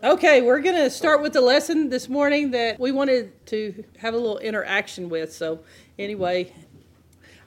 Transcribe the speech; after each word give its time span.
Okay, 0.00 0.42
we're 0.42 0.60
going 0.60 0.76
to 0.76 0.90
start 0.90 1.22
with 1.22 1.32
the 1.32 1.40
lesson 1.40 1.88
this 1.88 2.08
morning 2.08 2.52
that 2.52 2.78
we 2.78 2.92
wanted 2.92 3.44
to 3.46 3.82
have 3.96 4.14
a 4.14 4.16
little 4.16 4.38
interaction 4.38 5.08
with. 5.08 5.32
So, 5.32 5.64
anyway, 5.98 6.52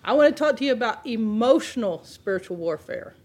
I 0.04 0.12
want 0.12 0.36
to 0.36 0.44
talk 0.44 0.58
to 0.58 0.66
you 0.66 0.74
about 0.74 1.08
emotional 1.08 2.04
spiritual 2.04 2.58
warfare. 2.58 3.16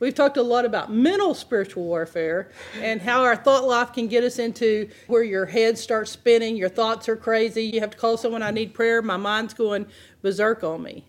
We've 0.00 0.14
talked 0.14 0.38
a 0.38 0.42
lot 0.42 0.64
about 0.64 0.90
mental 0.90 1.34
spiritual 1.34 1.84
warfare 1.84 2.50
and 2.80 3.00
how 3.00 3.22
our 3.22 3.36
thought 3.36 3.64
life 3.64 3.92
can 3.92 4.08
get 4.08 4.24
us 4.24 4.40
into 4.40 4.90
where 5.06 5.22
your 5.22 5.46
head 5.46 5.78
starts 5.78 6.10
spinning, 6.10 6.56
your 6.56 6.68
thoughts 6.68 7.08
are 7.08 7.16
crazy, 7.16 7.62
you 7.62 7.78
have 7.78 7.90
to 7.90 7.96
call 7.96 8.16
someone, 8.16 8.42
I 8.42 8.50
need 8.50 8.74
prayer, 8.74 9.02
my 9.02 9.16
mind's 9.16 9.54
going 9.54 9.86
berserk 10.20 10.64
on 10.64 10.82
me. 10.82 11.04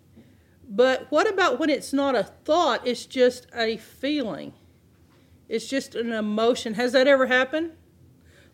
But 0.69 1.07
what 1.09 1.27
about 1.27 1.57
when 1.57 1.71
it's 1.71 1.93
not 1.93 2.13
a 2.13 2.25
thought, 2.25 2.85
it's 2.85 3.07
just 3.07 3.47
a 3.55 3.77
feeling? 3.77 4.53
It's 5.49 5.67
just 5.67 5.95
an 5.95 6.13
emotion. 6.13 6.75
Has 6.75 6.93
that 6.93 7.07
ever 7.07 7.25
happened? 7.25 7.71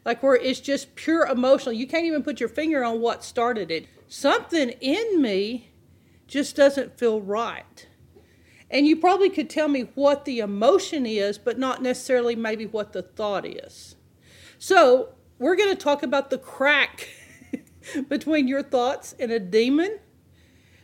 Like 0.06 0.24
where 0.24 0.36
it's 0.36 0.62
just 0.62 0.96
pure 0.96 1.28
emotional. 1.28 1.74
You 1.74 1.88
can't 1.88 2.06
even 2.06 2.24
put 2.24 2.40
your 2.40 2.50
finger 2.50 2.84
on 2.84 3.02
what 3.02 3.24
started 3.24 3.70
it. 3.70 3.88
Something 4.08 4.70
in 4.82 5.22
me 5.22 5.72
just 6.28 6.56
doesn't 6.56 6.98
feel 6.98 7.22
right. 7.22 7.88
And 8.72 8.88
you 8.88 8.96
probably 8.96 9.30
could 9.30 9.50
tell 9.50 9.68
me 9.68 9.90
what 9.94 10.26
the 10.26 10.40
emotion 10.40 11.06
is, 11.06 11.38
but 11.38 11.60
not 11.60 11.82
necessarily 11.82 12.36
maybe 12.36 12.66
what 12.66 12.94
the 12.94 13.02
thought 13.04 13.46
is. 13.46 13.96
So, 14.58 15.10
we're 15.38 15.56
going 15.56 15.70
to 15.70 15.76
talk 15.76 16.02
about 16.02 16.30
the 16.30 16.38
crack 16.38 17.10
between 18.10 18.48
your 18.48 18.64
thoughts 18.64 19.14
and 19.20 19.32
a 19.32 19.40
demon 19.40 20.00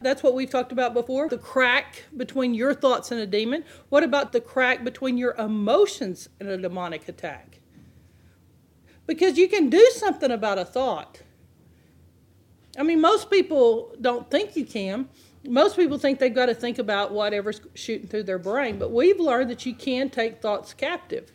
that's 0.02 0.24
what 0.24 0.34
we've 0.34 0.50
talked 0.50 0.72
about 0.72 0.94
before 0.94 1.30
the 1.30 1.38
crack 1.38 2.06
between 2.16 2.54
your 2.54 2.74
thoughts 2.74 3.12
and 3.12 3.20
a 3.20 3.28
demon. 3.28 3.64
What 3.90 4.04
about 4.04 4.32
the 4.32 4.42
crack 4.42 4.84
between 4.84 5.18
your 5.18 5.36
emotions 5.36 6.30
and 6.40 6.50
a 6.50 6.58
demonic 6.58 7.08
attack? 7.08 7.60
Because 9.06 9.38
you 9.38 9.48
can 9.48 9.70
do 9.70 9.86
something 9.96 10.32
about 10.32 10.58
a 10.58 10.66
thought. 10.66 11.22
I 12.78 12.84
mean, 12.84 13.02
most 13.02 13.30
people 13.30 13.94
don't 14.00 14.30
think 14.30 14.56
you 14.56 14.66
can. 14.66 15.10
Most 15.44 15.76
people 15.76 15.98
think 15.98 16.20
they've 16.20 16.34
got 16.34 16.46
to 16.46 16.54
think 16.54 16.80
about 16.80 17.12
whatever's 17.12 17.62
shooting 17.74 18.08
through 18.08 18.24
their 18.24 18.40
brain, 18.40 18.78
but 18.78 18.92
we've 18.92 19.20
learned 19.20 19.50
that 19.50 19.66
you 19.66 19.74
can 19.74 20.10
take 20.10 20.42
thoughts 20.42 20.74
captive. 20.74 21.32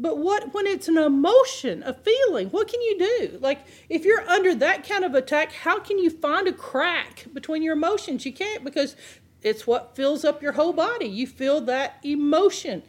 But 0.00 0.16
what 0.16 0.54
when 0.54 0.66
it's 0.66 0.88
an 0.88 0.96
emotion, 0.96 1.82
a 1.84 1.92
feeling, 1.92 2.48
what 2.48 2.68
can 2.68 2.80
you 2.80 2.98
do? 2.98 3.38
Like 3.40 3.60
if 3.90 4.04
you're 4.04 4.22
under 4.22 4.54
that 4.54 4.88
kind 4.88 5.04
of 5.04 5.14
attack, 5.14 5.52
how 5.52 5.78
can 5.78 5.98
you 5.98 6.08
find 6.08 6.48
a 6.48 6.52
crack 6.52 7.26
between 7.34 7.62
your 7.62 7.74
emotions? 7.74 8.24
You 8.24 8.32
can't 8.32 8.64
because 8.64 8.96
it's 9.42 9.66
what 9.66 9.94
fills 9.94 10.24
up 10.24 10.42
your 10.42 10.52
whole 10.52 10.72
body. 10.72 11.06
You 11.06 11.26
feel 11.26 11.60
that 11.62 11.98
emotion. 12.02 12.82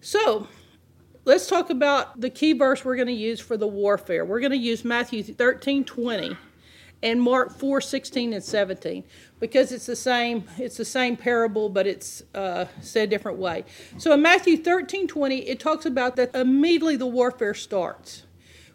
So, 0.00 0.46
let's 1.24 1.48
talk 1.48 1.68
about 1.68 2.20
the 2.20 2.30
key 2.30 2.52
verse 2.52 2.84
we're 2.84 2.96
going 2.96 3.08
to 3.08 3.12
use 3.12 3.40
for 3.40 3.56
the 3.56 3.66
warfare. 3.66 4.24
We're 4.24 4.40
going 4.40 4.52
to 4.52 4.58
use 4.58 4.84
Matthew 4.84 5.22
13 5.22 5.84
20 5.84 6.36
and 7.06 7.22
Mark 7.22 7.56
4 7.56 7.80
16 7.80 8.32
and 8.32 8.42
17 8.42 9.04
because 9.38 9.70
it's 9.70 9.86
the 9.86 9.94
same 9.94 10.44
it's 10.58 10.76
the 10.76 10.84
same 10.84 11.16
parable 11.16 11.68
but 11.68 11.86
it's 11.86 12.22
uh, 12.34 12.66
said 12.80 13.04
a 13.04 13.06
different 13.06 13.38
way. 13.38 13.64
So 13.96 14.12
in 14.12 14.22
matthew 14.22 14.56
13 14.56 15.06
20 15.06 15.38
it 15.38 15.60
talks 15.60 15.86
about 15.86 16.16
that 16.16 16.34
immediately 16.34 16.96
the 16.96 17.06
warfare 17.06 17.54
starts. 17.54 18.24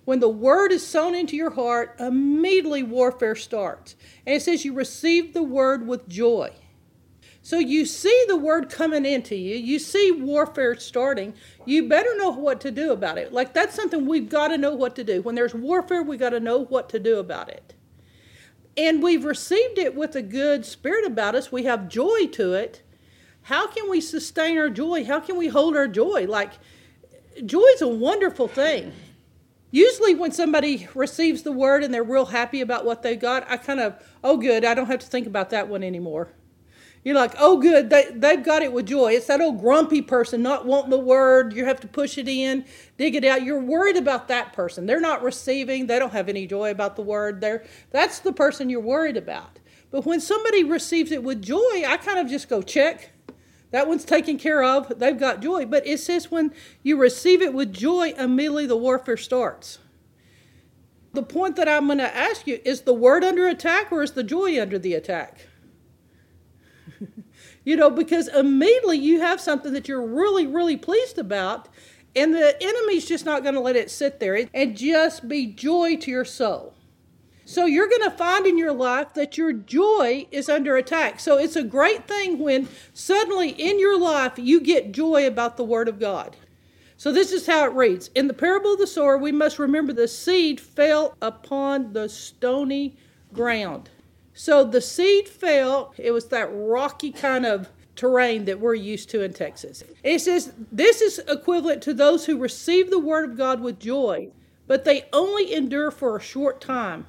When 0.06 0.22
the 0.22 0.30
word 0.30 0.72
is 0.72 0.86
sown 0.86 1.14
into 1.14 1.36
your 1.36 1.52
heart 1.52 1.96
immediately 2.00 2.84
warfare 2.84 3.36
starts. 3.36 3.96
And 4.26 4.34
it 4.34 4.42
says 4.42 4.64
you 4.64 4.74
receive 4.74 5.34
the 5.34 5.44
word 5.44 5.86
with 5.86 6.08
joy. 6.08 6.54
So 7.44 7.60
you 7.60 7.86
see 7.86 8.26
the 8.28 8.38
word 8.38 8.70
coming 8.70 9.06
into 9.06 9.36
you 9.36 9.58
you 9.58 9.78
see 9.78 10.10
warfare 10.12 10.80
starting 10.80 11.34
you 11.66 11.90
better 11.90 12.16
know 12.18 12.30
what 12.30 12.62
to 12.62 12.72
do 12.72 12.94
about 12.94 13.18
it. 13.18 13.34
Like 13.34 13.54
that's 13.54 13.76
something 13.76 14.06
we've 14.06 14.30
got 14.30 14.48
to 14.50 14.58
know 14.58 14.74
what 14.74 14.96
to 14.96 15.04
do. 15.04 15.22
When 15.22 15.36
there's 15.36 15.54
warfare 15.54 16.02
we 16.02 16.16
got 16.16 16.30
to 16.30 16.40
know 16.40 16.60
what 16.60 16.88
to 16.92 17.00
do 17.00 17.20
about 17.20 17.50
it 17.50 17.76
and 18.78 19.04
we've 19.04 19.26
received 19.26 19.78
it 19.78 19.96
with 19.96 20.16
a 20.16 20.22
good 20.22 20.66
spirit 20.66 21.06
about 21.06 21.36
us. 21.36 21.52
We 21.52 21.64
have 21.64 21.90
joy 21.90 22.28
to 22.28 22.54
it. 22.54 22.82
How 23.44 23.68
can 23.68 23.90
we 23.90 24.02
sustain 24.02 24.58
our 24.58 24.70
joy? 24.70 25.06
How 25.06 25.20
can 25.20 25.38
we 25.38 25.48
hold 25.48 25.76
our 25.76 25.88
joy? 25.88 26.26
Like, 26.28 26.54
joy 27.46 27.66
is 27.74 27.82
a 27.82 27.88
wonderful 27.88 28.48
thing. 28.48 28.94
Usually, 29.72 30.14
when 30.14 30.32
somebody 30.32 30.88
receives 30.94 31.44
the 31.44 31.52
word 31.52 31.84
and 31.84 31.94
they're 31.94 32.04
real 32.04 32.26
happy 32.28 32.62
about 32.62 32.86
what 32.86 33.04
they 33.04 33.16
got, 33.16 33.50
I 33.50 33.58
kind 33.58 33.80
of, 33.80 33.96
oh, 34.24 34.38
good, 34.38 34.66
I 34.66 34.74
don't 34.74 34.88
have 34.88 35.00
to 35.00 35.08
think 35.08 35.28
about 35.28 35.50
that 35.52 35.70
one 35.70 35.84
anymore. 35.84 36.30
You're 37.04 37.16
like, 37.16 37.34
oh, 37.40 37.60
good, 37.60 37.90
they, 37.90 38.10
they've 38.14 38.44
got 38.44 38.62
it 38.62 38.72
with 38.72 38.86
joy. 38.86 39.14
It's 39.14 39.26
that 39.26 39.42
old 39.42 39.60
grumpy 39.60 40.04
person 40.04 40.44
not 40.44 40.68
wanting 40.68 40.92
the 40.92 41.00
word. 41.00 41.54
You 41.54 41.66
have 41.66 41.80
to 41.80 41.88
push 41.88 42.18
it 42.20 42.28
in, 42.28 42.64
dig 42.98 43.16
it 43.16 43.26
out. 43.26 43.44
You're 43.44 43.60
worried 43.60 43.98
about 43.98 44.28
that 44.28 44.54
person. 44.54 44.86
They're 44.86 45.00
not 45.00 45.24
receiving, 45.24 45.88
they 45.88 45.98
don't 45.98 46.14
have 46.14 46.30
any 46.30 46.46
joy 46.46 46.70
about 46.70 46.96
the 46.96 47.02
word. 47.02 47.42
They're, 47.42 47.64
that's 47.90 48.20
the 48.20 48.34
person 48.34 48.70
you're 48.70 48.82
worried 48.82 49.18
about. 49.18 49.60
But 49.90 50.06
when 50.06 50.22
somebody 50.22 50.64
receives 50.64 51.12
it 51.12 51.24
with 51.24 51.42
joy, 51.42 51.84
I 51.88 51.98
kind 51.98 52.20
of 52.20 52.30
just 52.30 52.48
go, 52.48 52.62
check. 52.62 53.12
That 53.72 53.88
one's 53.88 54.06
taken 54.06 54.38
care 54.38 54.64
of. 54.64 55.00
They've 55.00 55.18
got 55.18 55.42
joy. 55.42 55.66
But 55.66 55.88
it 55.88 56.00
says 56.00 56.30
when 56.30 56.54
you 56.84 56.98
receive 56.98 57.42
it 57.42 57.54
with 57.54 57.74
joy, 57.74 58.14
immediately 58.18 58.68
the 58.68 58.78
warfare 58.78 59.18
starts. 59.18 59.80
The 61.14 61.24
point 61.24 61.56
that 61.56 61.68
I'm 61.68 61.88
going 61.88 61.98
to 61.98 62.16
ask 62.16 62.48
you 62.48 62.60
is 62.64 62.82
the 62.82 62.94
word 62.94 63.24
under 63.24 63.48
attack 63.48 63.92
or 63.92 64.04
is 64.04 64.12
the 64.12 64.24
joy 64.24 64.62
under 64.62 64.78
the 64.78 64.94
attack? 64.94 65.48
You 67.72 67.78
know, 67.78 67.90
because 67.90 68.28
immediately 68.28 68.98
you 68.98 69.22
have 69.22 69.40
something 69.40 69.72
that 69.72 69.88
you're 69.88 70.06
really, 70.06 70.46
really 70.46 70.76
pleased 70.76 71.18
about, 71.18 71.70
and 72.14 72.34
the 72.34 72.62
enemy's 72.62 73.08
just 73.08 73.24
not 73.24 73.44
going 73.44 73.56
to 73.56 73.62
let 73.62 73.78
it 73.78 73.90
sit 73.90 74.20
there 74.20 74.46
and 74.54 74.76
just 74.76 75.30
be 75.30 75.46
joy 75.46 75.96
to 75.96 76.12
your 76.12 76.26
soul. 76.26 76.74
So 77.46 77.64
you're 77.64 77.88
going 77.88 78.04
to 78.04 78.12
find 78.12 78.46
in 78.46 78.58
your 78.58 78.74
life 78.74 79.14
that 79.14 79.38
your 79.38 79.54
joy 79.54 80.28
is 80.32 80.50
under 80.50 80.76
attack. 80.76 81.22
So 81.22 81.38
it's 81.38 81.56
a 81.56 81.64
great 81.64 82.10
thing 82.10 82.40
when 82.40 82.68
suddenly 82.94 83.52
in 83.52 83.80
your 83.80 83.98
life 83.98 84.34
you 84.36 84.60
get 84.60 84.92
joy 84.92 85.26
about 85.26 85.56
the 85.56 85.64
Word 85.64 85.88
of 85.88 85.98
God. 85.98 86.36
So 86.98 87.14
this 87.14 87.32
is 87.32 87.48
how 87.48 87.64
it 87.64 87.74
reads 87.74 88.10
In 88.10 88.28
the 88.28 88.34
parable 88.34 88.74
of 88.74 88.80
the 88.80 88.86
sower, 88.86 89.18
we 89.18 89.32
must 89.32 89.60
remember 89.60 89.94
the 89.94 90.10
seed 90.10 90.60
fell 90.60 91.16
upon 91.22 91.94
the 91.94 92.10
stony 92.10 92.98
ground. 93.32 93.91
So 94.34 94.64
the 94.64 94.82
seed 94.82 95.28
fell, 95.28 95.94
it 95.98 96.12
was 96.12 96.28
that 96.28 96.50
rocky 96.52 97.12
kind 97.12 97.46
of 97.46 97.70
terrain 97.96 98.46
that 98.46 98.60
we're 98.60 98.76
used 98.76 99.10
to 99.10 99.22
in 99.22 99.34
Texas. 99.34 99.84
It 100.04 100.20
says 100.20 100.54
this 100.72 101.02
is 101.02 101.20
equivalent 101.28 101.82
to 101.84 101.94
those 101.94 102.26
who 102.26 102.38
receive 102.38 102.90
the 102.90 103.00
word 103.00 103.30
of 103.30 103.38
God 103.38 103.62
with 103.62 103.80
joy, 103.80 104.30
but 104.68 104.86
they 104.86 105.06
only 105.12 105.54
endure 105.54 105.92
for 105.92 106.16
a 106.16 106.22
short 106.22 106.62
time 106.62 107.06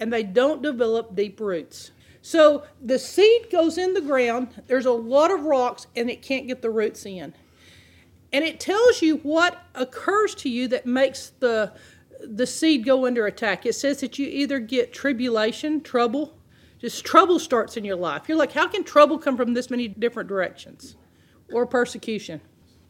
and 0.00 0.12
they 0.12 0.22
don't 0.22 0.62
develop 0.62 1.14
deep 1.14 1.40
roots. 1.40 1.90
So 2.22 2.64
the 2.82 2.98
seed 2.98 3.50
goes 3.50 3.78
in 3.78 3.94
the 3.94 4.00
ground, 4.00 4.62
there's 4.66 4.86
a 4.86 4.92
lot 4.92 5.30
of 5.30 5.44
rocks, 5.44 5.86
and 5.96 6.10
it 6.10 6.22
can't 6.22 6.46
get 6.46 6.62
the 6.62 6.70
roots 6.70 7.06
in. 7.06 7.34
And 8.32 8.44
it 8.44 8.60
tells 8.60 9.02
you 9.02 9.16
what 9.18 9.62
occurs 9.74 10.34
to 10.36 10.48
you 10.48 10.68
that 10.68 10.86
makes 10.86 11.32
the 11.40 11.72
the 12.20 12.46
seed 12.46 12.84
go 12.84 13.06
under 13.06 13.26
attack. 13.26 13.64
It 13.64 13.74
says 13.74 14.00
that 14.00 14.18
you 14.18 14.26
either 14.26 14.58
get 14.58 14.92
tribulation, 14.92 15.80
trouble, 15.80 16.37
just 16.78 17.04
trouble 17.04 17.38
starts 17.38 17.76
in 17.76 17.84
your 17.84 17.96
life. 17.96 18.28
You're 18.28 18.38
like, 18.38 18.52
how 18.52 18.68
can 18.68 18.84
trouble 18.84 19.18
come 19.18 19.36
from 19.36 19.54
this 19.54 19.70
many 19.70 19.88
different 19.88 20.28
directions? 20.28 20.96
Or 21.52 21.66
persecution. 21.66 22.40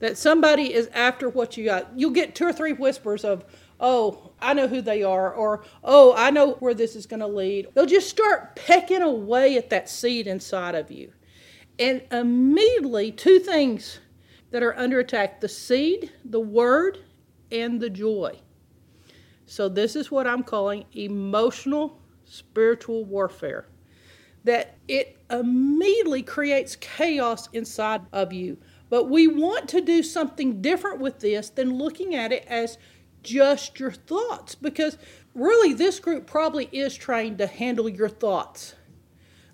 That 0.00 0.18
somebody 0.18 0.72
is 0.72 0.88
after 0.92 1.28
what 1.28 1.56
you 1.56 1.64
got. 1.64 1.88
You'll 1.96 2.10
get 2.10 2.34
two 2.34 2.44
or 2.44 2.52
three 2.52 2.72
whispers 2.72 3.24
of, 3.24 3.44
oh, 3.80 4.32
I 4.40 4.54
know 4.54 4.68
who 4.68 4.80
they 4.80 5.02
are, 5.02 5.32
or 5.32 5.64
oh, 5.82 6.14
I 6.16 6.30
know 6.30 6.52
where 6.54 6.74
this 6.74 6.94
is 6.94 7.06
going 7.06 7.20
to 7.20 7.26
lead. 7.26 7.68
They'll 7.74 7.86
just 7.86 8.08
start 8.08 8.54
pecking 8.54 9.02
away 9.02 9.56
at 9.56 9.70
that 9.70 9.88
seed 9.88 10.26
inside 10.26 10.74
of 10.74 10.90
you. 10.90 11.12
And 11.78 12.02
immediately, 12.12 13.10
two 13.10 13.38
things 13.38 14.00
that 14.50 14.62
are 14.62 14.76
under 14.76 15.00
attack 15.00 15.40
the 15.40 15.48
seed, 15.48 16.12
the 16.24 16.40
word, 16.40 16.98
and 17.50 17.80
the 17.80 17.90
joy. 17.90 18.40
So, 19.46 19.68
this 19.68 19.96
is 19.96 20.10
what 20.10 20.26
I'm 20.26 20.42
calling 20.42 20.84
emotional 20.92 22.00
spiritual 22.24 23.04
warfare 23.04 23.66
that 24.44 24.76
it 24.86 25.18
immediately 25.30 26.22
creates 26.22 26.76
chaos 26.76 27.48
inside 27.52 28.02
of 28.12 28.32
you. 28.32 28.56
But 28.90 29.10
we 29.10 29.28
want 29.28 29.68
to 29.70 29.80
do 29.80 30.02
something 30.02 30.62
different 30.62 31.00
with 31.00 31.20
this 31.20 31.50
than 31.50 31.76
looking 31.76 32.14
at 32.14 32.32
it 32.32 32.44
as 32.46 32.78
just 33.22 33.78
your 33.78 33.90
thoughts 33.90 34.54
because 34.54 34.96
really 35.34 35.74
this 35.74 36.00
group 36.00 36.26
probably 36.26 36.66
is 36.72 36.94
trained 36.94 37.38
to 37.38 37.46
handle 37.46 37.88
your 37.88 38.08
thoughts. 38.08 38.74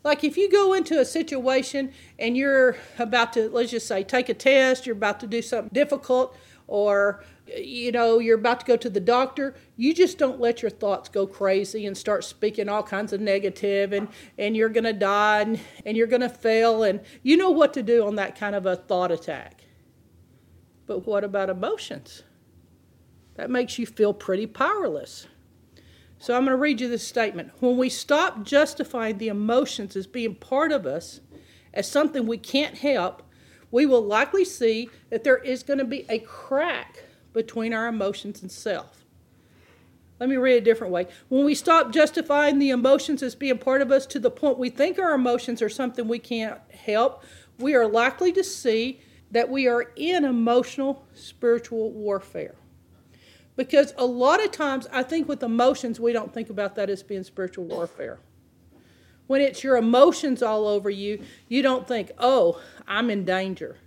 Like 0.05 0.23
if 0.23 0.37
you 0.37 0.51
go 0.51 0.75
into 0.75 1.01
a 1.01 1.05
situation 1.05 1.93
and 2.19 2.37
you're 2.37 2.77
about 2.99 3.33
to, 3.33 3.49
let's 3.49 3.71
just 3.71 3.89
say, 3.89 4.05
take 4.05 4.29
a 4.29 4.35
test, 4.35 4.87
you're 4.87 4.97
about 4.97 5.19
to 5.21 5.27
do 5.27 5.41
something 5.41 5.71
difficult, 5.73 6.37
or 6.67 7.25
you 7.47 7.93
know 7.93 8.19
you're 8.21 8.39
about 8.39 8.61
to 8.61 8.67
go 8.67 8.77
to 8.77 8.91
the 8.91 9.01
doctor 9.01 9.55
you 9.77 9.95
just 9.95 10.19
don't 10.19 10.41
let 10.41 10.63
your 10.63 10.71
thoughts 10.71 11.09
go 11.09 11.27
crazy 11.27 11.87
and 11.87 11.97
start 11.97 12.25
speaking 12.25 12.69
all 12.69 12.83
kinds 12.83 13.13
of 13.13 13.21
negative 13.21 13.93
and 13.93 14.09
and 14.39 14.57
you're 14.57 14.69
going 14.71 14.85
to 14.85 14.93
die 14.95 15.43
and, 15.43 15.61
and 15.87 15.97
you're 15.97 16.07
going 16.07 16.23
to 16.23 16.29
fail 16.29 16.83
and 16.85 17.01
you 17.23 17.37
know 17.37 17.51
what 17.51 17.75
to 17.75 17.83
do 17.83 18.07
on 18.07 18.17
that 18.17 18.39
kind 18.39 18.55
of 18.57 18.67
a 18.67 18.77
thought 18.77 19.13
attack 19.13 19.63
But 20.87 21.07
what 21.07 21.25
about 21.25 21.51
emotions? 21.51 22.25
That 23.37 23.51
makes 23.51 23.79
you 23.79 23.87
feel 23.87 24.15
pretty 24.15 24.47
powerless. 24.47 25.29
So 26.19 26.37
I'm 26.37 26.45
going 26.45 26.57
to 26.57 26.61
read 26.61 26.81
you 26.81 26.89
this 26.89 27.07
statement. 27.07 27.53
When 27.61 27.79
we 27.79 27.91
stop 27.91 28.45
justifying 28.45 29.19
the 29.19 29.29
emotions 29.29 29.97
as 29.97 30.07
being 30.07 30.37
part 30.37 30.73
of 30.73 30.87
us, 30.87 31.21
as 31.75 31.91
something 31.91 32.27
we 32.27 32.39
can't 32.39 32.79
help, 32.79 33.23
we 33.71 33.87
will 33.87 34.03
likely 34.05 34.45
see 34.45 34.91
that 35.11 35.25
there 35.25 35.39
is 35.39 35.63
going 35.65 35.81
to 35.81 35.87
be 35.87 36.07
a 36.09 36.21
crack 36.21 37.04
between 37.35 37.75
our 37.75 37.87
emotions 37.87 38.41
and 38.41 38.51
self. 38.51 39.05
Let 40.19 40.31
me 40.31 40.37
read 40.37 40.55
it 40.55 40.59
a 40.59 40.61
different 40.63 40.93
way. 40.93 41.09
When 41.29 41.45
we 41.45 41.55
stop 41.55 41.93
justifying 41.93 42.59
the 42.59 42.71
emotions 42.71 43.23
as 43.23 43.35
being 43.35 43.59
part 43.59 43.83
of 43.83 43.91
us 43.91 44.07
to 44.07 44.19
the 44.19 44.31
point 44.31 44.59
we 44.59 44.71
think 44.71 44.99
our 44.99 45.13
emotions 45.13 45.61
are 45.61 45.69
something 45.69 46.09
we 46.09 46.21
can't 46.21 46.59
help, 46.73 47.23
we 47.59 47.75
are 47.75 47.87
likely 47.87 48.33
to 48.33 48.45
see 48.45 49.01
that 49.33 49.51
we 49.51 49.67
are 49.67 49.91
in 49.97 50.25
emotional 50.25 51.05
spiritual 51.13 51.91
warfare. 51.91 52.55
Because 53.57 53.93
a 53.99 54.07
lot 54.07 54.43
of 54.43 54.51
times, 54.51 54.87
I 54.93 55.03
think 55.03 55.29
with 55.29 55.43
emotions, 55.43 56.01
we 56.01 56.13
don't 56.13 56.33
think 56.33 56.51
about 56.51 56.77
that 56.77 56.89
as 56.89 57.03
being 57.03 57.25
spiritual 57.25 57.65
warfare. 57.65 58.19
When 59.27 59.41
it's 59.41 59.65
your 59.65 59.77
emotions 59.77 60.43
all 60.43 60.67
over 60.67 60.91
you, 60.91 61.23
you 61.49 61.63
don't 61.63 61.87
think, 61.87 62.13
oh, 62.19 62.61
I'm 62.87 63.11
in 63.11 63.25
danger. 63.25 63.79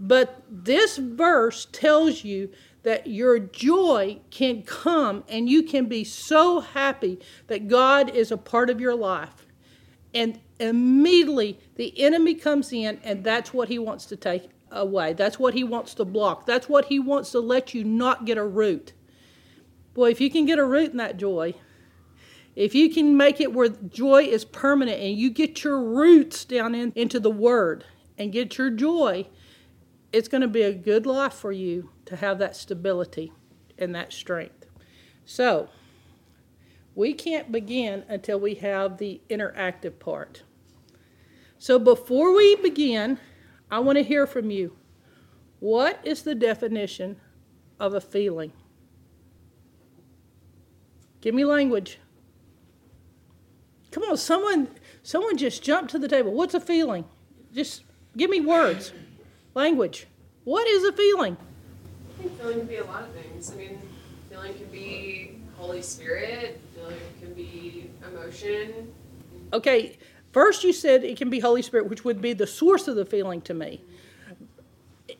But 0.00 0.42
this 0.48 0.96
verse 0.96 1.66
tells 1.72 2.24
you 2.24 2.50
that 2.84 3.06
your 3.06 3.38
joy 3.38 4.20
can 4.30 4.62
come 4.62 5.24
and 5.28 5.48
you 5.48 5.62
can 5.62 5.86
be 5.86 6.04
so 6.04 6.60
happy 6.60 7.18
that 7.48 7.68
God 7.68 8.14
is 8.14 8.30
a 8.30 8.36
part 8.36 8.70
of 8.70 8.80
your 8.80 8.94
life. 8.94 9.46
And 10.14 10.40
immediately 10.60 11.58
the 11.76 11.98
enemy 12.00 12.34
comes 12.34 12.72
in, 12.72 12.98
and 13.02 13.24
that's 13.24 13.52
what 13.52 13.68
he 13.68 13.78
wants 13.78 14.06
to 14.06 14.16
take 14.16 14.48
away. 14.70 15.12
That's 15.12 15.38
what 15.38 15.54
he 15.54 15.64
wants 15.64 15.94
to 15.94 16.04
block. 16.04 16.46
That's 16.46 16.68
what 16.68 16.86
he 16.86 16.98
wants 16.98 17.32
to 17.32 17.40
let 17.40 17.74
you 17.74 17.84
not 17.84 18.24
get 18.24 18.38
a 18.38 18.44
root. 18.44 18.92
Boy, 19.94 20.10
if 20.10 20.20
you 20.20 20.30
can 20.30 20.46
get 20.46 20.58
a 20.58 20.64
root 20.64 20.92
in 20.92 20.96
that 20.98 21.16
joy, 21.16 21.54
if 22.54 22.74
you 22.74 22.92
can 22.92 23.16
make 23.16 23.40
it 23.40 23.52
where 23.52 23.68
joy 23.68 24.22
is 24.22 24.44
permanent 24.44 25.00
and 25.00 25.16
you 25.16 25.30
get 25.30 25.62
your 25.62 25.82
roots 25.82 26.44
down 26.44 26.74
in, 26.74 26.92
into 26.94 27.20
the 27.20 27.30
Word 27.30 27.84
and 28.16 28.32
get 28.32 28.58
your 28.58 28.70
joy, 28.70 29.26
it's 30.12 30.28
going 30.28 30.40
to 30.40 30.48
be 30.48 30.62
a 30.62 30.72
good 30.72 31.06
life 31.06 31.34
for 31.34 31.52
you 31.52 31.90
to 32.06 32.16
have 32.16 32.38
that 32.38 32.56
stability 32.56 33.32
and 33.76 33.94
that 33.94 34.12
strength. 34.12 34.66
So, 35.24 35.68
we 36.94 37.14
can't 37.14 37.52
begin 37.52 38.04
until 38.08 38.40
we 38.40 38.54
have 38.56 38.98
the 38.98 39.20
interactive 39.30 39.98
part. 39.98 40.42
So, 41.58 41.78
before 41.78 42.34
we 42.34 42.56
begin, 42.56 43.18
I 43.70 43.80
want 43.80 43.98
to 43.98 44.04
hear 44.04 44.26
from 44.26 44.50
you. 44.50 44.76
What 45.60 46.00
is 46.04 46.22
the 46.22 46.34
definition 46.34 47.20
of 47.78 47.94
a 47.94 48.00
feeling? 48.00 48.52
Give 51.20 51.34
me 51.34 51.44
language. 51.44 51.98
Come 53.90 54.04
on, 54.04 54.16
someone 54.16 54.68
someone 55.02 55.36
just 55.36 55.62
jump 55.62 55.88
to 55.90 55.98
the 55.98 56.08
table. 56.08 56.32
What's 56.32 56.54
a 56.54 56.60
feeling? 56.60 57.04
Just 57.52 57.84
give 58.16 58.30
me 58.30 58.40
words. 58.40 58.92
Language. 59.58 60.06
What 60.44 60.68
is 60.68 60.84
a 60.84 60.92
feeling? 60.92 61.36
I 61.36 62.22
think 62.22 62.38
feeling 62.38 62.58
can 62.58 62.68
be 62.68 62.76
a 62.76 62.84
lot 62.84 63.02
of 63.02 63.10
things. 63.10 63.50
I 63.50 63.56
mean, 63.56 63.82
feeling 64.30 64.54
can 64.54 64.66
be 64.66 65.40
Holy 65.56 65.82
Spirit, 65.82 66.60
feeling 66.76 66.94
can 67.20 67.34
be 67.34 67.90
emotion. 68.06 68.92
Okay, 69.52 69.98
first 70.30 70.62
you 70.62 70.72
said 70.72 71.02
it 71.02 71.18
can 71.18 71.28
be 71.28 71.40
Holy 71.40 71.62
Spirit, 71.62 71.88
which 71.88 72.04
would 72.04 72.22
be 72.22 72.34
the 72.34 72.46
source 72.46 72.86
of 72.86 72.94
the 72.94 73.04
feeling 73.04 73.40
to 73.40 73.52
me 73.52 73.82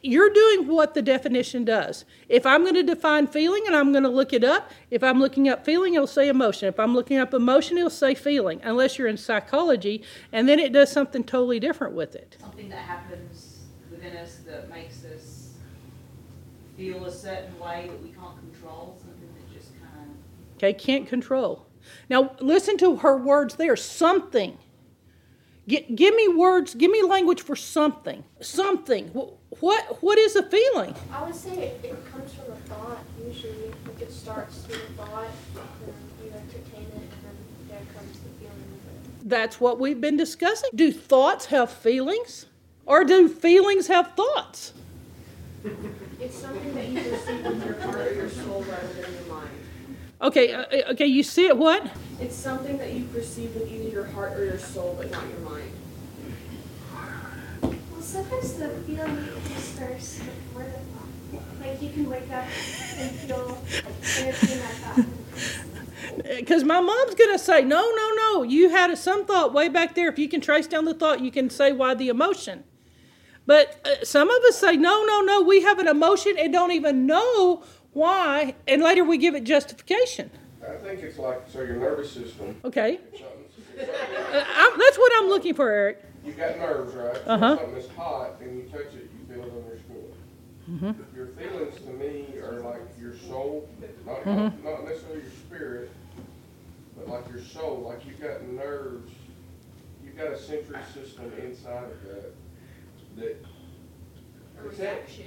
you're 0.03 0.31
doing 0.31 0.69
what 0.69 0.95
the 0.95 1.03
definition 1.03 1.65
does. 1.65 2.05
If 2.29 2.47
I'm 2.47 2.63
going 2.63 2.75
to 2.75 2.83
define 2.83 3.27
feeling 3.27 3.65
and 3.67 3.75
I'm 3.75 3.93
going 3.93 4.05
to 4.05 4.09
look 4.09 4.33
it 4.33 4.45
up, 4.45 4.71
if 4.91 5.03
I'm 5.03 5.19
looking 5.19 5.49
up 5.49 5.65
feeling, 5.65 5.95
it'll 5.95 6.07
say 6.07 6.29
emotion. 6.29 6.69
If 6.69 6.79
I'm 6.79 6.95
looking 6.95 7.19
up 7.19 7.35
emotion, 7.35 7.79
it'll 7.79 7.91
say 7.91 8.15
feeling, 8.15 8.61
unless 8.63 8.99
you're 8.99 9.09
in 9.09 9.17
psychology, 9.17 10.03
and 10.33 10.49
then 10.49 10.59
it 10.59 10.73
does 10.73 10.93
something 10.93 11.25
totally 11.25 11.59
different 11.59 11.95
with 11.95 12.15
it. 12.15 12.37
Something 12.41 12.69
that 12.69 12.79
happens 12.79 13.38
within 14.09 14.23
us 14.25 14.37
that 14.47 14.71
makes 14.71 15.05
us 15.05 15.51
feel 16.77 17.05
a 17.05 17.13
certain 17.13 17.59
way 17.59 17.89
that 17.89 18.03
we 18.03 18.11
can't 18.11 18.37
control, 18.39 18.97
something 19.01 19.29
that 19.35 19.59
just 19.59 19.73
kind 19.81 20.11
of. 20.11 20.57
Okay, 20.57 20.73
can't 20.73 21.09
control. 21.09 21.67
Now, 22.09 22.37
listen 22.41 22.77
to 22.79 22.97
her 22.97 23.17
words 23.17 23.57
there 23.57 23.77
something. 23.77 24.59
give 25.67 26.15
me 26.15 26.29
words, 26.29 26.75
give 26.75 26.91
me 26.91 27.03
language 27.03 27.41
for 27.41 27.57
something. 27.57 28.25
Something. 28.41 29.09
What 29.09 30.03
what 30.03 30.19
is 30.19 30.37
a 30.37 30.43
feeling? 30.43 30.95
I 31.13 31.25
would 31.25 31.35
say 31.35 31.51
it, 31.59 31.81
it 31.85 32.13
comes 32.13 32.33
from 32.35 32.53
a 32.53 32.57
thought 32.57 32.99
usually. 33.27 33.73
Like 33.87 34.01
it 34.01 34.13
starts 34.13 34.67
with 34.69 34.77
a 34.77 34.93
thought, 34.93 35.27
and 35.55 35.95
you 36.25 36.31
entertain 36.31 36.87
it, 36.87 36.95
and 36.95 37.11
then 37.25 37.37
there 37.69 37.81
comes 37.97 38.19
the 38.21 38.29
feeling 38.39 38.53
of 38.53 39.23
it. 39.23 39.29
That's 39.29 39.61
what 39.61 39.81
we've 39.81 40.01
been 40.01 40.17
discussing. 40.17 40.71
Do 40.75 40.93
thoughts 40.93 41.47
have 41.47 41.71
feelings, 41.71 42.47
or 42.89 43.05
do 43.05 43.29
feelings 43.29 43.87
have 43.87 44.15
thoughts? 44.17 44.73
It's 46.21 46.37
something 46.37 46.75
that 46.75 46.89
you 46.89 47.01
perceive 47.01 47.45
with 47.45 47.65
your 47.65 47.81
heart 47.81 48.01
or 48.01 48.15
your 48.15 48.29
soul 48.29 48.65
rather 48.69 48.93
than 48.95 49.15
your 49.15 49.35
mind. 49.35 49.51
Okay, 50.21 50.53
uh, 50.53 50.63
uh, 50.63 50.93
okay. 50.93 51.07
You 51.07 51.23
see 51.23 51.47
it 51.47 51.57
what? 51.57 51.89
It's 52.21 52.35
something 52.35 52.79
that 52.79 52.93
you 52.93 53.05
perceive 53.05 53.55
with 53.55 53.71
either 53.71 53.89
your 53.89 54.07
heart 54.07 54.33
or 54.33 54.45
your 54.45 54.59
soul, 54.59 54.97
but 54.99 55.11
not 55.13 55.29
your 55.29 55.39
mind 55.41 55.71
sometimes 58.09 58.55
the 58.55 58.69
feeling 58.87 59.29
starts 59.59 60.19
before 60.21 60.65
the 60.65 60.71
thought. 60.71 61.45
Like 61.61 61.83
you 61.83 61.91
can 61.91 62.09
wake 62.09 62.31
up 62.31 62.45
and 62.97 63.11
feel 63.11 63.59
energy 64.19 64.53
in. 64.97 66.39
Because 66.39 66.65
my 66.73 66.81
mom's 66.81 67.15
going 67.15 67.33
to 67.33 67.39
say, 67.39 67.61
no, 67.61 67.83
no, 67.95 68.15
no, 68.17 68.43
you 68.45 68.71
had 68.71 68.97
some 68.97 69.27
thought 69.27 69.53
way 69.53 69.69
back 69.69 69.95
there. 69.95 70.09
If 70.09 70.19
you 70.19 70.27
can 70.27 70.41
trace 70.41 70.67
down 70.67 70.87
the 70.87 70.95
thought, 70.95 71.21
you 71.21 71.31
can 71.31 71.51
say 71.51 71.73
why 71.73 71.93
the 71.93 72.09
emotion. 72.09 72.65
But 73.49 73.81
uh, 73.85 74.05
some 74.05 74.31
of 74.31 74.43
us 74.45 74.57
say, 74.57 74.77
no, 74.77 75.05
no, 75.05 75.23
no, 75.23 75.43
we 75.43 75.63
have 75.63 75.81
an 75.81 75.89
emotion 75.89 76.37
and 76.39 76.53
don't 76.53 76.71
even 76.71 77.07
know 77.07 77.65
why, 77.93 78.55
and 78.69 78.81
later 78.83 79.03
we 79.03 79.19
give 79.19 79.35
it 79.35 79.43
justification. 79.43 80.31
I 80.63 80.77
think 80.77 81.01
it's 81.01 81.19
like, 81.19 81.49
so 81.49 81.63
your 81.63 81.77
nervous 81.77 82.13
system. 82.13 82.61
Okay. 82.65 83.01
Uh, 83.81 84.77
that's 84.77 84.99
what 84.99 85.13
I'm 85.17 85.29
looking 85.29 85.55
for, 85.55 85.71
Eric 85.71 86.05
you've 86.29 86.37
got 86.37 86.59
nerves, 86.59 86.95
right? 86.95 87.17
So 87.17 87.31
uh-huh. 87.33 87.57
something 87.57 87.75
that's 87.75 87.89
hot 87.89 88.41
and 88.41 88.57
you 88.57 88.63
touch 88.69 88.95
it, 88.95 89.11
you 89.19 89.35
feel 89.35 89.45
it 89.45 89.53
on 89.53 89.65
your 89.67 89.79
skin. 89.79 90.13
Mm-hmm. 90.71 91.17
Your 91.17 91.27
feelings 91.29 91.77
to 91.77 91.91
me 91.93 92.39
are 92.41 92.61
like 92.61 92.83
your 93.01 93.17
soul, 93.17 93.69
not, 94.07 94.25
mm-hmm. 94.25 94.65
not 94.65 94.85
necessarily 94.85 95.23
your 95.23 95.31
spirit, 95.31 95.91
but 96.97 97.09
like 97.09 97.29
your 97.31 97.43
soul. 97.43 97.85
Like 97.89 98.07
you've 98.07 98.21
got 98.21 98.43
nerves, 98.49 99.11
you've 100.05 100.17
got 100.17 100.33
a 100.33 100.39
sensory 100.39 100.81
system 100.93 101.33
inside 101.43 101.85
of 101.85 102.03
that 102.05 102.35
that 103.21 103.45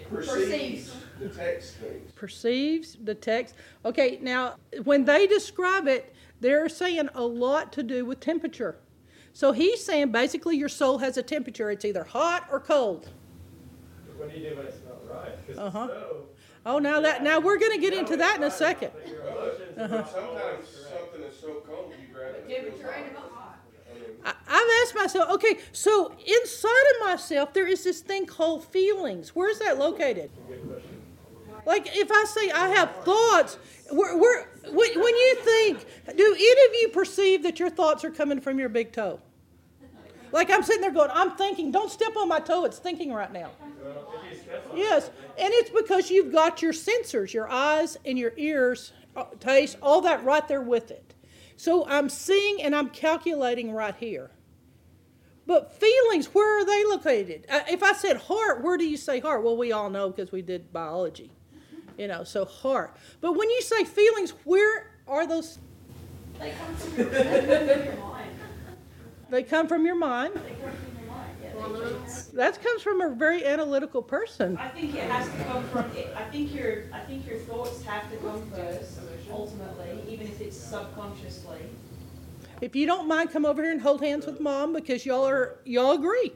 perceives, 0.10 0.93
detects 1.19 1.71
things. 1.71 2.12
Perceives, 2.13 2.95
detects. 2.95 3.53
Okay, 3.86 4.19
now 4.21 4.55
when 4.83 5.05
they 5.05 5.27
describe 5.27 5.88
it, 5.88 6.13
they're 6.39 6.69
saying 6.69 7.10
a 7.13 7.24
lot 7.24 7.71
to 7.74 7.83
do 7.83 8.05
with 8.05 8.19
temperature. 8.19 8.77
So 9.33 9.51
he's 9.51 9.83
saying 9.83 10.12
basically 10.12 10.57
your 10.57 10.69
soul 10.69 10.98
has 10.98 11.17
a 11.17 11.24
temperature. 11.24 11.71
It's 11.71 11.86
either 11.86 12.03
hot 12.03 12.48
or 12.51 12.60
cold. 12.60 13.10
What 14.17 14.31
do 14.31 14.38
you 14.38 14.50
do 14.50 14.55
when 14.57 14.65
it's 14.65 14.77
not 14.86 15.00
right? 15.10 15.57
Uh-huh. 15.57 15.88
Oh, 16.65 16.77
now 16.77 17.01
that 17.01 17.24
now 17.24 17.39
we're 17.39 17.57
going 17.57 17.71
to 17.71 17.79
get 17.79 17.93
into 17.93 18.17
that 18.17 18.38
in 18.38 18.43
a 18.43 18.51
second. 18.51 18.91
Uh-huh. 19.77 20.05
Sometimes 20.05 20.67
something 20.67 21.24
is 21.24 21.39
so 21.39 21.63
cold 21.67 21.93
you 22.00 22.13
grab 22.13 22.36
it. 22.36 22.48
Temperature 22.48 22.93
ain't 22.95 23.12
about 23.12 23.31
hot. 23.31 23.40
I've 24.24 24.70
asked 24.84 24.96
myself, 24.96 25.30
okay, 25.32 25.58
so 25.72 26.13
inside 26.25 26.86
of 26.96 27.08
myself 27.08 27.54
there 27.54 27.68
is 27.68 27.84
this 27.84 28.01
thing 28.01 28.25
called 28.25 28.66
feelings. 28.66 29.30
Where's 29.30 29.60
that 29.60 29.78
located? 29.78 30.30
Like 31.66 31.88
if 31.96 32.10
I 32.12 32.25
say 32.25 32.51
I 32.51 32.70
have 32.70 32.96
thoughts, 33.04 33.58
we're, 33.92 34.48
when 34.72 35.16
you 35.16 35.36
think, 35.42 35.86
do 36.16 36.36
any 36.36 36.66
of 36.66 36.82
you 36.82 36.90
perceive 36.94 37.44
that 37.44 37.60
your 37.60 37.70
thoughts 37.70 38.04
are 38.04 38.12
coming 38.12 38.42
from 38.42 38.60
your 38.60 38.70
big 38.70 38.92
toe? 38.92 39.20
Like 40.32 40.50
I'm 40.50 40.63
sitting 40.63 40.82
there 40.82 40.92
going, 40.92 41.10
I'm 41.13 41.32
thinking, 41.32 41.72
don't 41.72 41.92
step 41.92 42.16
on 42.16 42.28
my 42.28 42.40
toe, 42.40 42.66
it's 42.66 42.80
thinking 42.80 43.12
right 43.13 43.32
now. 43.32 43.51
Yes, 44.74 45.10
and 45.38 45.54
it's 45.54 45.70
because 45.70 46.10
you've 46.10 46.32
got 46.32 46.62
your 46.62 46.74
sensors, 46.74 47.34
your 47.34 47.50
eyes 47.50 47.98
and 48.06 48.18
your 48.18 48.34
ears, 48.38 48.94
uh, 49.16 49.25
taste, 49.40 49.78
all 49.82 50.01
that 50.01 50.24
right 50.24 50.48
there 50.48 50.62
with 50.62 50.92
it. 50.92 51.11
So 51.62 51.86
I'm 51.88 52.10
seeing 52.10 52.63
and 52.63 52.75
I'm 52.75 52.89
calculating 52.89 53.72
right 53.72 53.96
here. 53.96 54.32
But 55.46 55.74
feelings, 55.74 56.27
where 56.34 56.62
are 56.62 56.65
they 56.65 56.86
located? 56.86 57.46
Uh, 57.50 57.62
if 57.70 57.84
I 57.84 57.94
said 57.94 58.18
heart, 58.18 58.63
where 58.63 58.77
do 58.77 58.86
you 58.86 58.98
say 58.98 59.20
heart? 59.20 59.44
Well, 59.44 59.58
we 59.58 59.72
all 59.72 59.89
know 59.89 60.10
because 60.10 60.32
we 60.32 60.41
did 60.41 60.74
biology 60.74 61.32
you 61.98 62.08
know, 62.08 62.24
so 62.24 62.46
heart. 62.46 62.96
But 63.22 63.34
when 63.34 63.50
you 63.50 63.62
say 63.62 63.84
feelings, 63.84 64.32
where 64.44 64.89
are 65.08 65.27
those? 65.27 65.60
They 66.39 66.51
come 66.51 66.75
from 66.75 66.98
your 66.98 67.96
mind. 67.96 68.32
They 69.30 69.44
come 69.44 69.68
from 69.68 69.86
your 69.86 69.96
mind. 69.96 70.34
They 70.34 70.39
come 70.39 70.72
from 70.72 71.03
your 71.03 71.68
mind, 71.68 72.08
That 72.34 72.63
comes 72.63 72.82
from 72.82 73.01
a 73.01 73.10
very 73.10 73.46
analytical 73.46 74.01
person. 74.01 74.58
I 74.58 74.70
think 74.70 74.96
it 74.96 75.10
has 75.12 75.27
to 75.27 75.44
come 75.44 75.63
from, 75.65 75.91
I 76.15 76.24
think 76.32 76.56
your, 76.56 76.86
I 76.91 77.00
think 77.01 77.27
your 77.27 77.38
thoughts 77.39 77.84
have 77.84 78.10
to 78.10 78.18
come 78.18 78.50
first, 78.50 79.00
ultimately, 79.31 80.01
even 80.07 80.27
if 80.27 80.41
it's 80.41 80.57
subconsciously. 80.57 81.59
If 82.61 82.75
you 82.75 82.85
don't 82.85 83.07
mind, 83.07 83.31
come 83.31 83.45
over 83.45 83.63
here 83.63 83.71
and 83.71 83.81
hold 83.81 84.01
hands 84.01 84.25
with 84.25 84.39
mom 84.39 84.73
because 84.73 85.05
y'all 85.05 85.27
are 85.27 85.57
y'all 85.65 85.93
agree. 85.93 86.33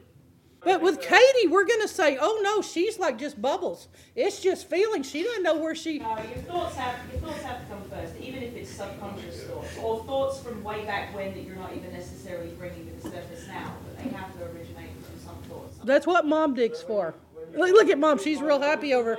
But 0.66 0.82
with 0.82 1.00
Katie, 1.00 1.46
we're 1.48 1.64
gonna 1.64 1.86
say, 1.86 2.18
oh 2.20 2.40
no, 2.42 2.60
she's 2.60 2.98
like 2.98 3.18
just 3.18 3.40
bubbles. 3.40 3.86
It's 4.16 4.40
just 4.40 4.68
feelings. 4.68 5.08
She 5.08 5.22
doesn't 5.22 5.44
know 5.44 5.56
where 5.56 5.76
she. 5.76 6.00
No, 6.00 6.16
your 6.16 6.42
thoughts 6.42 6.74
have, 6.74 6.96
your 7.12 7.20
thoughts 7.20 7.42
have 7.42 7.60
to 7.60 7.66
come 7.66 7.82
first, 7.88 8.16
even 8.20 8.42
if 8.42 8.56
it's 8.56 8.70
subconscious 8.70 9.44
thoughts, 9.44 9.78
or 9.78 10.04
thoughts 10.04 10.40
from 10.40 10.64
way 10.64 10.84
back 10.84 11.14
when 11.14 11.32
that 11.34 11.44
you're 11.44 11.54
not 11.54 11.72
even 11.76 11.92
necessarily 11.92 12.50
bringing 12.58 12.84
to 12.86 12.94
the 12.94 13.10
surface 13.10 13.46
now, 13.46 13.74
but 13.84 14.02
they 14.02 14.10
have 14.10 14.36
to 14.36 14.44
originate 14.46 14.90
from 15.04 15.20
some 15.24 15.36
thoughts. 15.48 15.78
That's 15.84 16.04
what 16.04 16.26
mom 16.26 16.54
digs 16.54 16.82
for. 16.82 17.14
Look, 17.56 17.70
look 17.72 17.88
at 17.88 17.98
mom. 17.98 18.18
She's 18.18 18.40
real 18.40 18.60
happy 18.60 18.92
over. 18.94 19.18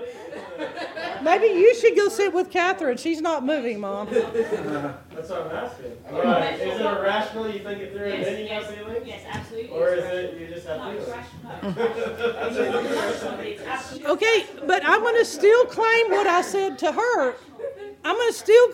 Maybe 1.24 1.48
you 1.48 1.74
should 1.76 1.96
go 1.96 2.08
sit 2.10 2.34
with 2.34 2.50
Catherine. 2.52 2.98
She's 2.98 3.20
not 3.22 3.44
moving, 3.44 3.80
mom. 3.80 4.08
That's 4.12 5.30
what 5.30 5.42
I'm 5.48 5.52
asking. 5.52 5.98
Right. 6.12 6.54
Is 6.60 6.80
it 6.80 6.86
irrational 6.86 7.50
you 7.50 7.60
think 7.60 7.82
if 7.82 7.94
there 7.94 8.08
Yes, 8.10 8.28
is 8.28 8.34
any 8.34 8.46
yes, 8.46 8.72
feeling? 8.72 9.06
Yes, 9.06 9.22
absolutely. 9.28 9.70
Or 9.72 9.94
is 9.94 10.06
it 10.06 10.40
you 10.40 10.48
just 10.48 10.68
have 10.68 10.78
No, 10.82 10.92
it's 10.92 11.06
feelings? 11.06 11.18
rational, 11.18 11.76
no. 11.76 11.86
It's 12.48 12.58
emotional, 12.58 13.40
it's 13.40 13.62
absolutely- 13.64 14.12
Okay, 14.12 14.46
but 14.68 14.84
I'm 14.86 15.02
gonna 15.04 15.26
still 15.26 15.66
claim 15.66 16.12
what 16.12 16.28
I 16.28 16.42
said 16.42 16.78
to 16.80 16.92
her. 16.92 17.34
I'm 18.04 18.18
gonna 18.18 18.34
still, 18.34 18.68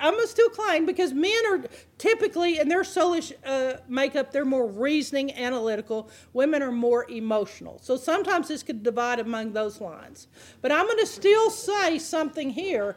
I'm 0.00 0.14
gonna 0.14 0.26
still 0.26 0.48
claim 0.48 0.86
because 0.86 1.12
men 1.12 1.46
are 1.50 1.64
typically 1.98 2.58
in 2.58 2.68
their 2.68 2.82
soulish 2.82 3.32
uh, 3.44 3.78
makeup, 3.88 4.32
they're 4.32 4.44
more 4.44 4.66
reasoning, 4.66 5.32
analytical. 5.34 6.10
Women 6.32 6.62
are 6.62 6.72
more 6.72 7.08
emotional. 7.10 7.78
So 7.82 7.96
sometimes 7.96 8.48
this 8.48 8.62
could 8.62 8.82
divide 8.82 9.20
among 9.20 9.52
those 9.52 9.80
lines. 9.80 10.26
But 10.60 10.72
I'm 10.72 10.86
gonna 10.86 11.06
still 11.06 11.50
say 11.50 11.98
something 11.98 12.50
here. 12.50 12.96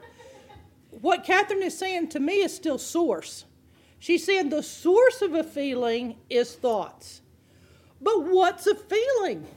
What 1.01 1.23
Catherine 1.23 1.63
is 1.63 1.77
saying 1.77 2.09
to 2.09 2.19
me 2.19 2.41
is 2.41 2.55
still 2.55 2.77
source. 2.77 3.45
She's 3.99 4.25
saying 4.25 4.49
the 4.49 4.63
source 4.63 5.21
of 5.21 5.33
a 5.33 5.43
feeling 5.43 6.15
is 6.29 6.55
thoughts. 6.55 7.21
But 8.01 8.23
what's 8.23 8.67
a 8.67 8.75
feeling? 8.75 9.47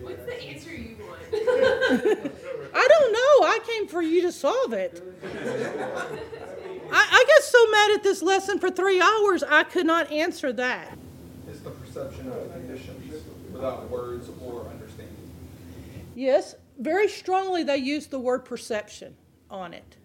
What's 0.00 0.24
the 0.24 0.42
answer 0.42 0.74
you 0.74 0.96
want? 0.98 2.31
I 3.82 3.88
don't 3.88 3.88
know. 3.88 3.88
I 3.88 3.88
came 3.88 3.88
for 3.88 4.02
you 4.02 4.22
to 4.22 4.32
solve 4.32 4.72
it. 4.72 5.02
I, 6.92 7.08
I 7.10 7.24
got 7.26 7.42
so 7.42 7.70
mad 7.70 7.90
at 7.92 8.02
this 8.02 8.22
lesson 8.22 8.58
for 8.58 8.70
three 8.70 9.00
hours, 9.00 9.42
I 9.42 9.64
could 9.64 9.86
not 9.86 10.12
answer 10.12 10.52
that. 10.52 10.98
It's 11.48 11.60
the 11.60 11.70
perception 11.70 12.28
of 12.28 12.52
conditions 12.52 13.24
without 13.52 13.90
words 13.90 14.28
or 14.40 14.66
understanding. 14.68 15.16
Yes, 16.14 16.54
very 16.78 17.08
strongly 17.08 17.62
they 17.62 17.78
use 17.78 18.06
the 18.06 18.18
word 18.18 18.44
perception 18.44 19.16
on 19.50 19.72
it. 19.74 19.96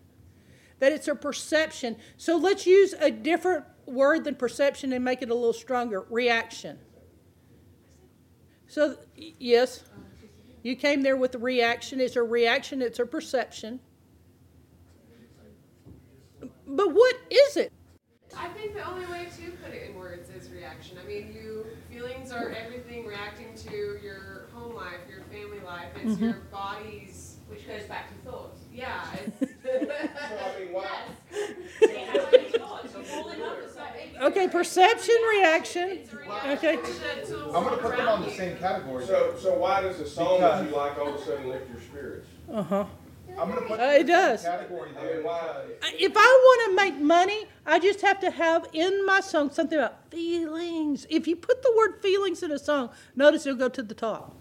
That 0.80 0.92
it's 0.92 1.08
a 1.08 1.16
perception. 1.16 1.98
So 2.18 2.38
let's 2.38 2.66
use 2.68 2.94
a 3.00 3.12
different 3.12 3.66
word 3.86 4.24
than 4.24 4.36
perception 4.36 4.94
and 4.94 5.04
make 5.04 5.22
it 5.22 5.30
a 5.30 5.34
little 5.34 5.54
stronger 5.54 6.06
reaction. 6.10 6.80
So, 8.68 8.98
yes, 9.16 9.84
you 10.68 10.76
came 10.76 11.02
there 11.02 11.16
with 11.16 11.34
a 11.34 11.38
reaction. 11.38 12.02
It's 12.02 12.18
a 12.18 12.24
reaction, 12.24 12.82
it's 12.82 13.00
a 13.00 13.06
perception. 13.06 13.80
But 16.68 16.94
what 16.94 17.16
is 17.30 17.56
it? 17.58 17.72
I 18.38 18.50
think 18.50 18.74
the 18.74 18.82
only 18.88 19.06
way 19.06 19.28
to 19.38 19.52
put 19.64 19.74
it 19.74 19.90
in 19.90 19.96
words 19.96 20.30
is 20.30 20.50
reaction. 20.52 20.98
I 21.02 21.08
mean, 21.08 21.34
you 21.34 21.66
feelings 21.90 22.32
are 22.34 22.50
everything 22.50 23.06
reacting 23.06 23.56
to 23.70 23.98
your 24.04 24.48
home 24.54 24.76
life, 24.76 25.00
your 25.10 25.22
family 25.32 25.62
life. 25.66 25.88
It's 25.96 26.16
Mm-hmm. 26.16 26.24
your 26.26 26.42
body's. 26.52 27.38
Which 27.48 27.66
goes 27.66 27.84
back 27.84 28.10
to 28.10 28.30
thoughts. 28.30 28.60
Yeah. 28.74 29.06
It's, 29.40 29.54
So, 29.64 29.70
I 29.72 30.60
mean, 30.60 30.74
why, 30.74 30.86
They 31.80 32.00
have 32.00 32.34
any 32.34 32.50
thoughts, 32.50 32.92
so 32.92 33.02
Okay, 34.22 34.48
perception, 34.48 35.16
reaction. 35.38 35.90
it's 35.90 36.12
a 36.14 36.16
reaction 36.18 36.52
Okay. 36.52 36.76
to, 36.78 37.26
to 37.28 37.38
I'm 37.54 37.64
gonna 37.64 37.78
put 37.78 37.98
them 37.98 38.08
on 38.08 38.24
the 38.24 38.32
same 38.32 38.58
category. 38.58 39.06
so, 39.06 39.36
so 39.40 39.54
why 39.56 39.82
does 39.82 40.00
a 40.00 40.10
song 40.10 40.40
that 40.42 40.64
you 40.68 40.76
like 40.76 40.98
all 40.98 41.10
of 41.10 41.22
a 41.22 41.24
sudden 41.26 41.50
lift 41.50 41.70
your 41.70 41.82
spirits? 41.82 42.28
Uh 42.52 42.64
huh. 42.64 42.86
I'm 43.38 43.50
gonna 43.50 43.62
put 43.62 43.80
Uh, 43.80 43.84
it 43.84 44.02
in 44.02 44.08
the 44.08 44.14
same 44.14 44.32
does. 44.32 44.44
category 44.44 44.90
I 44.98 45.02
there 45.04 45.22
why? 45.22 45.62
If 46.00 46.14
I 46.16 46.20
want 46.20 46.70
to 46.72 46.76
make 46.84 47.00
money, 47.00 47.46
I 47.66 47.78
just 47.78 48.02
have 48.02 48.20
to 48.22 48.32
have 48.32 48.68
in 48.74 49.06
my 49.06 49.20
song 49.22 49.52
something 49.52 49.78
about 49.78 50.10
feelings. 50.10 51.06
If 51.12 51.28
you 51.28 51.36
put 51.36 51.62
the 51.62 51.72
word 51.78 52.02
feelings 52.02 52.42
in 52.42 52.52
a 52.52 52.58
song, 52.58 52.90
notice 53.16 53.46
it'll 53.46 53.60
go 53.60 53.70
to 53.70 53.84
the 53.84 53.94
top. 53.94 54.36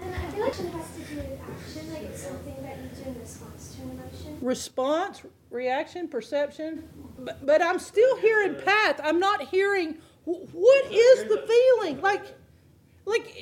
And 0.00 0.14
I 0.14 0.18
feel 0.30 0.40
like 0.44 0.52
it 0.60 0.66
has 0.72 0.90
to 0.94 1.00
do 1.00 1.16
with 1.16 1.40
action, 1.40 1.92
like 1.92 2.02
it's 2.04 2.22
something 2.22 2.56
that 2.62 2.76
you 2.78 3.04
do 3.04 3.10
in 3.10 3.20
response 3.20 3.74
to 3.74 3.82
an 3.82 3.90
emotion. 3.90 4.38
Response, 4.40 5.22
reaction, 5.50 6.06
perception. 6.06 6.88
But, 7.24 7.44
but 7.46 7.62
I'm 7.62 7.78
still 7.78 8.16
hearing 8.16 8.54
path. 8.64 9.00
I'm 9.02 9.20
not 9.20 9.42
hearing 9.48 9.98
what 10.24 10.84
is 10.92 11.24
the 11.24 11.44
feeling. 11.46 12.00
Like, 12.00 12.24
like 13.04 13.34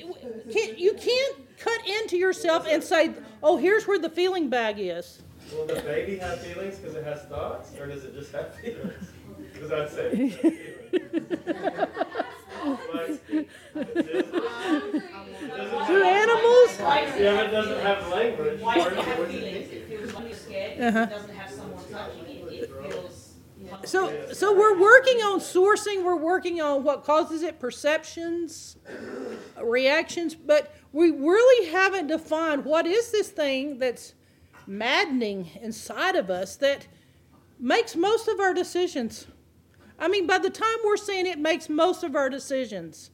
can, 0.53 0.79
you 0.79 0.95
can't 0.95 1.59
cut 1.59 1.87
into 1.87 2.17
yourself 2.17 2.67
and 2.69 2.83
say, 2.83 3.13
"Oh, 3.43 3.57
here's 3.57 3.87
where 3.87 3.99
the 3.99 4.11
feeling 4.11 4.49
bag 4.49 4.77
is." 4.79 5.23
Will 5.53 5.67
the 5.67 5.81
baby 5.83 6.17
have 6.19 6.41
feelings 6.41 6.79
because 6.79 6.95
it 6.95 7.05
has 7.05 7.23
thoughts, 7.23 7.73
or 7.79 7.87
does 7.87 8.05
it 8.05 8.15
just 8.15 8.33
have 8.33 8.55
feelings? 8.57 9.09
Because 9.53 9.73
I'd 9.73 9.91
say. 9.91 10.11
it 10.13 10.33
has 12.95 13.19
feelings. 13.19 13.49
Like, 13.75 13.95
does- 13.95 14.27
does 15.41 15.87
Do 15.87 16.03
animals? 16.03 16.79
Yeah, 16.79 17.41
it 17.43 17.51
doesn't 17.51 17.81
have 17.81 18.09
language. 18.09 18.61
Why 18.61 18.75
does 18.77 18.87
it 18.93 18.99
have 18.99 19.29
feelings? 19.29 19.71
It 19.73 19.89
feels 19.89 20.15
like 20.15 20.25
you're 20.29 20.35
scared. 20.37 20.79
It 20.79 21.11
doesn't 21.11 21.35
have 21.35 21.51
someone 21.51 21.85
touching 21.91 22.27
it. 22.27 22.53
It 22.53 22.71
feels. 22.91 23.20
So, 23.85 24.33
so 24.33 24.57
we're 24.57 24.81
working 24.81 25.19
on 25.19 25.41
sourcing. 25.41 26.05
We're 26.05 26.17
working 26.17 26.61
on 26.61 26.83
what 26.83 27.05
causes 27.05 27.43
it, 27.43 27.59
perceptions, 27.59 28.77
reactions, 29.63 30.35
but 30.35 30.75
we 30.93 31.11
really 31.11 31.71
haven't 31.71 32.09
defined 32.09 32.65
what 32.65 32.87
is 32.87 33.13
this 33.13 33.29
thing 33.29 33.79
that's 33.79 34.15
maddening 34.67 35.51
inside 35.61 36.17
of 36.17 36.31
us 36.31 36.57
that 36.57 36.87
makes 37.59 37.97
most 37.97 38.29
of 38.29 38.41
our 38.41 38.55
decisions. 38.55 39.27
I 39.99 40.09
mean, 40.09 40.27
by 40.27 40.39
the 40.39 40.51
time 40.51 40.77
we're 40.85 40.97
saying 40.97 41.27
it 41.27 41.39
makes 41.39 41.69
most 41.69 42.03
of 42.03 42.17
our 42.17 42.31
decisions, 42.31 43.11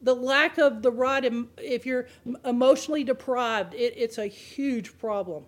the 0.00 0.14
lack 0.14 0.58
of 0.58 0.82
the 0.82 0.90
right, 0.90 1.30
if 1.58 1.84
you're 1.84 2.06
emotionally 2.44 3.04
deprived, 3.04 3.74
it, 3.74 3.94
it's 3.96 4.18
a 4.18 4.26
huge 4.26 4.96
problem. 4.98 5.44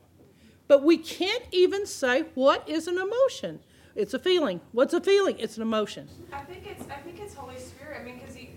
But 0.69 0.83
we 0.83 0.99
can't 0.99 1.45
even 1.53 1.87
say 1.87 2.25
what 2.35 2.69
is 2.69 2.87
an 2.87 2.99
emotion. 2.99 3.61
It's 3.95 4.15
a 4.15 4.19
feeling. 4.19 4.61
What's 4.73 4.95
a 4.95 5.01
feeling? 5.01 5.39
It's 5.39 5.57
an 5.57 5.63
emotion. 5.63 6.09
I 6.33 6.41
think 6.41 6.67
it's 6.67 6.83
I 6.89 6.97
think 6.97 7.21
it's 7.21 7.35
Holy 7.35 7.59
Spirit. 7.59 8.01
I 8.01 8.05
mean, 8.05 8.19
because 8.19 8.37
you, 8.37 8.49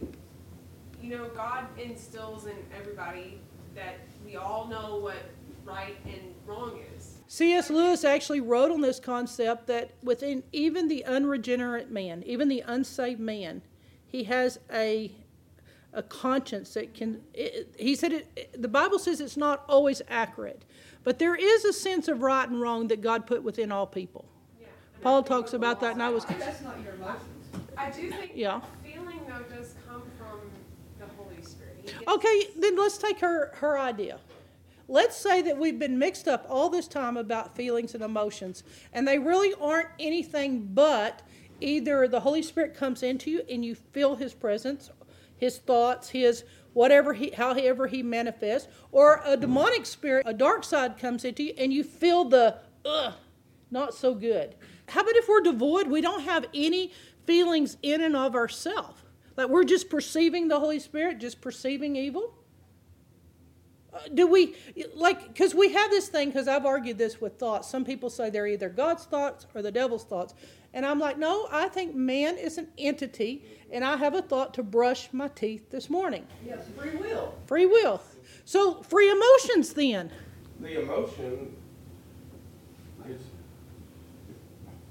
you 1.02 1.10
know, 1.18 1.28
God 1.36 1.66
instills 1.78 2.46
in 2.46 2.56
everybody 2.78 3.40
that 3.76 4.00
we 4.26 4.38
all 4.38 4.68
know 4.68 4.98
what 4.98 5.18
right 5.66 5.98
and 6.06 6.22
wrong 6.46 6.80
is. 6.96 7.18
C.S. 7.28 7.70
Lewis 7.70 8.06
actually 8.06 8.40
wrote 8.40 8.72
on 8.72 8.82
this 8.82 9.00
concept 9.00 9.68
that 9.68 9.92
within 10.04 10.44
even 10.54 10.88
the 10.88 11.04
unregenerate 11.06 11.92
man, 11.92 12.24
even 12.26 12.48
the 12.48 12.64
unsaved 12.66 13.20
man, 13.20 13.62
he 14.08 14.24
has 14.26 14.60
a 14.72 15.12
a 15.92 16.04
conscience 16.04 16.74
that 16.76 16.94
can. 16.94 17.22
It, 17.34 17.76
he 17.78 17.96
said 17.96 18.14
it. 18.14 18.62
The 18.62 18.68
Bible 18.68 19.00
says 19.00 19.20
it's 19.20 19.38
not 19.38 19.66
always 19.68 20.02
accurate, 20.08 20.64
but 21.04 21.20
there 21.20 21.36
is 21.36 21.66
a 21.66 21.74
sense 21.74 22.08
of 22.08 22.22
right 22.22 22.48
and 22.48 22.62
wrong 22.62 22.88
that 22.88 23.02
God 23.02 23.26
put 23.26 23.44
within 23.44 23.72
all 23.72 23.88
people. 23.88 24.26
Paul 25.06 25.22
talks 25.22 25.54
about 25.54 25.82
that, 25.82 25.94
and 25.94 26.02
I 26.02 26.10
was. 26.10 26.26
That's 26.26 26.64
not 26.64 26.82
your 26.84 26.96
emotions. 26.96 27.22
I 27.78 27.92
do 27.92 28.10
think 28.10 28.32
Yeah. 28.34 28.60
feeling 28.84 29.20
though 29.28 29.56
does 29.56 29.76
come 29.88 30.02
from 30.18 30.40
the 30.98 31.06
Holy 31.14 31.44
Spirit. 31.44 31.94
Okay, 32.08 32.48
then 32.58 32.76
let's 32.76 32.98
take 32.98 33.20
her 33.20 33.52
her 33.58 33.78
idea. 33.78 34.18
Let's 34.88 35.16
say 35.16 35.44
that 35.44 35.60
we've 35.60 35.78
been 35.78 36.00
mixed 36.00 36.28
up 36.28 36.48
all 36.50 36.70
this 36.70 36.88
time 36.88 37.18
about 37.18 37.56
feelings 37.56 37.94
and 37.94 38.04
emotions, 38.04 38.64
and 38.92 39.08
they 39.08 39.20
really 39.20 39.54
aren't 39.62 39.90
anything 40.00 40.70
but 40.74 41.22
either 41.62 42.08
the 42.08 42.22
Holy 42.22 42.42
Spirit 42.42 42.74
comes 42.74 43.04
into 43.04 43.30
you 43.30 43.44
and 43.48 43.64
you 43.64 43.76
feel 43.76 44.16
His 44.16 44.34
presence, 44.34 44.90
His 45.38 45.60
thoughts, 45.60 46.10
His 46.10 46.46
whatever 46.74 47.14
He, 47.14 47.30
however 47.30 47.86
He 47.86 48.02
manifests, 48.02 48.70
or 48.92 49.22
a 49.24 49.38
demonic 49.38 49.86
spirit, 49.86 50.26
a 50.28 50.34
dark 50.34 50.64
side 50.64 50.98
comes 50.98 51.24
into 51.24 51.44
you 51.44 51.54
and 51.60 51.72
you 51.72 51.84
feel 51.84 52.26
the 52.26 52.58
ugh, 52.84 53.14
not 53.70 53.94
so 53.94 54.16
good. 54.16 54.56
How 54.88 55.02
about 55.02 55.16
if 55.16 55.28
we're 55.28 55.42
devoid? 55.42 55.88
We 55.88 56.02
don't 56.02 56.22
have 56.24 56.46
any 56.54 56.92
feelings 57.26 57.78
in 57.82 58.02
and 58.02 58.16
of 58.16 58.36
ourselves. 58.36 59.02
Like 59.38 59.50
we're 59.50 59.64
just 59.64 59.90
perceiving 59.90 60.48
the 60.48 60.60
Holy 60.60 60.80
Spirit, 60.80 61.20
just 61.20 61.42
perceiving 61.42 61.96
evil. 61.96 62.34
Uh, 63.94 64.00
do 64.14 64.28
we 64.28 64.56
like 64.94 65.28
because 65.30 65.56
we 65.56 65.72
have 65.72 65.90
this 65.90 66.10
thing 66.10 66.28
because 66.28 66.50
i've 66.50 66.66
argued 66.66 66.98
this 66.98 67.22
with 67.22 67.40
thoughts 67.40 67.70
some 67.70 67.86
people 67.86 68.10
say 68.10 68.30
they're 68.30 68.46
either 68.46 68.68
god's 68.68 69.06
thoughts 69.06 69.48
or 69.56 69.62
the 69.62 69.72
devil's 69.72 70.04
thoughts 70.04 70.34
and 70.74 70.86
i'm 70.86 71.00
like 71.00 71.18
no 71.18 71.48
i 71.50 71.70
think 71.70 71.96
man 71.96 72.38
is 72.38 72.58
an 72.58 72.68
entity 72.78 73.46
and 73.72 73.86
i 73.86 73.96
have 73.96 74.14
a 74.14 74.22
thought 74.22 74.54
to 74.54 74.62
brush 74.62 75.08
my 75.14 75.30
teeth 75.30 75.70
this 75.72 75.90
morning 75.90 76.28
Yes, 76.46 76.66
free 76.78 76.94
will. 76.98 77.34
free 77.48 77.66
will 77.68 78.02
so 78.44 78.82
free 78.84 79.10
emotions 79.10 79.72
then 79.74 80.12
The 80.60 80.82
emotion 80.82 81.56
is, 83.08 83.22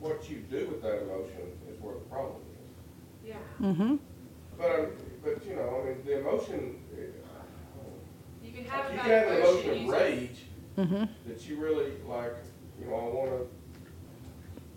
what 0.04 0.28
you 0.28 0.36
do 0.50 0.68
with 0.68 0.82
that 0.82 1.00
emotion 1.02 1.40
is 1.72 1.80
where 1.80 1.94
the 1.94 2.00
problem 2.12 2.42
is. 2.60 3.30
Yeah. 3.30 3.36
mm-hmm 3.60 3.96
But, 4.58 4.70
um, 4.70 4.86
but, 5.24 5.46
you 5.48 5.56
know, 5.56 5.80
I 5.80 5.88
mean, 5.88 6.04
the 6.04 6.20
emotion, 6.20 6.76
uh, 6.92 6.98
You 8.44 8.52
can 8.52 8.64
have 8.66 8.92
you 8.92 9.00
can 9.00 9.10
have 9.10 9.28
the 9.30 9.38
emotion. 9.40 9.70
emotion 9.70 9.86
of 9.86 9.92
rage 9.92 10.38
mm-hmm 10.78 11.04
that 11.26 11.48
you 11.48 11.56
really 11.56 11.92
like, 12.06 12.36
you 12.78 12.86
know, 12.86 12.94
I 12.96 13.08
wanna, 13.14 13.40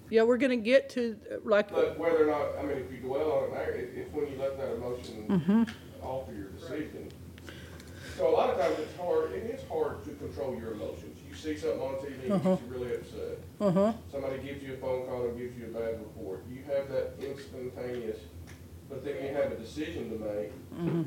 yeah 0.10 0.24
we're 0.24 0.38
gonna 0.38 0.56
get 0.56 0.90
to 0.92 1.18
uh, 1.32 1.36
like 1.44 1.74
but 1.74 2.00
whether 2.00 2.24
or 2.24 2.32
not, 2.32 2.48
I 2.60 2.64
mean, 2.64 2.78
if 2.78 2.92
you 2.92 3.00
dwell 3.00 3.32
on 3.34 3.44
it, 3.46 3.52
there, 3.54 3.72
it, 3.72 3.92
it's 3.96 4.14
when 4.14 4.28
you 4.28 4.38
let 4.40 4.58
that 4.58 4.74
emotion 4.76 5.26
mm-hmm 5.30 5.64
alter 6.02 6.34
your 6.34 6.48
decision. 6.50 7.10
So 8.16 8.30
a 8.30 8.32
lot 8.34 8.50
of 8.50 8.60
times 8.60 8.76
it's 8.80 8.96
hard, 8.98 9.32
it 9.34 9.44
is 9.44 9.62
hard 9.70 10.04
to 10.06 10.12
control 10.12 10.56
your 10.56 10.72
emotions. 10.74 11.17
You 11.38 11.54
see 11.54 11.60
something 11.60 11.82
on 11.82 11.96
TV, 12.02 12.26
it 12.26 12.32
Uh-huh. 12.32 12.50
gets 12.56 12.62
you 12.64 12.74
really 12.74 12.94
upset. 12.96 13.38
uh-huh 13.62 13.94
Somebody 14.12 14.38
gives 14.42 14.64
you 14.64 14.74
a 14.74 14.78
phone 14.78 15.06
call 15.06 15.26
and 15.28 15.38
gives 15.38 15.56
you 15.56 15.66
a 15.66 15.70
bad 15.70 16.00
report. 16.00 16.46
You 16.50 16.64
have 16.66 16.90
that 16.90 17.14
instantaneous, 17.22 18.18
but 18.90 19.04
then 19.06 19.22
you 19.22 19.30
have 19.30 19.52
a 19.52 19.56
decision 19.56 20.10
to 20.10 20.16
make. 20.26 20.50
mm-hmm 20.74 21.04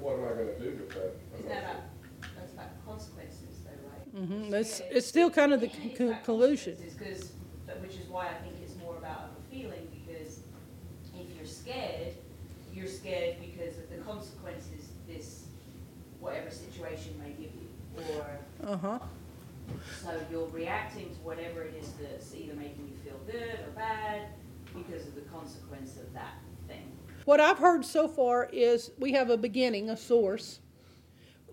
What 0.00 0.16
am 0.16 0.24
I 0.24 0.28
gonna 0.30 0.58
do 0.58 0.70
with 0.80 0.94
that? 0.94 1.12
Isn't 1.36 1.48
that 1.48 1.58
about, 1.60 1.82
that's 2.34 2.52
about 2.54 2.72
consequences 2.86 3.60
though, 3.64 3.80
right? 3.92 4.08
mm-hmm 4.16 4.54
it's, 4.54 4.80
it's 4.90 5.06
still 5.06 5.30
kind 5.30 5.52
of 5.52 5.60
the 5.60 5.66
It's 5.66 5.76
con- 5.98 6.08
about 6.10 6.24
collusion 6.24 6.76
consequences, 6.76 7.20
'cause- 7.20 7.30
but 7.66 7.80
which 7.82 7.96
is 8.00 8.08
why 8.08 8.24
I 8.32 8.36
think 8.42 8.54
it's 8.64 8.76
more 8.80 8.96
about 8.96 9.36
a 9.36 9.40
feeling, 9.52 9.84
because 9.92 10.40
if 11.12 11.28
you're 11.36 11.44
scared, 11.46 12.16
you're 12.72 12.86
scared 12.88 13.36
because 13.44 13.76
of 13.76 13.90
the 13.92 14.00
consequences 14.00 14.88
this, 15.06 15.44
whatever 16.18 16.48
situation 16.50 17.12
may 17.20 17.32
give 17.36 17.52
you. 17.60 17.68
Or, 18.16 18.24
uh-huh 18.64 18.98
so 20.02 20.20
you're 20.30 20.46
reacting 20.48 21.10
to 21.10 21.20
whatever 21.22 21.62
it 21.62 21.74
is 21.80 21.90
that's 22.00 22.34
either 22.34 22.54
making 22.54 22.88
you 22.88 22.96
feel 23.04 23.20
good 23.26 23.60
or 23.60 23.70
bad 23.74 24.28
because 24.74 25.06
of 25.06 25.14
the 25.14 25.22
consequence 25.22 25.96
of 25.96 26.12
that 26.14 26.34
thing. 26.68 26.90
What 27.24 27.40
I've 27.40 27.58
heard 27.58 27.84
so 27.84 28.08
far 28.08 28.48
is 28.52 28.90
we 28.98 29.12
have 29.12 29.30
a 29.30 29.36
beginning, 29.36 29.90
a 29.90 29.96
source, 29.96 30.60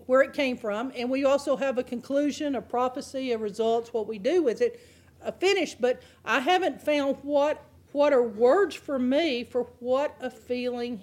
where 0.06 0.22
it 0.22 0.32
came 0.32 0.56
from, 0.56 0.90
and 0.96 1.10
we 1.10 1.24
also 1.24 1.56
have 1.56 1.76
a 1.76 1.82
conclusion, 1.82 2.54
a 2.54 2.62
prophecy, 2.62 3.32
a 3.32 3.38
results, 3.38 3.92
what 3.92 4.06
we 4.06 4.18
do 4.18 4.42
with 4.42 4.62
it, 4.62 4.80
a 5.20 5.30
finish. 5.30 5.74
But 5.74 6.00
I 6.24 6.40
haven't 6.40 6.80
found 6.80 7.18
what 7.22 7.62
what 7.92 8.12
are 8.12 8.22
words 8.22 8.74
for 8.74 8.98
me 8.98 9.44
for 9.44 9.64
what 9.80 10.14
a 10.20 10.30
feeling 10.30 11.00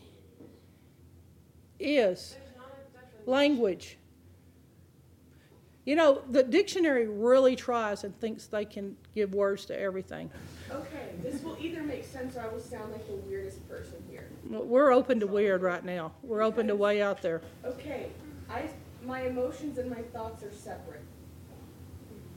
is. 1.79 2.35
There's 2.37 2.57
not 2.57 2.67
a 2.67 2.97
definition. 2.97 3.31
Language. 3.31 3.97
You 5.85 5.95
know, 5.95 6.23
the 6.29 6.41
dictionary 6.41 7.07
really 7.07 7.55
tries 7.55 8.03
and 8.03 8.19
thinks 8.19 8.47
they 8.47 8.65
can 8.65 8.97
give 9.13 9.35
words 9.35 9.65
to 9.65 9.79
everything. 9.79 10.31
Okay, 10.71 11.11
this 11.21 11.43
will 11.43 11.55
either 11.59 11.83
make 11.83 12.03
sense 12.03 12.35
or 12.35 12.41
I 12.41 12.47
will 12.47 12.59
sound 12.59 12.91
like 12.91 13.07
the 13.07 13.15
weirdest 13.27 13.67
person 13.69 14.03
here. 14.09 14.27
We're 14.49 14.91
open 14.91 15.19
to 15.19 15.27
weird 15.27 15.61
right 15.61 15.85
now. 15.85 16.13
We're 16.23 16.41
open 16.41 16.67
to 16.67 16.75
way 16.75 17.03
out 17.03 17.21
there. 17.21 17.41
Okay, 17.63 18.07
I, 18.49 18.67
my 19.05 19.27
emotions 19.27 19.77
and 19.77 19.91
my 19.91 20.01
thoughts 20.01 20.43
are 20.43 20.51
separate. 20.51 21.03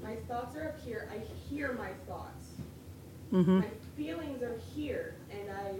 My 0.03 0.17
thoughts 0.29 0.55
are 0.55 0.69
up 0.69 0.85
here, 0.85 1.11
I 1.11 1.21
hear 1.49 1.73
my 1.73 1.91
thoughts. 2.07 2.49
Mm-hmm. 3.33 3.59
My 3.61 3.69
feelings 3.97 4.43
are 4.43 4.59
here 4.75 5.15
and 5.31 5.51
I 5.51 5.75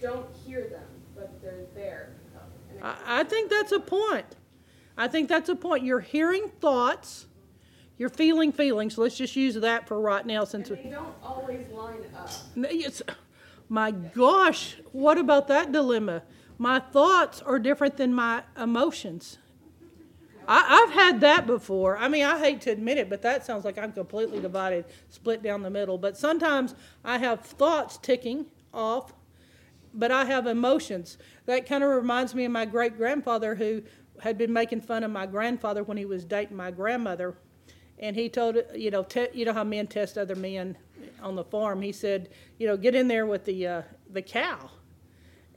don't 0.00 0.26
hear 0.44 0.66
them, 0.66 0.86
but 1.14 1.40
they're 1.40 1.66
there. 1.74 2.10
I, 2.82 3.20
I 3.20 3.24
think 3.24 3.48
that's 3.48 3.70
a 3.70 3.80
point. 3.80 4.26
I 4.96 5.08
think 5.08 5.28
that's 5.28 5.48
a 5.48 5.56
point. 5.56 5.84
You're 5.84 6.00
hearing 6.00 6.50
thoughts, 6.60 7.26
you're 7.98 8.08
feeling 8.08 8.52
feelings. 8.52 8.98
Let's 8.98 9.16
just 9.16 9.36
use 9.36 9.54
that 9.54 9.86
for 9.86 10.00
right 10.00 10.26
now 10.26 10.40
And 10.40 10.48
since 10.48 10.68
they 10.68 10.90
don't 10.90 11.14
always 11.22 11.68
line 11.68 12.04
up. 12.16 12.30
it's, 12.56 13.02
my 13.68 13.90
gosh, 13.90 14.76
what 14.92 15.18
about 15.18 15.48
that 15.48 15.72
dilemma? 15.72 16.22
My 16.58 16.78
thoughts 16.78 17.40
are 17.42 17.58
different 17.58 17.96
than 17.96 18.12
my 18.14 18.42
emotions. 18.56 19.38
I, 20.46 20.84
I've 20.84 20.94
had 20.94 21.20
that 21.20 21.46
before. 21.46 21.96
I 21.96 22.08
mean, 22.08 22.24
I 22.24 22.38
hate 22.38 22.60
to 22.62 22.70
admit 22.70 22.98
it, 22.98 23.08
but 23.08 23.22
that 23.22 23.44
sounds 23.44 23.64
like 23.64 23.78
I'm 23.78 23.92
completely 23.92 24.40
divided, 24.40 24.84
split 25.08 25.42
down 25.42 25.62
the 25.62 25.70
middle. 25.70 25.98
But 25.98 26.16
sometimes 26.16 26.74
I 27.04 27.18
have 27.18 27.40
thoughts 27.40 27.98
ticking 27.98 28.46
off, 28.74 29.12
but 29.94 30.10
I 30.10 30.24
have 30.24 30.46
emotions. 30.46 31.18
That 31.46 31.66
kind 31.66 31.84
of 31.84 31.90
reminds 31.90 32.34
me 32.34 32.44
of 32.44 32.52
my 32.52 32.64
great 32.64 32.96
grandfather 32.96 33.54
who 33.54 33.82
had 34.22 34.38
been 34.38 34.52
making 34.52 34.80
fun 34.80 35.02
of 35.02 35.10
my 35.10 35.26
grandfather 35.26 35.82
when 35.82 35.96
he 35.96 36.04
was 36.04 36.24
dating 36.24 36.56
my 36.56 36.70
grandmother. 36.70 37.34
And 37.98 38.14
he 38.14 38.28
told, 38.28 38.56
you 38.72 38.92
know, 38.92 39.02
te- 39.02 39.30
you 39.32 39.44
know 39.44 39.52
how 39.52 39.64
men 39.64 39.88
test 39.88 40.16
other 40.16 40.36
men 40.36 40.78
on 41.20 41.34
the 41.34 41.42
farm. 41.42 41.82
He 41.82 41.90
said, 41.90 42.28
you 42.56 42.68
know, 42.68 42.76
get 42.76 42.94
in 42.94 43.08
there 43.08 43.26
with 43.26 43.44
the 43.44 43.66
uh, 43.66 43.82
the 44.12 44.22
cow. 44.22 44.70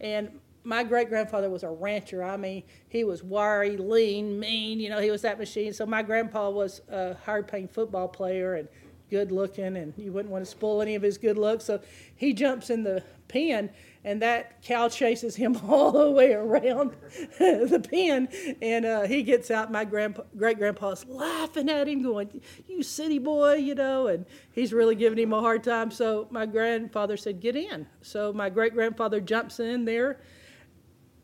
And 0.01 0.39
my 0.63 0.83
great 0.83 1.09
grandfather 1.09 1.47
was 1.47 1.61
a 1.61 1.69
rancher. 1.69 2.23
I 2.23 2.37
mean, 2.37 2.63
he 2.89 3.03
was 3.03 3.23
wiry, 3.23 3.77
lean, 3.77 4.39
mean. 4.39 4.79
You 4.79 4.89
know, 4.89 4.99
he 4.99 5.11
was 5.11 5.21
that 5.21 5.37
machine. 5.37 5.71
So 5.71 5.85
my 5.85 6.01
grandpa 6.01 6.49
was 6.49 6.81
a 6.89 7.13
hard 7.13 7.47
paying 7.47 7.67
football 7.67 8.07
player 8.07 8.55
and 8.55 8.67
good 9.11 9.31
looking, 9.31 9.77
and 9.77 9.93
you 9.95 10.11
wouldn't 10.11 10.31
want 10.31 10.43
to 10.43 10.49
spoil 10.49 10.81
any 10.81 10.95
of 10.95 11.03
his 11.03 11.19
good 11.19 11.37
looks. 11.37 11.65
So 11.65 11.81
he 12.15 12.33
jumps 12.33 12.71
in 12.71 12.81
the 12.81 13.03
pen, 13.27 13.69
and 14.05 14.21
that 14.21 14.61
cow 14.61 14.87
chases 14.87 15.35
him 15.35 15.57
all 15.67 15.91
the 15.91 16.09
way 16.09 16.31
around 16.31 16.91
the 17.39 17.85
pen, 17.91 18.29
and 18.61 18.85
uh, 18.85 19.01
he 19.03 19.23
gets 19.23 19.51
out. 19.51 19.69
My 19.69 19.83
grandpa, 19.83 20.21
great 20.37 20.57
grandpa's 20.57 21.05
laughing 21.05 21.69
at 21.69 21.89
him, 21.89 22.01
going, 22.03 22.41
"You 22.67 22.83
city 22.83 23.19
boy," 23.19 23.55
you 23.55 23.75
know, 23.75 24.07
and 24.07 24.25
he's 24.53 24.71
really 24.71 24.95
giving 24.95 25.19
him 25.19 25.33
a 25.33 25.41
hard 25.41 25.65
time. 25.65 25.91
So 25.91 26.27
my 26.29 26.45
grandfather 26.45 27.17
said, 27.17 27.41
"Get 27.41 27.57
in." 27.57 27.87
So 28.01 28.31
my 28.31 28.49
great 28.49 28.73
grandfather 28.73 29.19
jumps 29.19 29.59
in 29.59 29.83
there 29.83 30.21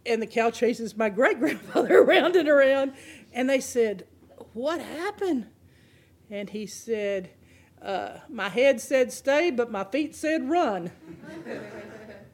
and 0.05 0.21
the 0.21 0.27
cow 0.27 0.49
chases 0.49 0.97
my 0.97 1.09
great 1.09 1.39
grandfather 1.39 1.99
around 2.03 2.35
and 2.35 2.49
around. 2.49 2.93
And 3.33 3.49
they 3.49 3.59
said, 3.59 4.05
What 4.53 4.81
happened? 4.81 5.47
And 6.29 6.49
he 6.49 6.65
said, 6.65 7.31
uh, 7.81 8.19
My 8.29 8.49
head 8.49 8.81
said 8.81 9.11
stay, 9.11 9.51
but 9.51 9.71
my 9.71 9.83
feet 9.83 10.15
said 10.15 10.49
run. 10.49 10.91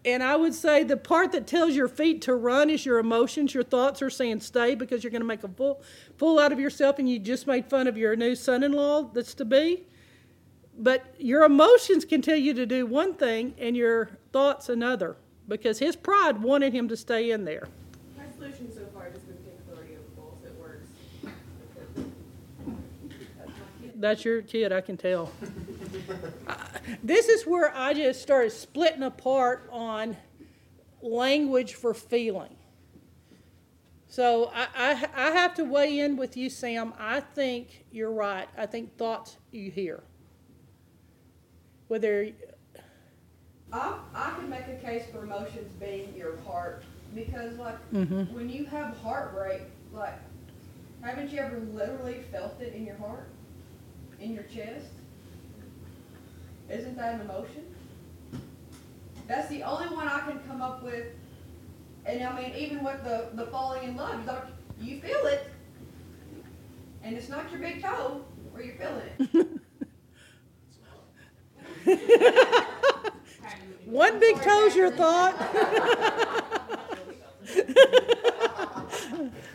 And 0.07 0.23
I 0.23 0.37
would 0.37 0.55
say 0.55 0.85
the 0.85 0.95
part 0.95 1.33
that 1.33 1.47
tells 1.47 1.75
your 1.75 1.89
feet 1.89 2.21
to 2.23 2.33
run 2.33 2.69
is 2.69 2.85
your 2.85 2.97
emotions. 2.97 3.53
Your 3.53 3.63
thoughts 3.63 4.01
are 4.01 4.09
saying 4.09 4.39
stay 4.39 4.73
because 4.73 5.03
you're 5.03 5.11
going 5.11 5.21
to 5.21 5.27
make 5.27 5.43
a 5.43 5.49
fool, 5.49 5.81
fool 6.15 6.39
out 6.39 6.53
of 6.53 6.61
yourself 6.61 6.97
and 6.97 7.09
you 7.09 7.19
just 7.19 7.45
made 7.45 7.69
fun 7.69 7.87
of 7.87 7.97
your 7.97 8.15
new 8.15 8.33
son 8.33 8.63
in 8.63 8.71
law 8.71 9.03
that's 9.03 9.33
to 9.33 9.43
be. 9.43 9.83
But 10.79 11.13
your 11.19 11.43
emotions 11.43 12.05
can 12.05 12.21
tell 12.21 12.37
you 12.37 12.53
to 12.53 12.65
do 12.65 12.85
one 12.85 13.15
thing 13.15 13.53
and 13.57 13.75
your 13.75 14.11
thoughts 14.31 14.69
another 14.69 15.17
because 15.45 15.79
his 15.79 15.97
pride 15.97 16.41
wanted 16.41 16.71
him 16.71 16.87
to 16.87 16.95
stay 16.95 17.31
in 17.31 17.43
there. 17.43 17.67
My 18.15 18.23
solution 18.33 18.71
so 18.73 18.85
far 18.93 19.09
has 19.09 19.19
been 19.19 19.35
take 19.43 19.59
authority 19.67 19.95
over 19.95 20.21
bulls. 20.21 20.39
It 20.45 20.55
works. 20.57 20.87
That's 23.95 24.23
your 24.23 24.41
kid, 24.41 24.71
I 24.71 24.79
can 24.79 24.95
tell. 24.95 25.33
This 27.03 27.27
is 27.27 27.45
where 27.45 27.75
I 27.75 27.93
just 27.93 28.21
started 28.21 28.51
splitting 28.51 29.03
apart 29.03 29.67
on 29.71 30.17
language 31.01 31.73
for 31.75 31.93
feeling. 31.93 32.55
So 34.07 34.51
I, 34.53 34.67
I, 34.75 35.09
I 35.27 35.31
have 35.31 35.53
to 35.55 35.63
weigh 35.63 35.99
in 35.99 36.15
with 36.15 36.37
you, 36.37 36.49
Sam. 36.49 36.93
I 36.97 37.19
think 37.19 37.85
you're 37.91 38.11
right. 38.11 38.47
I 38.57 38.65
think 38.65 38.97
thoughts 38.97 39.37
you 39.51 39.69
hear. 39.69 40.03
Whether 41.87 42.29
I, 43.71 43.97
I 44.13 44.33
can 44.37 44.49
make 44.49 44.67
a 44.67 44.75
case 44.75 45.03
for 45.11 45.23
emotions 45.23 45.71
being 45.79 46.13
your 46.15 46.37
heart 46.41 46.83
because 47.13 47.57
like 47.57 47.77
Mhm. 47.91 48.31
when 48.31 48.49
you 48.49 48.65
have 48.65 48.95
heartbreak, 48.97 49.63
like 49.93 50.13
haven't 51.01 51.31
you 51.31 51.39
ever 51.39 51.59
literally 51.73 52.21
felt 52.31 52.59
it 52.61 52.73
in 52.73 52.85
your 52.85 52.95
heart, 52.97 53.27
in 54.19 54.33
your 54.33 54.43
chest? 54.43 54.91
Isn't 56.69 56.97
that 56.97 57.15
an 57.15 57.21
emotion? 57.21 57.63
That's 59.27 59.47
the 59.49 59.63
only 59.63 59.87
one 59.95 60.07
I 60.07 60.19
can 60.19 60.39
come 60.47 60.61
up 60.61 60.83
with. 60.83 61.07
And 62.05 62.23
I 62.23 62.41
mean, 62.41 62.53
even 62.55 62.83
with 62.83 63.03
the 63.03 63.29
the 63.33 63.47
falling 63.47 63.83
in 63.83 63.97
love, 63.97 64.19
you 64.19 64.25
like 64.25 64.43
you 64.79 65.01
feel 65.01 65.25
it, 65.27 65.47
and 67.03 67.15
it's 67.15 67.29
not 67.29 67.49
your 67.51 67.59
big 67.59 67.81
toe 67.81 68.21
where 68.51 68.63
you're 68.63 68.75
feeling 68.75 69.59
it. 71.85 71.85
one 73.85 74.19
big 74.19 74.41
toe's 74.41 74.75
your 74.75 74.91
thought. 74.91 75.35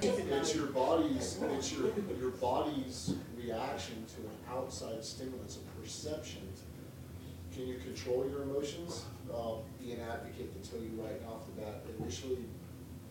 It's 0.03 0.55
your 0.57 0.67
body's, 0.67 1.39
it's 1.41 1.73
your, 1.73 1.93
your 2.19 2.31
body's 2.31 3.15
reaction 3.37 4.05
to 4.17 4.23
an 4.23 4.37
outside 4.51 5.05
stimulus, 5.05 5.59
a 5.59 5.81
perception. 5.81 6.43
Can 7.55 7.67
you 7.69 7.77
control 7.77 8.27
your 8.29 8.43
emotions? 8.43 9.05
Uh, 9.33 9.57
be 9.81 9.93
an 9.93 10.01
advocate 10.01 10.63
to 10.63 10.71
tell 10.71 10.81
you 10.81 10.91
right 11.03 11.21
off 11.29 11.47
the 11.47 11.61
bat, 11.61 11.85
initially, 11.99 12.39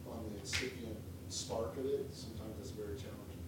on 0.08 0.26
the 0.32 0.40
incipient 0.40 0.98
spark 1.30 1.78
of 1.78 1.86
it, 1.86 2.08
sometimes 2.12 2.56
it's 2.60 2.72
very 2.72 2.96
challenging. 2.96 3.40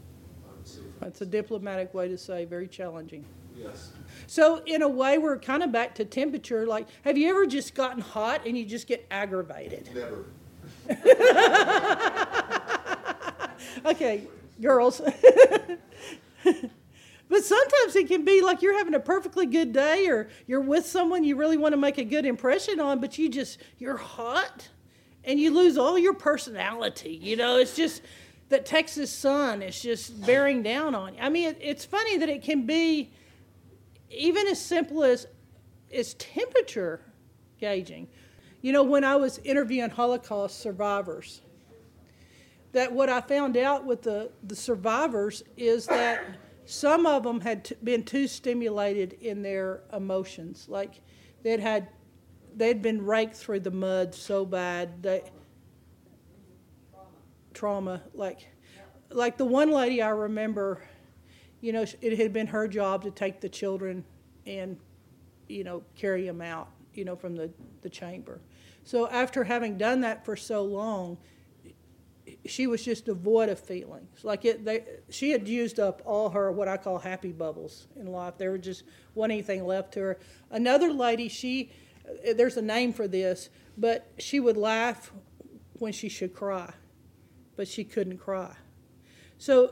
I 0.47 0.55
would 0.55 0.67
say. 0.67 0.79
for 0.99 1.05
That's 1.05 1.21
a 1.21 1.25
diplomatic 1.25 1.93
way 1.93 2.07
to 2.07 2.17
say 2.17 2.45
very 2.45 2.67
challenging. 2.67 3.25
Yes. 3.57 3.91
So 4.27 4.61
in 4.65 4.81
a 4.81 4.89
way, 4.89 5.17
we're 5.17 5.37
kind 5.37 5.63
of 5.63 5.71
back 5.71 5.95
to 5.95 6.05
temperature. 6.05 6.65
Like, 6.65 6.87
have 7.03 7.17
you 7.17 7.29
ever 7.29 7.45
just 7.45 7.75
gotten 7.75 8.01
hot 8.01 8.45
and 8.45 8.57
you 8.57 8.65
just 8.65 8.87
get 8.87 9.05
aggravated? 9.11 9.89
Never. 9.93 10.25
Okay, 13.85 14.27
girls. 14.61 15.01
but 17.33 17.43
sometimes 17.43 17.95
it 17.95 18.07
can 18.07 18.23
be 18.23 18.43
like 18.43 18.61
you're 18.61 18.77
having 18.77 18.93
a 18.93 18.99
perfectly 18.99 19.47
good 19.47 19.73
day 19.73 20.05
or 20.05 20.29
you're 20.45 20.61
with 20.61 20.85
someone 20.85 21.23
you 21.23 21.35
really 21.35 21.57
want 21.57 21.73
to 21.73 21.77
make 21.77 21.97
a 21.97 22.03
good 22.03 22.27
impression 22.27 22.79
on, 22.79 23.01
but 23.01 23.17
you 23.17 23.27
just, 23.27 23.57
you're 23.79 23.97
hot 23.97 24.69
and 25.23 25.39
you 25.39 25.51
lose 25.51 25.75
all 25.75 25.97
your 25.97 26.13
personality. 26.13 27.19
You 27.19 27.35
know, 27.35 27.57
it's 27.57 27.75
just 27.75 28.03
that 28.49 28.67
Texas 28.67 29.11
sun 29.11 29.63
is 29.63 29.81
just 29.81 30.23
bearing 30.27 30.61
down 30.61 30.93
on 30.93 31.15
you. 31.15 31.21
I 31.21 31.29
mean, 31.29 31.49
it, 31.49 31.57
it's 31.59 31.83
funny 31.83 32.17
that 32.17 32.29
it 32.29 32.43
can 32.43 32.67
be 32.67 33.09
even 34.11 34.45
as 34.45 34.61
simple 34.61 35.03
as, 35.03 35.25
as 35.91 36.13
temperature 36.13 37.01
gauging. 37.59 38.09
You 38.61 38.73
know, 38.73 38.83
when 38.83 39.03
I 39.03 39.15
was 39.15 39.39
interviewing 39.39 39.89
Holocaust 39.89 40.59
survivors, 40.59 41.41
that 42.73 42.93
what 42.93 43.09
I 43.09 43.21
found 43.21 43.57
out 43.57 43.85
with 43.85 44.03
the, 44.03 44.29
the 44.43 44.55
survivors 44.55 45.41
is 45.57 45.87
that 45.87 46.23
some 46.65 47.05
of 47.05 47.23
them 47.23 47.41
had 47.41 47.65
t- 47.65 47.75
been 47.83 48.03
too 48.03 48.27
stimulated 48.27 49.13
in 49.13 49.41
their 49.41 49.81
emotions. 49.91 50.67
Like 50.69 51.01
they'd 51.43 51.59
had, 51.59 51.89
they'd 52.55 52.81
been 52.81 53.05
raked 53.05 53.35
through 53.35 53.61
the 53.61 53.71
mud 53.71 54.15
so 54.15 54.45
bad 54.45 55.03
that 55.03 55.29
trauma. 57.53 58.01
Like, 58.13 58.47
like 59.09 59.37
the 59.37 59.45
one 59.45 59.71
lady 59.71 60.01
I 60.01 60.09
remember, 60.09 60.83
you 61.61 61.71
know, 61.71 61.85
it 62.01 62.17
had 62.17 62.33
been 62.33 62.47
her 62.47 62.67
job 62.67 63.03
to 63.03 63.11
take 63.11 63.41
the 63.41 63.49
children 63.49 64.03
and, 64.45 64.77
you 65.47 65.63
know, 65.63 65.83
carry 65.95 66.25
them 66.25 66.41
out, 66.41 66.69
you 66.93 67.05
know, 67.05 67.15
from 67.15 67.35
the, 67.35 67.49
the 67.81 67.89
chamber. 67.89 68.41
So 68.83 69.09
after 69.09 69.43
having 69.43 69.77
done 69.77 70.01
that 70.01 70.25
for 70.25 70.35
so 70.35 70.63
long, 70.63 71.17
she 72.45 72.67
was 72.67 72.83
just 72.83 73.05
devoid 73.05 73.49
of 73.49 73.59
feelings. 73.59 74.23
Like 74.23 74.45
it, 74.45 74.65
they, 74.65 74.83
she 75.09 75.31
had 75.31 75.47
used 75.47 75.79
up 75.79 76.01
all 76.05 76.29
her 76.29 76.51
what 76.51 76.67
I 76.67 76.77
call 76.77 76.99
happy 76.99 77.31
bubbles 77.31 77.87
in 77.95 78.07
life. 78.07 78.37
There 78.37 78.51
was 78.51 78.61
just 78.61 78.83
wasn't 79.15 79.33
anything 79.33 79.65
left 79.65 79.93
to 79.93 80.01
her. 80.01 80.19
Another 80.51 80.91
lady, 80.91 81.29
she, 81.29 81.71
there's 82.35 82.57
a 82.57 82.61
name 82.61 82.91
for 82.91 83.07
this, 83.07 83.49
but 83.77 84.11
she 84.17 84.39
would 84.39 84.57
laugh 84.57 85.11
when 85.79 85.93
she 85.93 86.09
should 86.09 86.33
cry, 86.33 86.73
but 87.55 87.67
she 87.67 87.83
couldn't 87.83 88.17
cry. 88.17 88.55
So, 89.37 89.71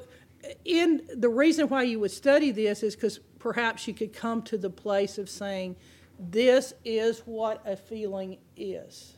in 0.65 1.03
the 1.15 1.29
reason 1.29 1.69
why 1.69 1.83
you 1.83 1.99
would 1.99 2.11
study 2.11 2.51
this 2.51 2.83
is 2.83 2.95
because 2.95 3.19
perhaps 3.37 3.87
you 3.87 3.93
could 3.93 4.11
come 4.11 4.41
to 4.43 4.57
the 4.57 4.69
place 4.69 5.17
of 5.17 5.29
saying, 5.29 5.75
"This 6.19 6.73
is 6.83 7.19
what 7.25 7.61
a 7.65 7.75
feeling 7.75 8.39
is." 8.55 9.17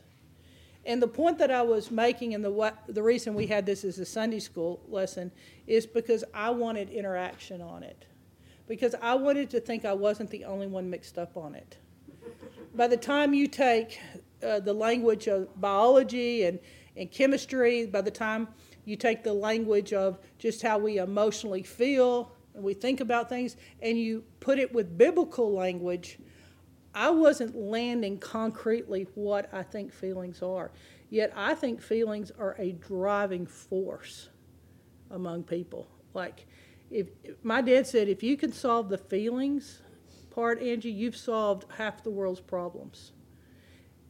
And 0.86 1.02
the 1.02 1.08
point 1.08 1.38
that 1.38 1.50
I 1.50 1.62
was 1.62 1.90
making, 1.90 2.34
and 2.34 2.44
the 2.44 2.50
what, 2.50 2.76
the 2.88 3.02
reason 3.02 3.34
we 3.34 3.46
had 3.46 3.64
this 3.64 3.84
as 3.84 3.98
a 3.98 4.04
Sunday 4.04 4.40
school 4.40 4.82
lesson, 4.88 5.32
is 5.66 5.86
because 5.86 6.24
I 6.34 6.50
wanted 6.50 6.90
interaction 6.90 7.62
on 7.62 7.82
it, 7.82 8.06
because 8.68 8.94
I 9.00 9.14
wanted 9.14 9.48
to 9.50 9.60
think 9.60 9.84
I 9.84 9.94
wasn't 9.94 10.30
the 10.30 10.44
only 10.44 10.66
one 10.66 10.90
mixed 10.90 11.18
up 11.18 11.36
on 11.36 11.54
it. 11.54 11.78
By 12.74 12.86
the 12.86 12.96
time 12.96 13.32
you 13.32 13.46
take 13.46 13.98
uh, 14.42 14.60
the 14.60 14.74
language 14.74 15.26
of 15.26 15.58
biology 15.60 16.44
and, 16.44 16.58
and 16.96 17.10
chemistry, 17.10 17.86
by 17.86 18.02
the 18.02 18.10
time 18.10 18.48
you 18.84 18.96
take 18.96 19.22
the 19.22 19.32
language 19.32 19.92
of 19.94 20.18
just 20.38 20.60
how 20.60 20.78
we 20.78 20.98
emotionally 20.98 21.62
feel 21.62 22.32
and 22.54 22.62
we 22.62 22.74
think 22.74 23.00
about 23.00 23.28
things, 23.28 23.56
and 23.80 23.98
you 23.98 24.22
put 24.40 24.58
it 24.58 24.72
with 24.72 24.98
biblical 24.98 25.52
language, 25.52 26.18
I 26.94 27.10
wasn't 27.10 27.56
landing 27.56 28.18
concretely 28.18 29.08
what 29.14 29.52
I 29.52 29.62
think 29.62 29.92
feelings 29.92 30.42
are. 30.42 30.70
Yet 31.10 31.32
I 31.34 31.54
think 31.54 31.82
feelings 31.82 32.30
are 32.38 32.54
a 32.58 32.72
driving 32.72 33.46
force 33.46 34.30
among 35.10 35.44
people. 35.44 35.88
Like, 36.14 36.46
if, 36.90 37.08
my 37.42 37.60
dad 37.60 37.86
said, 37.86 38.08
if 38.08 38.22
you 38.22 38.36
can 38.36 38.52
solve 38.52 38.88
the 38.88 38.98
feelings 38.98 39.80
part, 40.30 40.60
Angie, 40.62 40.90
you've 40.90 41.16
solved 41.16 41.64
half 41.76 42.02
the 42.02 42.10
world's 42.10 42.40
problems. 42.40 43.12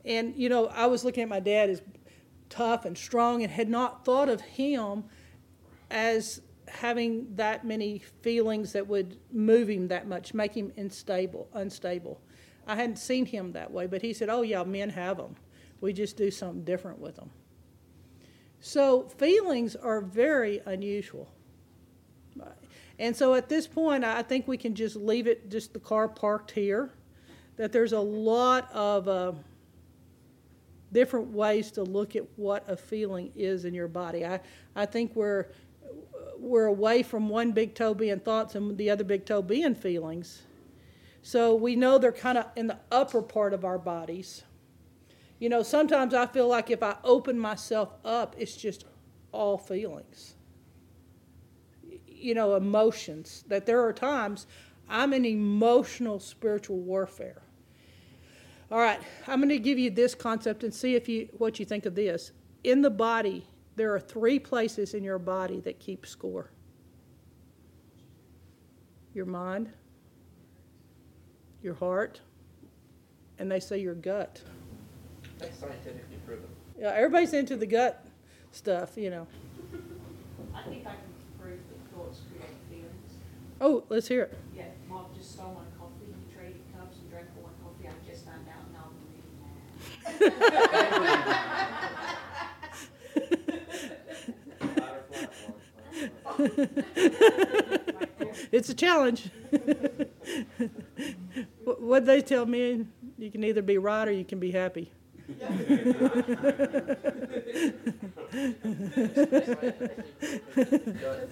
And 0.04 0.34
you 0.36 0.48
know, 0.48 0.66
I 0.68 0.86
was 0.86 1.04
looking 1.04 1.22
at 1.22 1.28
my 1.28 1.40
dad 1.40 1.70
as 1.70 1.82
tough 2.50 2.84
and 2.84 2.96
strong, 2.96 3.42
and 3.42 3.50
had 3.50 3.68
not 3.68 4.04
thought 4.04 4.28
of 4.28 4.40
him 4.40 5.04
as 5.90 6.40
having 6.68 7.34
that 7.36 7.64
many 7.64 7.98
feelings 7.98 8.72
that 8.72 8.86
would 8.86 9.18
move 9.32 9.68
him 9.68 9.88
that 9.88 10.06
much, 10.06 10.34
make 10.34 10.54
him 10.54 10.72
unstable, 10.76 11.48
unstable. 11.52 12.20
I 12.66 12.76
hadn't 12.76 12.96
seen 12.96 13.26
him 13.26 13.52
that 13.52 13.70
way, 13.70 13.86
but 13.86 14.02
he 14.02 14.12
said, 14.12 14.28
Oh, 14.28 14.42
yeah, 14.42 14.62
men 14.64 14.90
have 14.90 15.16
them. 15.16 15.36
We 15.80 15.92
just 15.92 16.16
do 16.16 16.30
something 16.30 16.64
different 16.64 16.98
with 16.98 17.16
them. 17.16 17.30
So, 18.60 19.02
feelings 19.18 19.76
are 19.76 20.00
very 20.00 20.62
unusual. 20.64 21.28
And 22.98 23.16
so 23.16 23.34
at 23.34 23.48
this 23.48 23.66
point, 23.66 24.04
I 24.04 24.22
think 24.22 24.46
we 24.46 24.56
can 24.56 24.74
just 24.74 24.96
leave 24.96 25.26
it, 25.26 25.50
just 25.50 25.72
the 25.72 25.80
car 25.80 26.08
parked 26.08 26.52
here, 26.52 26.90
that 27.56 27.72
there's 27.72 27.92
a 27.92 28.00
lot 28.00 28.70
of 28.72 29.08
uh, 29.08 29.32
different 30.92 31.28
ways 31.32 31.72
to 31.72 31.82
look 31.82 32.14
at 32.14 32.22
what 32.36 32.68
a 32.68 32.76
feeling 32.76 33.32
is 33.34 33.64
in 33.64 33.74
your 33.74 33.88
body. 33.88 34.24
I, 34.24 34.40
I 34.76 34.86
think 34.86 35.14
we're, 35.16 35.46
we're 36.38 36.66
away 36.66 37.02
from 37.02 37.28
one 37.28 37.50
big 37.50 37.74
toe 37.74 37.94
being 37.94 38.20
thoughts 38.20 38.54
and 38.54 38.78
the 38.78 38.90
other 38.90 39.04
big 39.04 39.26
toe 39.26 39.42
being 39.42 39.74
feelings. 39.74 40.42
So 41.26 41.54
we 41.54 41.74
know 41.74 41.96
they're 41.96 42.12
kind 42.12 42.36
of 42.36 42.44
in 42.54 42.66
the 42.66 42.78
upper 42.92 43.22
part 43.22 43.54
of 43.54 43.64
our 43.64 43.78
bodies. 43.78 44.44
You 45.38 45.48
know, 45.48 45.62
sometimes 45.62 46.12
I 46.12 46.26
feel 46.26 46.46
like 46.48 46.70
if 46.70 46.82
I 46.82 46.96
open 47.02 47.38
myself 47.38 47.94
up, 48.04 48.36
it's 48.38 48.54
just 48.54 48.84
all 49.32 49.56
feelings. 49.56 50.34
You 52.06 52.34
know, 52.34 52.56
emotions. 52.56 53.42
That 53.48 53.64
there 53.64 53.82
are 53.82 53.92
times 53.94 54.46
I'm 54.86 55.14
in 55.14 55.24
emotional 55.24 56.20
spiritual 56.20 56.80
warfare. 56.80 57.40
All 58.70 58.78
right, 58.78 59.00
I'm 59.26 59.38
going 59.38 59.48
to 59.48 59.58
give 59.58 59.78
you 59.78 59.90
this 59.90 60.14
concept 60.14 60.62
and 60.62 60.74
see 60.74 60.94
if 60.94 61.08
you 61.08 61.30
what 61.38 61.58
you 61.58 61.64
think 61.64 61.86
of 61.86 61.94
this. 61.94 62.32
In 62.64 62.82
the 62.82 62.90
body, 62.90 63.48
there 63.76 63.94
are 63.94 64.00
three 64.00 64.38
places 64.38 64.92
in 64.92 65.02
your 65.02 65.18
body 65.18 65.60
that 65.60 65.80
keep 65.80 66.04
score. 66.04 66.50
Your 69.14 69.24
mind, 69.24 69.70
your 71.64 71.74
heart, 71.74 72.20
and 73.38 73.50
they 73.50 73.58
say 73.58 73.78
your 73.78 73.94
gut. 73.94 74.42
That's 75.38 75.58
scientifically 75.58 76.18
proven. 76.26 76.44
Yeah, 76.78 76.92
everybody's 76.94 77.32
into 77.32 77.56
the 77.56 77.66
gut 77.66 78.04
stuff, 78.52 78.96
you 78.96 79.10
know. 79.10 79.26
I 80.54 80.62
think 80.62 80.86
I 80.86 80.90
can 80.90 81.00
prove 81.40 81.58
that 81.58 81.96
thoughts 81.96 82.20
create 82.30 82.54
feelings. 82.70 83.14
Oh, 83.60 83.84
let's 83.88 84.06
hear 84.06 84.24
it. 84.24 84.38
Yeah, 84.54 84.64
Mark 84.88 85.14
just 85.16 85.32
stole 85.32 85.54
my 85.54 85.64
coffee, 85.78 86.12
he 86.12 86.34
traded 86.34 86.60
cups 86.78 86.98
and 86.98 87.10
drank 87.10 87.26
all 87.36 87.50
my 87.50 87.54
coffee, 87.64 87.88
I 87.88 88.10
just 88.10 88.24
found 88.26 88.46
out 88.46 88.70
now 88.72 88.90
I'm 90.20 90.20
really 90.20 90.30
mad. 90.50 92.10
It's 98.52 98.68
a 98.68 98.74
challenge. 98.74 99.30
What 101.64 102.04
they 102.06 102.20
tell 102.20 102.46
me? 102.46 102.86
You 103.18 103.30
can 103.30 103.42
either 103.42 103.62
be 103.62 103.78
right 103.78 104.06
or 104.06 104.12
you 104.12 104.24
can 104.24 104.38
be 104.38 104.50
happy. 104.50 104.92
gut 105.28 105.40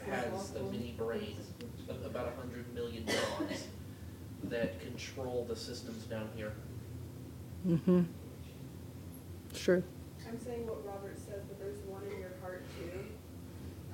has 0.08 0.54
a 0.56 0.62
mini 0.70 0.94
brain 0.96 1.36
of 1.88 2.04
about 2.04 2.34
hundred 2.36 2.72
million 2.74 3.04
neurons 3.04 3.66
that 4.44 4.80
control 4.80 5.44
the 5.48 5.56
systems 5.56 6.04
down 6.04 6.28
here. 6.34 6.52
Mm-hmm. 7.66 8.02
It's 9.50 9.60
true. 9.60 9.82
I'm 10.26 10.40
saying 10.40 10.66
what 10.66 10.86
Robert 10.86 11.18
says, 11.18 11.42
but 11.46 11.58
there's 11.58 11.78
one 11.86 12.02
in 12.10 12.18
your 12.18 12.32
heart 12.40 12.64
too. 12.78 13.04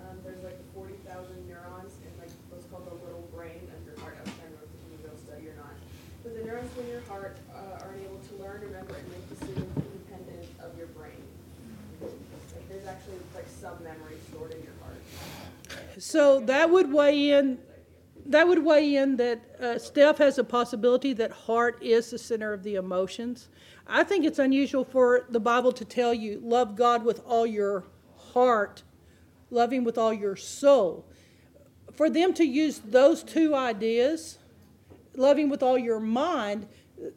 Um, 0.09 0.16
there's 0.25 0.42
like 0.42 0.57
forty 0.73 0.94
thousand 1.05 1.37
neurons 1.47 1.92
in 2.01 2.09
like 2.18 2.33
what's 2.49 2.64
called 2.73 2.88
the 2.88 2.97
little 3.05 3.29
brain 3.35 3.61
of 3.77 3.81
your 3.85 4.01
heart. 4.01 4.16
I 4.16 4.25
was 4.25 4.33
trying 4.40 4.49
to 4.49 4.57
know 4.57 4.64
if 4.64 4.73
you 4.88 4.99
go 5.05 5.12
study 5.21 5.49
or 5.49 5.57
not. 5.61 5.77
But 6.25 6.33
the 6.37 6.44
neurons 6.44 6.73
in 6.81 6.88
your 6.88 7.03
heart 7.03 7.37
uh, 7.53 7.85
are 7.85 7.92
able 7.92 8.16
to 8.16 8.33
learn, 8.42 8.62
remember, 8.62 8.97
and 8.97 9.09
make 9.12 9.29
decisions 9.29 9.68
independent 9.77 10.49
of 10.64 10.77
your 10.79 10.88
brain. 10.88 11.21
Like 12.01 12.68
there's 12.68 12.87
actually 12.87 13.21
like 13.35 13.47
some 13.61 13.77
memory 13.85 14.16
stored 14.29 14.53
in 14.53 14.62
your 14.62 14.77
heart. 14.81 15.03
So 15.99 16.40
that 16.40 16.71
would 16.71 16.92
weigh 16.92 17.31
in. 17.31 17.59
That 18.27 18.47
would 18.47 18.62
weigh 18.62 18.97
in 18.97 19.16
that 19.16 19.40
uh, 19.59 19.79
Steph 19.79 20.18
has 20.18 20.38
a 20.38 20.44
possibility 20.44 21.14
that 21.14 21.31
heart 21.31 21.83
is 21.83 22.11
the 22.11 22.18
center 22.18 22.53
of 22.53 22.62
the 22.62 22.75
emotions. 22.75 23.49
I 23.87 24.05
think 24.05 24.27
it's 24.27 24.38
unusual 24.38 24.85
for 24.85 25.25
the 25.31 25.40
Bible 25.40 25.73
to 25.73 25.85
tell 25.85 26.12
you 26.12 26.40
love 26.42 26.77
God 26.77 27.05
with 27.05 27.23
all 27.27 27.47
your 27.47 27.85
heart, 28.35 28.83
love 29.50 29.72
Him 29.72 29.84
with 29.84 29.98
all 29.98 30.12
your 30.12 30.37
soul. 30.37 31.04
For 31.92 32.08
them 32.08 32.32
to 32.34 32.44
use 32.44 32.80
those 32.84 33.22
two 33.22 33.54
ideas, 33.54 34.38
loving 35.16 35.48
with 35.48 35.62
all 35.62 35.76
your 35.78 36.00
mind, 36.00 36.68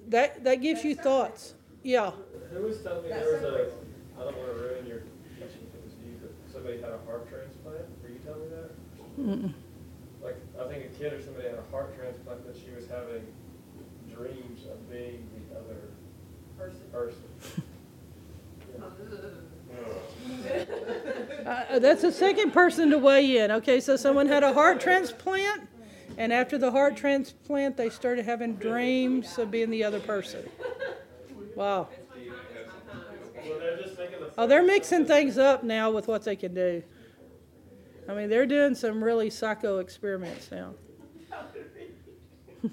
that 0.07 0.43
that 0.43 0.55
gives 0.61 0.83
you 0.83 0.95
thoughts. 0.95 1.53
Yeah. 1.83 2.11
Who 2.51 2.63
was 2.63 2.81
telling 2.81 3.03
me 3.03 3.09
That's 3.09 3.23
there 3.25 3.33
was 3.33 3.43
a, 3.43 3.45
separate. 3.45 3.73
I 4.19 4.23
don't 4.23 4.37
wanna 4.37 4.53
ruin 4.53 4.85
your 4.85 4.99
teaching 5.37 5.65
if 5.67 5.75
it 5.75 5.83
was 5.83 5.93
you, 6.03 6.13
but 6.21 6.31
somebody 6.51 6.81
had 6.81 6.91
a 6.91 6.99
heart 7.05 7.29
transplant, 7.29 7.85
were 8.03 8.09
you 8.09 8.19
telling 8.25 8.41
me 8.41 8.47
that? 8.49 8.71
Mm-mm. 9.19 9.53
Like, 10.23 10.37
I 10.59 10.67
think 10.67 10.85
a 10.85 10.97
kid 10.97 11.13
or 11.13 11.21
somebody 11.21 11.47
had 11.47 11.57
a 11.57 11.71
heart 11.71 11.97
transplant, 11.97 12.45
that 12.45 12.55
she 12.55 12.69
was 12.75 12.85
having 12.87 13.25
dreams 14.13 14.65
of 14.71 14.89
being 14.91 15.27
the 15.49 15.57
other 15.57 15.77
Person. 16.57 16.81
person. 16.91 17.23
Oh. 18.81 18.89
Uh, 21.41 21.79
that's 21.79 22.03
the 22.03 22.11
second 22.11 22.51
person 22.51 22.91
to 22.91 22.99
weigh 22.99 23.39
in. 23.39 23.49
Okay, 23.51 23.79
so 23.79 23.95
someone 23.95 24.27
had 24.27 24.43
a 24.43 24.53
heart 24.53 24.79
transplant, 24.79 25.67
and 26.17 26.31
after 26.31 26.57
the 26.57 26.69
heart 26.69 26.95
transplant, 26.95 27.75
they 27.75 27.89
started 27.89 28.23
having 28.23 28.55
dreams 28.55 29.39
of 29.39 29.49
being 29.49 29.71
the 29.71 29.83
other 29.83 29.99
person. 29.99 30.47
Wow. 31.55 31.89
Oh, 34.37 34.45
they're 34.47 34.63
mixing 34.63 35.05
things 35.05 35.39
up 35.39 35.63
now 35.63 35.89
with 35.89 36.07
what 36.07 36.23
they 36.23 36.35
can 36.35 36.53
do. 36.53 36.83
I 38.07 38.13
mean, 38.13 38.29
they're 38.29 38.45
doing 38.45 38.75
some 38.75 39.03
really 39.03 39.29
psycho 39.29 39.79
experiments 39.79 40.51
now. 40.51 40.75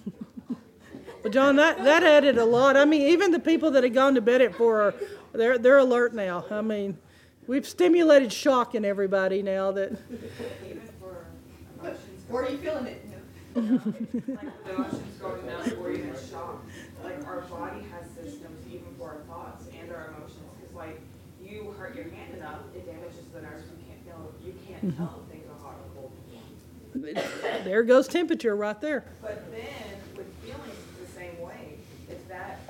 Well, 1.24 1.32
John, 1.32 1.56
that, 1.56 1.82
that 1.82 2.04
added 2.04 2.38
a 2.38 2.44
lot. 2.44 2.76
I 2.76 2.84
mean, 2.84 3.02
even 3.02 3.32
the 3.32 3.40
people 3.40 3.72
that 3.72 3.82
had 3.82 3.92
gone 3.92 4.14
to 4.14 4.20
bed 4.20 4.40
at 4.40 4.54
four, 4.54 4.94
they're, 5.32 5.58
they're 5.58 5.78
alert 5.78 6.14
now. 6.14 6.44
I 6.48 6.60
mean, 6.60 6.96
we've 7.48 7.66
stimulated 7.66 8.32
shock 8.32 8.76
in 8.76 8.84
everybody 8.84 9.42
now 9.42 9.72
that. 9.72 9.98
Even 10.64 10.82
for 11.00 11.26
emotions. 11.80 12.22
Where 12.28 12.44
are 12.44 12.50
you 12.50 12.58
feeling 12.58 12.86
it? 12.86 13.04
Like 13.56 14.64
the 14.64 14.74
emotions 14.74 15.18
going 15.20 15.46
down 15.46 15.72
or 15.80 15.90
even 15.90 16.14
shock. 16.30 16.62
Like 17.02 17.26
our 17.26 17.40
body 17.40 17.84
has 17.90 18.08
systems 18.14 18.64
even 18.68 18.94
for 18.96 19.08
our 19.08 19.16
thoughts 19.26 19.64
and 19.80 19.90
our 19.90 20.14
emotions. 20.16 20.46
Cause 20.60 20.74
like 20.76 21.00
you 21.42 21.74
hurt 21.76 21.96
your 21.96 22.04
hand 22.04 22.34
enough, 22.36 22.60
it 22.76 22.86
damages 22.86 23.26
the 23.34 23.40
nerves. 23.40 23.64
You 23.66 23.84
can't 23.88 24.04
feel, 24.04 24.32
you 24.44 24.54
can't 24.68 24.86
mm-hmm. 24.86 24.96
tell 24.96 25.22
if 25.24 25.32
things 25.32 25.46
are 25.50 25.60
hot 25.64 25.74
or 25.74 26.02
cold. 26.02 26.12
There 27.64 27.82
goes 27.82 28.06
temperature 28.06 28.54
right 28.54 28.80
there. 28.80 29.04
But 29.20 29.50
then 29.50 29.98
with 30.16 30.32
feelings 30.42 30.76
it's 31.00 31.10
the 31.10 31.18
same 31.18 31.40
way. 31.40 31.78
Is 32.10 32.22
that 32.28 32.60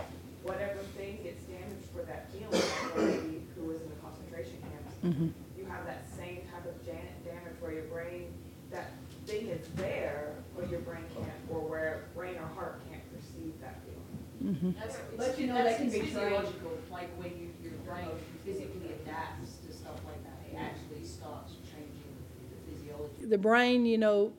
whatever 0.42 0.78
thing 0.96 1.18
gets 1.22 1.42
damaged 1.44 1.86
for 1.94 2.02
that 2.02 2.30
feeling, 2.32 2.50
like 2.52 2.94
the 2.94 3.02
lady 3.02 3.42
who 3.56 3.64
was 3.66 3.80
in 3.82 3.88
the 3.88 3.96
concentration 3.96 4.56
camps, 4.62 4.94
Mm-hmm. 5.08 5.28
you 5.56 5.64
have 5.66 5.86
that 5.86 6.04
same 6.16 6.42
type 6.52 6.66
of 6.66 6.84
jan- 6.84 7.16
damage 7.24 7.56
where 7.60 7.72
your 7.72 7.84
brain, 7.84 8.32
that 8.70 8.92
thing 9.26 9.48
is 9.48 9.66
there, 9.76 10.34
but 10.54 10.68
your 10.70 10.80
brain 10.80 11.04
can't, 11.14 11.30
or 11.48 11.60
where 11.60 12.08
brain 12.14 12.36
or 12.36 12.46
heart 12.54 12.82
can't 12.90 13.02
perceive 13.14 13.54
that 13.60 13.80
feeling. 13.84 14.74
That's, 14.78 14.98
Let 15.16 15.30
it's, 15.30 15.40
you 15.40 15.46
know 15.46 15.62
that's 15.62 15.78
they 15.78 15.82
can 15.84 15.90
be 15.90 15.98
trained. 15.98 16.12
physiological, 16.12 16.78
like 16.92 17.10
when 17.18 17.30
you, 17.38 17.48
your 17.62 17.72
brain 17.86 18.08
physically 18.44 18.92
adapts 19.02 19.56
to 19.66 19.72
stuff 19.72 19.96
like 20.06 20.22
that, 20.24 20.38
it 20.52 20.56
actually 20.56 21.04
starts 21.04 21.54
changing 21.64 22.14
the 22.50 22.70
physiology. 22.72 23.24
The 23.26 23.38
brain, 23.38 23.86
you 23.86 23.98
know, 23.98 24.32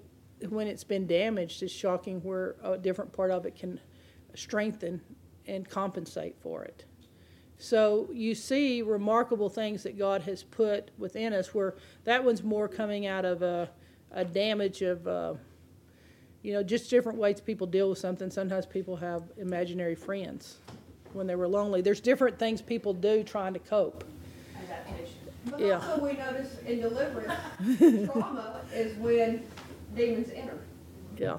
when 0.49 0.67
it's 0.67 0.84
been 0.84 1.08
damaged, 1.08 1.63
is 1.63 1.71
shocking 1.71 2.21
where 2.21 2.55
a 2.63 2.77
different 2.77 3.12
part 3.12 3.32
of 3.32 3.45
it 3.45 3.55
can 3.55 3.79
strengthen 4.36 5.01
and 5.47 5.67
compensate 5.67 6.38
for 6.41 6.63
it. 6.63 6.86
So 7.62 8.10
you 8.13 8.36
see 8.36 8.82
remarkable 8.82 9.50
things 9.50 9.84
that 9.84 9.98
God 9.98 10.22
has 10.22 10.43
put 10.43 10.91
within 10.98 11.34
us, 11.34 11.54
where 11.54 11.76
that 12.06 12.24
one's 12.24 12.41
more 12.41 12.69
coming 12.69 13.06
out 13.06 13.26
of 13.26 13.41
a, 13.41 13.69
a 14.12 14.24
damage 14.24 14.82
of, 14.82 15.06
uh, 15.06 15.34
you 16.41 16.54
know, 16.54 16.63
just 16.63 16.89
different 16.89 17.17
ways 17.19 17.41
people 17.41 17.67
deal 17.67 17.89
with 17.89 18.00
something. 18.00 18.32
Sometimes 18.32 18.65
people 18.65 18.95
have 18.95 19.24
imaginary 19.38 19.93
friends 19.93 20.60
when 21.12 21.28
they 21.28 21.36
were 21.36 21.50
lonely. 21.50 21.82
There's 21.82 22.00
different 22.00 22.39
things 22.39 22.62
people 22.62 22.93
do 22.93 23.24
trying 23.24 23.54
to 23.54 23.60
cope. 23.60 24.06
Adaptation. 24.63 25.15
But 25.45 25.60
Yeah. 25.60 25.80
also 25.80 26.02
we 26.02 26.13
notice 26.13 26.60
in 26.65 26.80
deliverance, 26.80 27.34
trauma 28.10 28.62
is 28.74 28.95
when 29.00 29.43
demons 29.98 30.30
enter. 30.34 30.58
Yeah. 31.17 31.38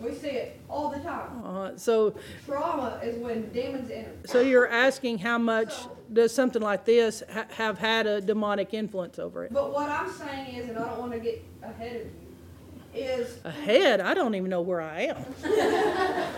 We 0.00 0.14
see 0.14 0.28
it 0.28 0.60
all 0.68 0.90
the 0.90 0.98
time. 1.00 1.44
Uh, 1.44 1.76
so 1.76 2.14
Trauma 2.46 3.00
is 3.02 3.18
when 3.18 3.50
demons 3.50 3.90
enter. 3.90 4.12
So 4.24 4.40
you're 4.40 4.68
asking 4.68 5.18
how 5.18 5.36
much 5.38 5.74
does 6.12 6.34
something 6.34 6.62
like 6.62 6.84
this 6.84 7.22
ha- 7.30 7.46
have 7.50 7.78
had 7.78 8.06
a 8.06 8.20
demonic 8.20 8.72
influence 8.72 9.18
over 9.18 9.44
it? 9.44 9.52
But 9.52 9.72
what 9.72 9.88
I'm 9.90 10.10
saying 10.10 10.56
is, 10.56 10.68
and 10.70 10.78
I 10.78 10.86
don't 10.86 10.98
want 10.98 11.12
to 11.12 11.18
get 11.18 11.44
ahead 11.62 11.96
of 11.96 12.02
you, 12.06 13.02
is 13.02 13.38
Ahead, 13.44 14.00
I 14.00 14.14
don't 14.14 14.34
even 14.34 14.50
know 14.50 14.62
where 14.62 14.80
I 14.80 15.02
am. 15.02 15.24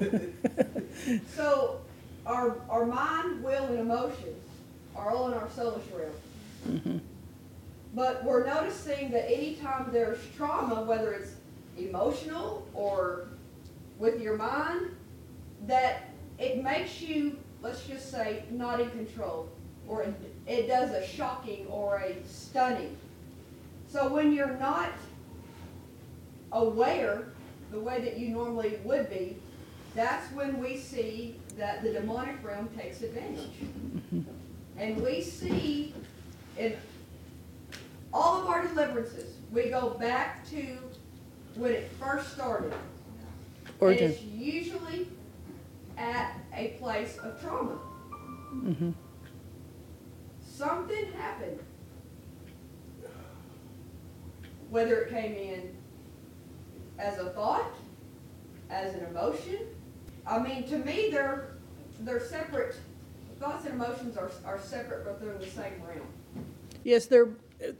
so 1.34 1.80
our 2.26 2.56
our 2.70 2.86
mind, 2.86 3.42
will, 3.42 3.64
and 3.64 3.78
emotions 3.78 4.42
are 4.96 5.10
all 5.10 5.28
in 5.28 5.34
our 5.34 5.46
soulish 5.48 5.82
realm. 5.94 6.12
Mm-hmm. 6.68 6.98
But 7.94 8.24
we're 8.24 8.46
noticing 8.46 9.10
that 9.12 9.30
anytime 9.30 9.90
there's 9.92 10.18
trauma, 10.36 10.82
whether 10.82 11.12
it's 11.12 11.32
emotional 11.76 12.66
or 12.74 13.28
with 13.98 14.20
your 14.20 14.36
mind, 14.36 14.90
that 15.66 16.10
it 16.38 16.62
makes 16.62 17.00
you, 17.00 17.38
let's 17.62 17.86
just 17.86 18.10
say, 18.10 18.44
not 18.50 18.80
in 18.80 18.90
control, 18.90 19.48
or 19.88 20.06
it, 20.46 20.66
does 20.66 20.90
a 20.90 21.06
shocking 21.06 21.66
or 21.68 21.98
a 21.98 22.16
stunning. 22.26 22.96
So 23.88 24.08
when 24.08 24.32
you're 24.32 24.56
not 24.56 24.90
aware 26.52 27.28
the 27.70 27.80
way 27.80 28.00
that 28.00 28.18
you 28.18 28.28
normally 28.28 28.78
would 28.84 29.08
be, 29.10 29.36
that's 29.94 30.30
when 30.32 30.60
we 30.60 30.76
see 30.76 31.36
that 31.56 31.82
the 31.82 31.92
demonic 31.92 32.42
realm 32.42 32.68
takes 32.76 33.02
advantage. 33.02 34.26
And 34.76 35.00
we 35.00 35.20
see 35.20 35.94
in 36.58 36.76
all 38.12 38.42
of 38.42 38.48
our 38.48 38.66
deliverances, 38.66 39.36
we 39.52 39.70
go 39.70 39.90
back 39.90 40.48
to 40.50 40.78
when 41.56 41.72
it 41.72 41.90
first 42.00 42.32
started. 42.32 42.72
Origin. 43.80 44.06
And 44.06 44.14
it's 44.14 44.22
usually 44.22 45.08
at 45.96 46.36
a 46.54 46.68
place 46.80 47.18
of 47.18 47.40
trauma. 47.40 47.78
Mm-hmm. 48.54 48.90
Something 50.42 51.12
happened. 51.12 51.58
Whether 54.70 55.02
it 55.02 55.10
came 55.10 55.34
in 55.34 55.76
as 56.98 57.18
a 57.18 57.30
thought, 57.30 57.74
as 58.70 58.94
an 58.94 59.04
emotion. 59.06 59.58
I 60.26 60.38
mean, 60.38 60.66
to 60.68 60.78
me, 60.78 61.08
they're, 61.10 61.56
they're 62.00 62.24
separate. 62.24 62.76
Thoughts 63.38 63.66
and 63.66 63.74
emotions 63.74 64.16
are, 64.16 64.30
are 64.44 64.60
separate, 64.60 65.04
but 65.04 65.20
they're 65.20 65.32
in 65.32 65.40
the 65.40 65.46
same 65.46 65.82
realm. 65.86 66.06
Yes, 66.82 67.06
they're 67.06 67.30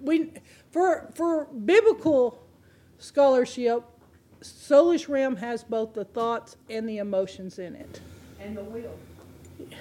we 0.03 0.31
for 0.71 1.11
for 1.15 1.47
biblical 1.47 2.44
scholarship. 2.99 3.83
Soulish 4.41 5.09
realm 5.09 5.37
has 5.37 5.65
both 5.65 5.95
the 5.95 6.05
thoughts 6.05 6.57
and 6.69 6.89
the 6.89 6.99
emotions 6.99 7.59
in 7.59 7.75
it. 7.75 8.01
And 8.41 8.57
the 8.57 8.65
will. 8.65 8.97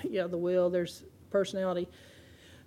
Yeah, 0.03 0.27
the 0.27 0.37
will. 0.37 0.69
There's 0.69 1.03
personality. 1.29 1.89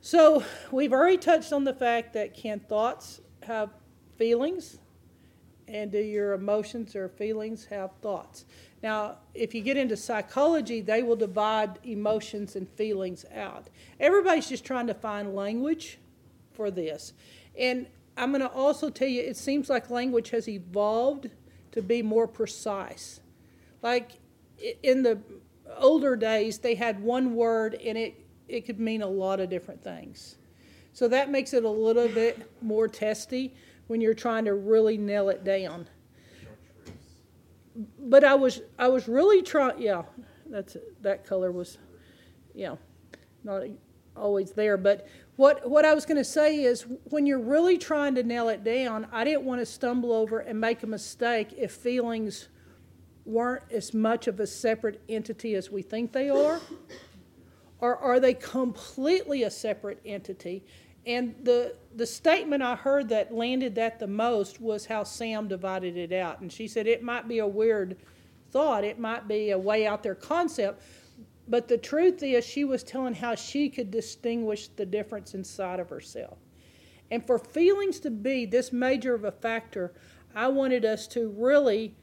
So 0.00 0.44
we've 0.70 0.92
already 0.92 1.16
touched 1.18 1.52
on 1.52 1.64
the 1.64 1.74
fact 1.74 2.12
that 2.14 2.34
can 2.34 2.60
thoughts 2.60 3.20
have 3.42 3.70
feelings, 4.16 4.78
and 5.68 5.90
do 5.90 5.98
your 5.98 6.32
emotions 6.32 6.94
or 6.94 7.08
feelings 7.08 7.64
have 7.66 7.90
thoughts? 8.00 8.44
Now, 8.82 9.16
if 9.34 9.54
you 9.54 9.62
get 9.62 9.76
into 9.76 9.96
psychology, 9.96 10.80
they 10.80 11.02
will 11.02 11.16
divide 11.16 11.78
emotions 11.84 12.56
and 12.56 12.68
feelings 12.68 13.24
out. 13.34 13.68
Everybody's 13.98 14.48
just 14.48 14.64
trying 14.64 14.86
to 14.86 14.94
find 14.94 15.34
language 15.34 15.98
for 16.52 16.70
this. 16.70 17.12
And 17.58 17.86
I'm 18.16 18.30
going 18.30 18.40
to 18.40 18.50
also 18.50 18.90
tell 18.90 19.08
you, 19.08 19.22
it 19.22 19.36
seems 19.36 19.68
like 19.68 19.90
language 19.90 20.30
has 20.30 20.48
evolved 20.48 21.30
to 21.72 21.82
be 21.82 22.02
more 22.02 22.26
precise. 22.26 23.20
Like 23.82 24.12
in 24.82 25.02
the 25.02 25.18
older 25.76 26.16
days, 26.16 26.58
they 26.58 26.74
had 26.74 27.02
one 27.02 27.34
word 27.34 27.74
and 27.74 27.98
it, 27.98 28.24
it 28.48 28.66
could 28.66 28.80
mean 28.80 29.02
a 29.02 29.06
lot 29.06 29.40
of 29.40 29.50
different 29.50 29.82
things. 29.82 30.36
So 30.92 31.08
that 31.08 31.30
makes 31.30 31.52
it 31.52 31.64
a 31.64 31.68
little 31.68 32.08
bit 32.08 32.50
more 32.62 32.88
testy 32.88 33.54
when 33.86 34.00
you're 34.00 34.14
trying 34.14 34.46
to 34.46 34.54
really 34.54 34.96
nail 34.96 35.28
it 35.28 35.44
down. 35.44 35.88
But 37.98 38.24
I 38.24 38.34
was 38.34 38.62
I 38.78 38.88
was 38.88 39.06
really 39.06 39.42
trying. 39.42 39.82
Yeah, 39.82 40.04
that's 40.46 40.78
that 41.02 41.26
color 41.26 41.52
was, 41.52 41.76
yeah, 42.54 42.76
not 43.44 43.64
always 44.16 44.52
there. 44.52 44.78
But 44.78 45.06
what, 45.36 45.68
what 45.68 45.84
I 45.84 45.94
was 45.94 46.06
going 46.06 46.16
to 46.16 46.24
say 46.24 46.62
is 46.62 46.86
when 47.04 47.26
you're 47.26 47.38
really 47.38 47.76
trying 47.76 48.14
to 48.14 48.22
nail 48.22 48.48
it 48.48 48.64
down, 48.64 49.06
I 49.12 49.24
didn't 49.24 49.44
want 49.44 49.60
to 49.60 49.66
stumble 49.66 50.12
over 50.12 50.38
and 50.38 50.58
make 50.60 50.82
a 50.82 50.86
mistake 50.86 51.54
if 51.58 51.72
feelings 51.72 52.48
weren't 53.26 53.64
as 53.70 53.92
much 53.92 54.28
of 54.28 54.40
a 54.40 54.46
separate 54.46 55.02
entity 55.08 55.54
as 55.54 55.70
we 55.70 55.82
think 55.82 56.12
they 56.12 56.30
are. 56.30 56.60
Or 57.80 57.96
are 57.98 58.18
they 58.18 58.32
completely 58.32 59.42
a 59.42 59.50
separate 59.50 60.00
entity? 60.06 60.64
And 61.04 61.34
the, 61.42 61.76
the 61.94 62.06
statement 62.06 62.62
I 62.62 62.74
heard 62.74 63.10
that 63.10 63.32
landed 63.32 63.74
that 63.74 63.98
the 63.98 64.06
most 64.06 64.60
was 64.60 64.86
how 64.86 65.04
Sam 65.04 65.46
divided 65.48 65.96
it 65.96 66.12
out. 66.12 66.40
And 66.40 66.50
she 66.50 66.66
said 66.66 66.86
it 66.86 67.02
might 67.02 67.28
be 67.28 67.38
a 67.38 67.46
weird 67.46 67.96
thought, 68.50 68.84
it 68.84 68.98
might 68.98 69.28
be 69.28 69.50
a 69.50 69.58
way 69.58 69.86
out 69.86 70.02
there 70.02 70.14
concept, 70.14 70.82
but 71.48 71.68
the 71.68 71.78
truth 71.78 72.22
is, 72.22 72.44
she 72.44 72.64
was 72.64 72.82
telling 72.82 73.14
how 73.14 73.34
she 73.34 73.68
could 73.68 73.90
distinguish 73.90 74.68
the 74.68 74.86
difference 74.86 75.34
inside 75.34 75.78
of 75.78 75.90
herself. 75.90 76.38
And 77.10 77.24
for 77.24 77.38
feelings 77.38 78.00
to 78.00 78.10
be 78.10 78.46
this 78.46 78.72
major 78.72 79.14
of 79.14 79.24
a 79.24 79.30
factor, 79.30 79.92
I 80.34 80.48
wanted 80.48 80.84
us 80.84 81.06
to 81.08 81.28
really 81.28 81.94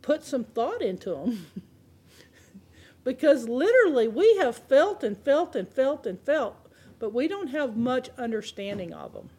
put 0.00 0.24
some 0.24 0.44
thought 0.44 0.80
into 0.80 1.10
them. 1.10 1.46
because 3.04 3.46
literally, 3.48 4.08
we 4.08 4.36
have 4.38 4.56
felt 4.56 5.04
and 5.04 5.18
felt 5.18 5.54
and 5.54 5.68
felt 5.68 6.06
and 6.06 6.18
felt, 6.20 6.56
but 6.98 7.12
we 7.12 7.28
don't 7.28 7.48
have 7.48 7.76
much 7.76 8.08
understanding 8.16 8.94
of 8.94 9.12
them. 9.12 9.30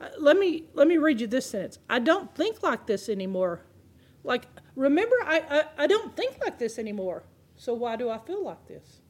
Uh, 0.00 0.08
let 0.18 0.38
me 0.38 0.64
let 0.74 0.88
me 0.88 0.96
read 0.96 1.20
you 1.20 1.26
this 1.26 1.46
sentence. 1.46 1.78
I 1.88 1.98
don't 1.98 2.34
think 2.34 2.62
like 2.62 2.86
this 2.86 3.08
anymore. 3.08 3.62
Like 4.22 4.46
remember, 4.76 5.16
I, 5.24 5.42
I, 5.50 5.84
I 5.84 5.86
don't 5.86 6.16
think 6.16 6.36
like 6.42 6.58
this 6.58 6.78
anymore. 6.78 7.24
So 7.60 7.74
why 7.74 7.96
do 7.96 8.08
I 8.08 8.16
feel 8.16 8.42
like 8.42 8.66
this? 8.66 9.02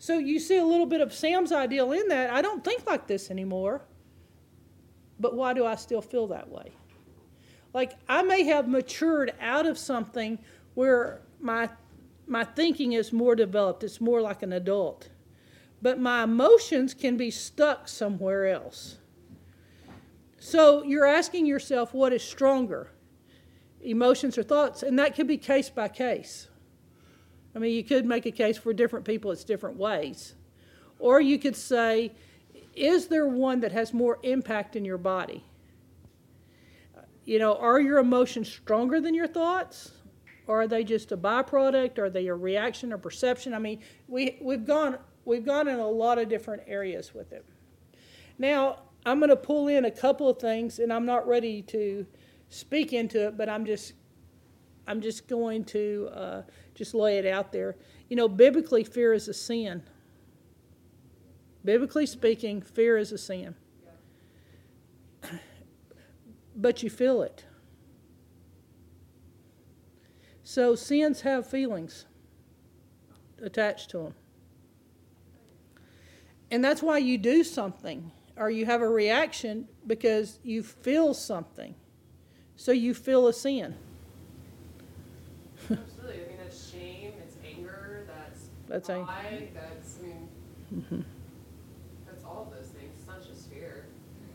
So 0.00 0.18
you 0.18 0.40
see 0.40 0.56
a 0.56 0.64
little 0.64 0.86
bit 0.86 1.00
of 1.00 1.14
Sam's 1.14 1.52
ideal 1.52 1.92
in 1.92 2.08
that. 2.08 2.30
I 2.30 2.42
don't 2.42 2.64
think 2.64 2.84
like 2.84 3.06
this 3.06 3.30
anymore. 3.30 3.82
But 5.20 5.36
why 5.36 5.52
do 5.52 5.64
I 5.64 5.76
still 5.76 6.02
feel 6.02 6.26
that 6.28 6.48
way? 6.48 6.72
Like 7.72 7.92
I 8.08 8.22
may 8.22 8.42
have 8.44 8.66
matured 8.66 9.34
out 9.40 9.66
of 9.66 9.78
something 9.78 10.40
where 10.74 11.20
my 11.38 11.68
my 12.26 12.42
thinking 12.42 12.94
is 12.94 13.12
more 13.12 13.36
developed. 13.36 13.84
It's 13.84 14.00
more 14.00 14.20
like 14.20 14.42
an 14.42 14.52
adult. 14.52 15.10
But 15.80 16.00
my 16.00 16.24
emotions 16.24 16.92
can 16.92 17.16
be 17.16 17.30
stuck 17.30 17.86
somewhere 17.86 18.48
else. 18.48 18.98
So 20.40 20.82
you're 20.82 21.06
asking 21.06 21.46
yourself 21.46 21.94
what 21.94 22.12
is 22.12 22.24
stronger? 22.24 22.90
Emotions 23.82 24.36
or 24.36 24.42
thoughts, 24.42 24.82
and 24.82 24.98
that 24.98 25.14
could 25.14 25.26
be 25.26 25.36
case 25.36 25.70
by 25.70 25.88
case. 25.88 26.48
I 27.54 27.58
mean, 27.58 27.74
you 27.74 27.82
could 27.82 28.06
make 28.06 28.26
a 28.26 28.30
case 28.30 28.58
for 28.58 28.72
different 28.72 29.04
people, 29.04 29.30
it's 29.32 29.44
different 29.44 29.76
ways. 29.76 30.34
Or 30.98 31.20
you 31.20 31.38
could 31.38 31.56
say, 31.56 32.12
is 32.74 33.08
there 33.08 33.26
one 33.26 33.60
that 33.60 33.72
has 33.72 33.92
more 33.92 34.18
impact 34.22 34.76
in 34.76 34.84
your 34.84 34.98
body? 34.98 35.44
You 37.24 37.38
know, 37.38 37.54
are 37.56 37.80
your 37.80 37.98
emotions 37.98 38.50
stronger 38.50 39.00
than 39.00 39.14
your 39.14 39.26
thoughts? 39.26 39.92
Or 40.46 40.62
are 40.62 40.66
they 40.66 40.84
just 40.84 41.12
a 41.12 41.16
byproduct? 41.16 41.98
Are 41.98 42.10
they 42.10 42.26
a 42.26 42.34
reaction 42.34 42.92
or 42.92 42.98
perception? 42.98 43.54
I 43.54 43.58
mean, 43.58 43.80
we, 44.08 44.38
we've, 44.40 44.64
gone, 44.64 44.98
we've 45.24 45.44
gone 45.44 45.68
in 45.68 45.78
a 45.78 45.88
lot 45.88 46.18
of 46.18 46.28
different 46.28 46.62
areas 46.66 47.14
with 47.14 47.32
it. 47.32 47.44
Now, 48.38 48.80
I'm 49.06 49.18
going 49.18 49.30
to 49.30 49.36
pull 49.36 49.68
in 49.68 49.84
a 49.84 49.90
couple 49.90 50.28
of 50.28 50.38
things, 50.38 50.78
and 50.78 50.92
I'm 50.92 51.06
not 51.06 51.26
ready 51.26 51.62
to 51.62 52.06
speak 52.50 52.92
into 52.92 53.28
it, 53.28 53.38
but 53.38 53.48
I'm 53.48 53.64
just 53.64 53.94
I'm 54.86 55.00
just 55.00 55.28
going 55.28 55.64
to 55.66 56.10
uh, 56.12 56.42
just 56.74 56.94
lay 56.94 57.18
it 57.18 57.26
out 57.26 57.52
there. 57.52 57.76
You 58.08 58.16
know, 58.16 58.28
biblically, 58.28 58.84
fear 58.84 59.12
is 59.12 59.28
a 59.28 59.34
sin. 59.34 59.82
Biblically 61.64 62.06
speaking, 62.06 62.60
fear 62.60 62.98
is 62.98 63.12
a 63.12 63.18
sin. 63.18 63.54
But 66.56 66.82
you 66.82 66.90
feel 66.90 67.22
it. 67.22 67.44
So 70.42 70.74
sins 70.74 71.20
have 71.20 71.46
feelings 71.46 72.06
attached 73.40 73.90
to 73.90 73.98
them. 73.98 74.14
And 76.50 76.64
that's 76.64 76.82
why 76.82 76.98
you 76.98 77.16
do 77.16 77.44
something 77.44 78.10
or 78.36 78.50
you 78.50 78.66
have 78.66 78.82
a 78.82 78.88
reaction 78.88 79.68
because 79.86 80.40
you 80.42 80.62
feel 80.64 81.14
something. 81.14 81.76
So 82.60 82.72
you 82.72 82.92
feel 82.92 83.26
a 83.26 83.32
sin. 83.32 83.74
Absolutely. 85.70 86.24
I 86.24 86.28
mean, 86.28 86.36
that's 86.42 86.70
shame, 86.70 87.14
it's 87.18 87.36
anger, 87.42 88.04
that's, 88.06 88.50
that's 88.68 88.86
pride, 88.86 89.48
that's, 89.54 89.98
I 89.98 90.06
mean, 90.06 90.28
mm-hmm. 90.74 91.00
that's 92.06 92.22
all 92.22 92.50
of 92.52 92.58
those 92.58 92.68
things. 92.68 92.92
It's 92.98 93.06
not 93.06 93.26
just 93.26 93.48
fear. 93.48 93.86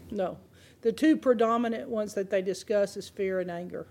No. 0.09 0.39
The 0.81 0.91
two 0.91 1.17
predominant 1.17 1.87
ones 1.87 2.15
that 2.15 2.31
they 2.31 2.41
discuss 2.41 2.97
is 2.97 3.07
fear 3.07 3.41
and 3.41 3.51
anger. 3.51 3.85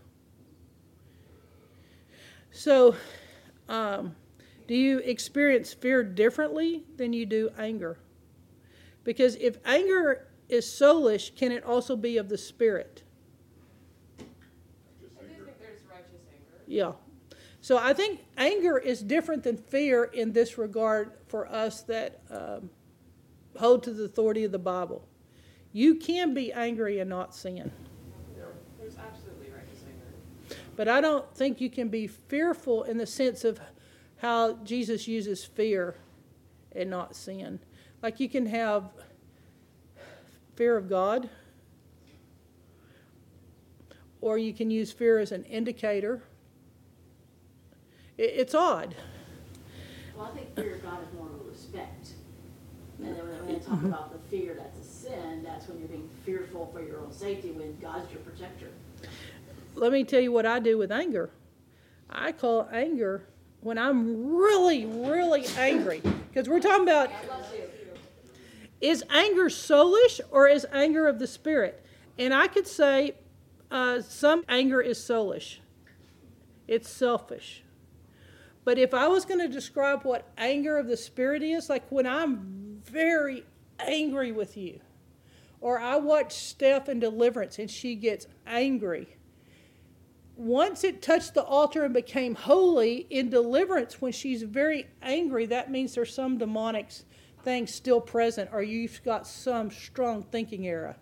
So, 2.51 2.97
um, 3.69 4.17
do 4.67 4.75
you 4.75 4.99
experience 4.99 5.73
fear 5.73 6.03
differently 6.03 6.83
than 6.97 7.13
you 7.13 7.25
do 7.25 7.53
anger? 7.57 7.99
Because 9.05 9.37
if 9.37 9.59
anger 9.65 10.27
is 10.49 10.67
soulish, 10.67 11.37
can 11.37 11.53
it 11.53 11.63
also 11.63 11.95
be 11.95 12.17
of 12.17 12.29
the 12.29 12.37
spirit? 12.37 13.04
Yeah. 16.67 16.93
So 17.61 17.79
I 17.79 17.95
think 17.95 18.21
anger 18.37 18.77
is 18.77 19.03
different 19.03 19.43
than 19.43 19.57
fear 19.57 20.05
in 20.05 20.33
this 20.33 20.59
regard 20.59 21.13
for 21.29 21.51
us 21.51 21.81
that 21.83 22.21
um, 22.31 22.69
hold 23.59 23.83
to 23.85 23.93
the 23.93 24.05
authority 24.05 24.45
of 24.45 24.53
the 24.53 24.59
Bible. 24.59 25.09
You 25.73 25.95
can 25.95 26.35
be 26.35 26.53
angry 26.53 27.01
and 27.01 27.09
not 27.09 27.35
sin. 27.35 27.73
There's 28.79 28.99
absolutely 28.99 29.51
righteous 29.51 29.83
anger. 29.87 30.59
But 30.77 30.89
I 30.89 31.01
don't 31.01 31.35
think 31.35 31.61
you 31.61 31.71
can 31.71 31.89
be 31.89 32.07
fearful 32.07 32.83
in 32.83 32.99
the 32.99 33.07
sense 33.07 33.45
of 33.45 33.59
how 34.19 34.59
Jesus 34.65 35.09
uses 35.09 35.45
fear 35.45 35.97
and 36.73 36.91
not 36.91 37.17
sin. 37.17 37.61
Like 38.03 38.21
you 38.21 38.29
can 38.29 38.45
have 38.45 38.91
fear 40.55 40.77
of 40.77 40.89
God, 40.89 41.31
or 44.21 44.37
you 44.37 44.53
can 44.53 44.71
use 44.71 44.93
fear 44.93 45.19
as 45.19 45.33
an 45.33 45.45
indicator 45.45 46.23
it's 48.19 48.55
odd. 48.55 48.95
Well, 50.17 50.31
I 50.33 50.37
think 50.37 50.55
fear 50.55 50.77
of 50.77 50.83
God 50.83 51.01
is 51.03 51.19
more 51.19 51.27
of 51.27 51.41
a 51.41 51.51
respect. 51.51 52.09
And 52.99 53.09
then 53.09 53.15
when 53.17 53.47
they 53.47 53.59
talk 53.59 53.75
mm-hmm. 53.75 53.87
about 53.87 54.13
the 54.13 54.29
fear 54.29 54.55
that's 54.55 54.79
a 54.79 54.85
sin, 54.85 55.43
that's 55.43 55.69
when 55.69 55.79
you're 55.81 55.89
being 55.89 56.09
fearful 56.25 56.71
for 56.73 56.83
your 56.83 57.01
own 57.01 57.13
safety 57.13 57.51
when 57.51 57.77
God's 57.81 58.11
your 58.13 58.21
protector. 58.21 58.69
Let 59.75 59.93
me 59.93 60.05
tell 60.05 60.21
you 60.21 60.31
what 60.31 60.47
I 60.47 60.61
do 60.61 60.79
with 60.79 60.93
anger. 60.93 61.31
I 62.09 62.31
call 62.31 62.69
anger 62.73 63.27
when 63.61 63.79
I'm 63.79 64.37
really, 64.37 64.87
really 64.87 65.47
angry. 65.59 66.01
Because 66.29 66.49
we're 66.49 66.61
talking 66.61 66.85
about 66.85 67.11
is 68.81 69.03
anger 69.11 69.47
soulish 69.47 70.21
or 70.31 70.47
is 70.47 70.67
anger 70.73 71.09
of 71.09 71.19
the 71.19 71.27
spirit? 71.27 71.85
And 72.19 72.33
I 72.33 72.47
could 72.47 72.69
say 72.69 73.15
uh, 73.71 74.03
some 74.03 74.45
anger 74.49 74.81
is 74.81 74.99
soulish, 74.99 75.59
it's 76.69 76.89
selfish. 76.89 77.64
But 78.65 78.79
if 78.79 78.95
I 78.95 79.09
was 79.09 79.25
going 79.25 79.41
to 79.41 79.49
describe 79.49 80.05
what 80.05 80.31
anger 80.39 80.79
of 80.79 80.87
the 80.87 80.97
Spirit 80.97 81.43
is, 81.43 81.69
like 81.69 81.91
when 81.91 82.07
I'm 82.07 82.81
very 82.85 83.45
angry 83.79 84.33
with 84.33 84.57
you, 84.57 84.81
or 85.61 85.79
I 85.79 85.97
watch 85.97 86.35
Steph 86.35 86.89
in 86.89 87.01
Deliverance 87.01 87.59
and 87.59 87.71
she 87.71 87.95
gets 87.95 88.27
angry. 88.47 89.17
Once 90.37 90.83
it 90.83 91.01
touched 91.01 91.35
the 91.35 91.43
altar 91.43 91.85
and 91.85 91.95
became 91.95 92.35
holy 92.35 93.07
in 93.09 93.31
deliverance, 93.31 94.01
when 94.01 94.13
she's 94.13 94.43
very 94.43 94.87
angry, 95.01 95.47
that 95.47 95.71
means 95.71 95.95
there's 95.95 96.13
some 96.13 96.39
demonic 96.39 96.91
thing 97.45 97.67
still 97.67 98.01
present, 98.01 98.51
or 98.53 98.63
you've 98.63 99.03
got 99.05 99.27
some 99.27 99.71
strong 99.71 100.23
thinking 100.25 100.67
error. 100.67 100.97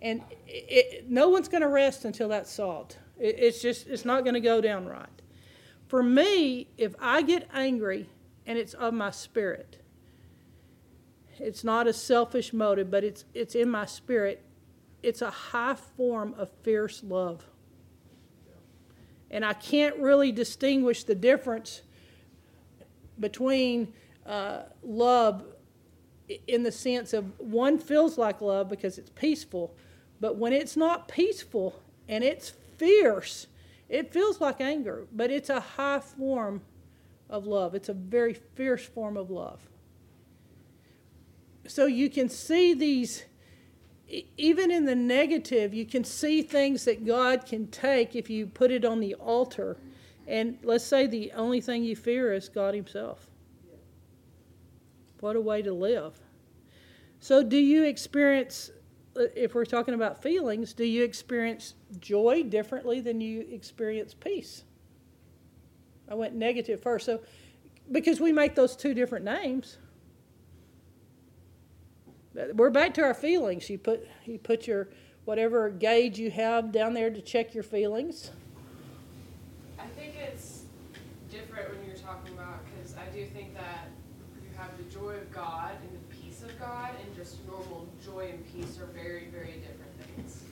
And 0.00 0.22
it, 0.48 0.64
it, 0.68 1.10
no 1.10 1.28
one's 1.28 1.48
going 1.48 1.60
to 1.60 1.68
rest 1.68 2.04
until 2.04 2.28
that's 2.28 2.50
solved. 2.50 2.96
It, 3.20 3.36
it's 3.38 3.60
just, 3.60 3.86
it's 3.86 4.04
not 4.04 4.24
going 4.24 4.34
to 4.34 4.40
go 4.40 4.60
down 4.60 4.86
right. 4.86 5.06
For 5.92 6.02
me, 6.02 6.68
if 6.78 6.94
I 6.98 7.20
get 7.20 7.50
angry 7.52 8.08
and 8.46 8.56
it's 8.56 8.72
of 8.72 8.94
my 8.94 9.10
spirit, 9.10 9.76
it's 11.38 11.64
not 11.64 11.86
a 11.86 11.92
selfish 11.92 12.54
motive, 12.54 12.90
but 12.90 13.04
it's, 13.04 13.26
it's 13.34 13.54
in 13.54 13.68
my 13.68 13.84
spirit, 13.84 14.42
it's 15.02 15.20
a 15.20 15.28
high 15.28 15.74
form 15.74 16.34
of 16.38 16.48
fierce 16.62 17.04
love. 17.04 17.44
And 19.30 19.44
I 19.44 19.52
can't 19.52 19.94
really 19.98 20.32
distinguish 20.32 21.04
the 21.04 21.14
difference 21.14 21.82
between 23.20 23.92
uh, 24.24 24.62
love 24.82 25.44
in 26.48 26.62
the 26.62 26.72
sense 26.72 27.12
of 27.12 27.38
one 27.38 27.76
feels 27.76 28.16
like 28.16 28.40
love 28.40 28.70
because 28.70 28.96
it's 28.96 29.10
peaceful, 29.10 29.76
but 30.20 30.36
when 30.36 30.54
it's 30.54 30.74
not 30.74 31.06
peaceful 31.06 31.78
and 32.08 32.24
it's 32.24 32.48
fierce, 32.78 33.46
it 33.92 34.12
feels 34.12 34.40
like 34.40 34.60
anger, 34.60 35.06
but 35.12 35.30
it's 35.30 35.50
a 35.50 35.60
high 35.60 36.00
form 36.00 36.62
of 37.30 37.46
love. 37.46 37.76
It's 37.76 37.90
a 37.90 37.94
very 37.94 38.34
fierce 38.34 38.86
form 38.86 39.16
of 39.16 39.30
love. 39.30 39.68
so 41.66 41.86
you 41.86 42.10
can 42.10 42.28
see 42.28 42.74
these 42.74 43.24
even 44.36 44.70
in 44.70 44.84
the 44.84 44.94
negative 44.94 45.72
you 45.72 45.86
can 45.86 46.04
see 46.04 46.42
things 46.42 46.84
that 46.84 47.06
god 47.06 47.46
can 47.46 47.66
take 47.68 48.16
if 48.16 48.28
you 48.28 48.46
put 48.46 48.70
it 48.70 48.84
on 48.84 49.00
the 49.00 49.14
altar 49.16 49.76
and 50.26 50.58
let's 50.62 50.84
say 50.84 51.06
the 51.06 51.32
only 51.32 51.60
thing 51.60 51.84
you 51.84 51.96
fear 51.96 52.32
is 52.32 52.48
god 52.48 52.74
himself 52.74 53.28
what 55.20 55.36
a 55.36 55.40
way 55.40 55.62
to 55.62 55.72
live 55.72 56.20
so 57.20 57.42
do 57.42 57.58
you 57.58 57.84
experience 57.84 58.70
uh, 59.16 59.24
if 59.36 59.54
we're 59.54 59.64
talking 59.64 59.94
about 59.94 60.22
feelings 60.22 60.74
do 60.74 60.84
you 60.84 61.04
experience 61.04 61.74
joy 62.00 62.42
differently 62.42 63.00
than 63.00 63.20
you 63.20 63.46
experience 63.50 64.14
peace 64.14 64.64
i 66.08 66.14
went 66.14 66.34
negative 66.34 66.80
first 66.80 67.06
so 67.06 67.20
because 67.90 68.20
we 68.20 68.32
make 68.32 68.54
those 68.54 68.76
two 68.76 68.94
different 68.94 69.24
names 69.24 69.78
we're 72.54 72.70
back 72.70 72.94
to 72.94 73.02
our 73.02 73.14
feelings. 73.14 73.68
You 73.68 73.78
put 73.78 74.06
you 74.24 74.38
put 74.38 74.66
your 74.66 74.88
whatever 75.24 75.70
gauge 75.70 76.18
you 76.18 76.30
have 76.30 76.72
down 76.72 76.94
there 76.94 77.10
to 77.10 77.20
check 77.20 77.54
your 77.54 77.62
feelings. 77.62 78.30
I 79.78 79.86
think 79.86 80.14
it's 80.16 80.62
different 81.30 81.70
when 81.70 81.86
you're 81.86 81.96
talking 81.96 82.32
about 82.34 82.60
because 82.74 82.94
I 82.96 83.04
do 83.14 83.26
think 83.26 83.54
that 83.54 83.88
you 84.42 84.56
have 84.56 84.76
the 84.78 84.84
joy 84.84 85.14
of 85.14 85.32
God 85.32 85.72
and 85.82 85.92
the 85.92 86.16
peace 86.16 86.42
of 86.42 86.58
God, 86.58 86.90
and 87.04 87.16
just 87.16 87.44
normal 87.46 87.86
joy 88.04 88.30
and 88.32 88.44
peace 88.52 88.78
are 88.80 88.86
very, 88.86 89.26
very 89.26 89.60
different 89.60 90.16
things. 90.16 90.44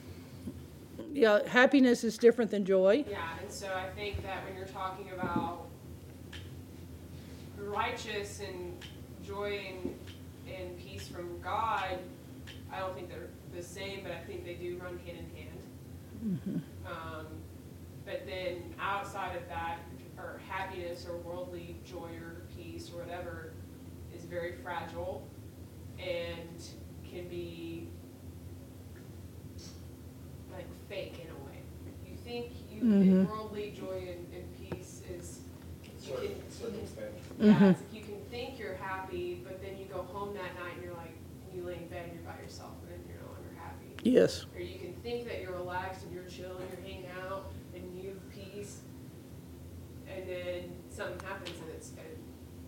Yeah, 1.13 1.47
happiness 1.47 2.03
is 2.03 2.17
different 2.17 2.51
than 2.51 2.65
joy. 2.65 3.05
Yeah, 3.09 3.19
and 3.41 3.51
so 3.51 3.67
I 3.73 3.89
think 3.95 4.23
that 4.23 4.45
when 4.45 4.55
you're 4.55 4.65
talking 4.65 5.09
about 5.11 5.67
righteous 7.57 8.39
and 8.39 8.77
joy 9.25 9.61
and, 9.69 9.95
and 10.47 10.77
peace 10.77 11.07
from 11.07 11.39
God, 11.41 11.99
I 12.71 12.79
don't 12.79 12.95
think 12.95 13.09
they're 13.09 13.29
the 13.55 13.63
same, 13.63 13.99
but 14.03 14.11
I 14.11 14.19
think 14.19 14.45
they 14.45 14.53
do 14.53 14.79
run 14.81 14.99
hand 15.05 15.17
in 15.17 15.35
hand. 15.35 15.61
Mm-hmm. 16.25 16.87
Um, 16.87 17.27
but 18.05 18.25
then 18.25 18.73
outside 18.79 19.35
of 19.35 19.47
that, 19.49 19.79
or 20.17 20.39
happiness 20.47 21.05
or 21.09 21.17
worldly 21.17 21.75
joy 21.85 22.09
or 22.21 22.43
peace 22.55 22.91
or 22.93 23.01
whatever 23.01 23.53
is 24.15 24.23
very 24.23 24.53
fragile 24.63 25.27
and 25.99 26.63
can 27.09 27.27
be 27.27 27.87
fake 30.91 31.23
in 31.23 31.29
a 31.31 31.39
way. 31.47 31.59
You 32.09 32.17
think 32.25 32.51
you 32.69 32.83
Mhm. 32.83 33.27
worldly 33.29 33.71
joy 33.79 33.97
and, 34.13 34.23
and 34.35 34.45
peace 34.69 35.01
is 35.09 35.39
you 35.83 35.89
can, 35.89 35.99
Circumstantial. 35.99 37.35
yeah, 37.39 37.53
Mhm. 37.53 37.71
it's 37.71 37.79
like 37.81 37.93
you 37.93 38.01
can 38.01 38.21
think 38.29 38.59
you're 38.59 38.75
happy, 38.75 39.41
but 39.45 39.61
then 39.61 39.77
you 39.79 39.85
go 39.85 40.01
home 40.03 40.33
that 40.33 40.53
night 40.59 40.73
and 40.75 40.83
you're 40.83 40.93
like 40.95 41.15
you 41.55 41.63
lay 41.63 41.75
in 41.83 41.87
bed 41.87 42.03
and 42.09 42.13
you're 42.15 42.29
by 42.31 42.37
yourself 42.41 42.73
and 42.83 42.91
then 42.91 43.01
you're 43.07 43.21
no 43.23 43.27
longer 43.33 43.53
happy. 43.57 43.87
Yes. 44.03 44.45
Or 44.55 44.59
you 44.61 44.77
can 44.79 44.93
think 45.01 45.27
that 45.29 45.41
you're 45.41 45.53
relaxed 45.53 46.03
and 46.03 46.13
you're 46.13 46.25
chill 46.25 46.57
and 46.57 46.67
you're 46.71 46.81
hanging 46.81 47.07
out 47.23 47.51
and 47.73 47.83
you 48.01 48.09
have 48.09 48.29
peace, 48.29 48.81
and 50.07 50.27
then 50.27 50.75
something 50.89 51.19
happens 51.25 51.55
and 51.61 51.69
it's 51.75 51.89
and 51.91 52.19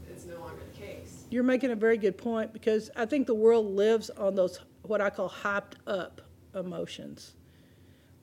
it's 0.10 0.26
no 0.26 0.40
longer 0.40 0.62
the 0.72 0.78
case. 0.80 1.26
You're 1.30 1.44
making 1.44 1.72
a 1.72 1.76
very 1.76 1.98
good 1.98 2.18
point 2.18 2.54
because 2.54 2.90
I 2.96 3.06
think 3.06 3.28
the 3.28 3.36
world 3.36 3.66
lives 3.76 4.10
on 4.12 4.36
those 4.36 4.60
what 4.84 5.02
I 5.02 5.10
call 5.10 5.30
hyped 5.30 5.76
up 5.88 6.22
emotions. 6.56 7.34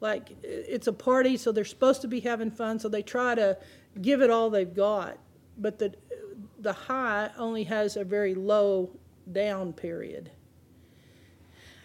Like 0.00 0.30
it's 0.42 0.86
a 0.86 0.92
party, 0.92 1.36
so 1.36 1.52
they're 1.52 1.64
supposed 1.64 2.00
to 2.02 2.08
be 2.08 2.20
having 2.20 2.50
fun, 2.50 2.78
so 2.78 2.88
they 2.88 3.02
try 3.02 3.34
to 3.34 3.58
give 4.00 4.22
it 4.22 4.30
all 4.30 4.50
they've 4.50 4.74
got. 4.74 5.18
But 5.58 5.78
the 5.78 5.94
the 6.58 6.72
high 6.72 7.30
only 7.38 7.64
has 7.64 7.96
a 7.96 8.04
very 8.04 8.34
low 8.34 8.90
down 9.32 9.72
period. 9.72 10.30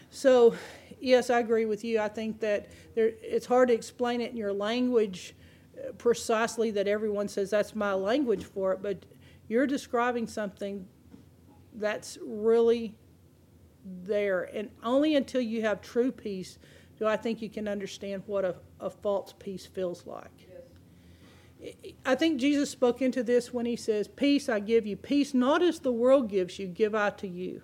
So, 0.09 0.55
yes, 0.99 1.29
I 1.29 1.39
agree 1.39 1.65
with 1.65 1.83
you. 1.83 1.99
I 1.99 2.07
think 2.07 2.39
that 2.39 2.69
there, 2.93 3.11
it's 3.21 3.45
hard 3.45 3.67
to 3.69 3.73
explain 3.73 4.21
it 4.21 4.31
in 4.31 4.37
your 4.37 4.53
language 4.53 5.35
uh, 5.77 5.91
precisely 5.93 6.71
that 6.71 6.87
everyone 6.87 7.27
says 7.27 7.49
that's 7.49 7.75
my 7.75 7.93
language 7.93 8.45
for 8.45 8.73
it, 8.73 8.81
but 8.81 9.05
you're 9.47 9.67
describing 9.67 10.27
something 10.27 10.87
that's 11.73 12.17
really 12.25 12.95
there. 14.03 14.43
And 14.43 14.69
only 14.83 15.15
until 15.15 15.41
you 15.41 15.61
have 15.63 15.81
true 15.81 16.11
peace 16.11 16.57
do 16.97 17.05
I 17.05 17.17
think 17.17 17.41
you 17.41 17.49
can 17.49 17.67
understand 17.67 18.23
what 18.25 18.45
a, 18.45 18.55
a 18.79 18.89
false 18.89 19.33
peace 19.37 19.65
feels 19.65 20.05
like. 20.05 20.31
I 22.05 22.15
think 22.15 22.39
Jesus 22.39 22.69
spoke 22.69 23.01
into 23.01 23.23
this 23.23 23.53
when 23.53 23.65
he 23.65 23.75
says, 23.75 24.07
Peace 24.07 24.49
I 24.49 24.59
give 24.59 24.85
you. 24.85 24.95
Peace 24.95 25.33
not 25.33 25.61
as 25.61 25.79
the 25.79 25.91
world 25.91 26.29
gives 26.29 26.59
you, 26.59 26.67
give 26.67 26.93
I 26.93 27.09
to 27.11 27.27
you. 27.27 27.61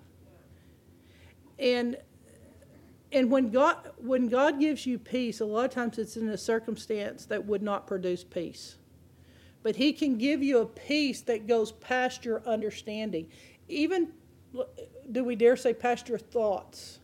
And 1.58 1.96
and 3.12 3.30
when 3.30 3.50
God 3.50 3.90
when 3.98 4.28
God 4.28 4.58
gives 4.58 4.86
you 4.86 4.98
peace, 4.98 5.40
a 5.40 5.44
lot 5.44 5.66
of 5.66 5.70
times 5.70 5.98
it's 5.98 6.16
in 6.16 6.28
a 6.28 6.38
circumstance 6.38 7.26
that 7.26 7.44
would 7.44 7.62
not 7.62 7.86
produce 7.86 8.24
peace. 8.24 8.76
But 9.62 9.76
he 9.76 9.92
can 9.92 10.18
give 10.18 10.42
you 10.42 10.58
a 10.58 10.66
peace 10.66 11.20
that 11.22 11.46
goes 11.46 11.72
past 11.72 12.24
your 12.24 12.42
understanding. 12.46 13.28
Even 13.68 14.12
do 15.10 15.24
we 15.24 15.36
dare 15.36 15.56
say 15.56 15.72
past 15.74 16.08
your 16.08 16.18
thoughts? 16.18 16.98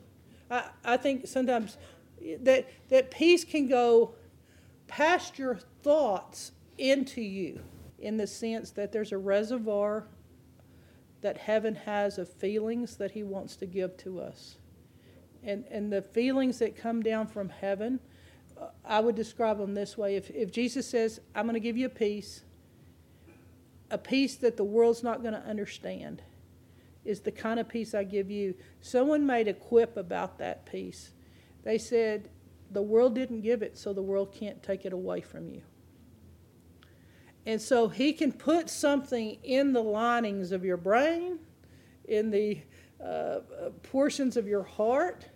I, 0.50 0.70
I 0.84 0.96
think 0.96 1.26
sometimes 1.26 1.76
that 2.40 2.68
that 2.88 3.10
peace 3.10 3.44
can 3.44 3.68
go 3.68 4.14
past 4.86 5.38
your 5.38 5.58
thoughts 5.82 6.52
into 6.78 7.20
you 7.20 7.60
in 7.98 8.16
the 8.16 8.26
sense 8.26 8.70
that 8.70 8.92
there's 8.92 9.12
a 9.12 9.18
reservoir 9.18 10.06
that 11.20 11.36
heaven 11.36 11.74
has 11.74 12.18
of 12.18 12.28
feelings 12.28 12.96
that 12.96 13.10
he 13.10 13.22
wants 13.22 13.56
to 13.56 13.66
give 13.66 13.96
to 13.98 14.20
us. 14.20 14.56
And, 15.42 15.64
and 15.70 15.92
the 15.92 16.02
feelings 16.02 16.58
that 16.58 16.76
come 16.76 17.02
down 17.02 17.26
from 17.26 17.48
heaven, 17.48 18.00
uh, 18.60 18.66
I 18.84 19.00
would 19.00 19.14
describe 19.14 19.58
them 19.58 19.74
this 19.74 19.98
way. 19.98 20.16
If, 20.16 20.30
if 20.30 20.52
Jesus 20.52 20.88
says, 20.88 21.20
I'm 21.34 21.46
going 21.46 21.54
to 21.54 21.60
give 21.60 21.76
you 21.76 21.86
a 21.86 21.90
peace, 21.90 22.42
a 23.90 23.98
peace 23.98 24.36
that 24.36 24.56
the 24.56 24.64
world's 24.64 25.02
not 25.02 25.22
going 25.22 25.34
to 25.34 25.40
understand, 25.40 26.22
is 27.04 27.20
the 27.20 27.32
kind 27.32 27.58
of 27.58 27.68
peace 27.68 27.94
I 27.94 28.04
give 28.04 28.30
you. 28.30 28.54
Someone 28.80 29.26
made 29.26 29.48
a 29.48 29.54
quip 29.54 29.96
about 29.96 30.38
that 30.38 30.66
peace. 30.66 31.10
They 31.68 31.76
said, 31.76 32.30
The 32.70 32.80
world 32.80 33.14
didn't 33.14 33.42
give 33.42 33.60
it, 33.60 33.76
so 33.76 33.92
the 33.92 34.00
world 34.00 34.32
can't 34.32 34.62
take 34.62 34.86
it 34.86 34.94
away 34.94 35.20
from 35.20 35.50
you. 35.50 35.60
And 37.44 37.60
so 37.60 37.88
he 37.88 38.14
can 38.14 38.32
put 38.32 38.70
something 38.70 39.36
in 39.42 39.74
the 39.74 39.82
linings 39.82 40.50
of 40.50 40.64
your 40.64 40.78
brain, 40.78 41.38
in 42.06 42.30
the 42.30 42.62
uh, 42.98 43.04
uh, 43.04 43.40
portions 43.82 44.38
of 44.38 44.48
your 44.48 44.62
heart 44.62 45.26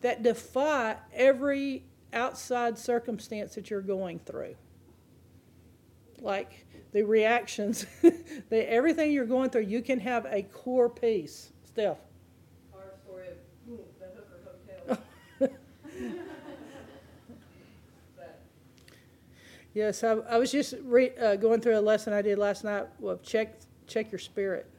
that 0.00 0.22
defy 0.22 0.96
every 1.12 1.82
outside 2.12 2.78
circumstance 2.78 3.56
that 3.56 3.68
you're 3.68 3.80
going 3.80 4.20
through. 4.20 4.54
Like 6.20 6.66
the 6.92 7.02
reactions, 7.02 7.84
the, 8.48 8.72
everything 8.72 9.10
you're 9.10 9.26
going 9.26 9.50
through, 9.50 9.62
you 9.62 9.82
can 9.82 9.98
have 9.98 10.24
a 10.30 10.44
core 10.44 10.88
peace. 10.88 11.50
Steph. 11.64 11.98
Our 12.72 12.80
story 13.04 13.26
of 13.26 13.34
hmm, 13.66 13.82
the 13.98 14.06
Hooker 14.14 14.38
Hotel. 14.44 15.04
That- 15.40 15.60
Yes, 19.74 20.04
I, 20.04 20.12
I 20.12 20.38
was 20.38 20.52
just 20.52 20.74
re, 20.84 21.10
uh, 21.20 21.34
going 21.34 21.60
through 21.60 21.76
a 21.76 21.82
lesson 21.82 22.12
I 22.12 22.22
did 22.22 22.38
last 22.38 22.62
night 22.62 22.86
of 23.02 23.22
check 23.24 23.58
check 23.88 24.10
your 24.12 24.20
spirit, 24.20 24.70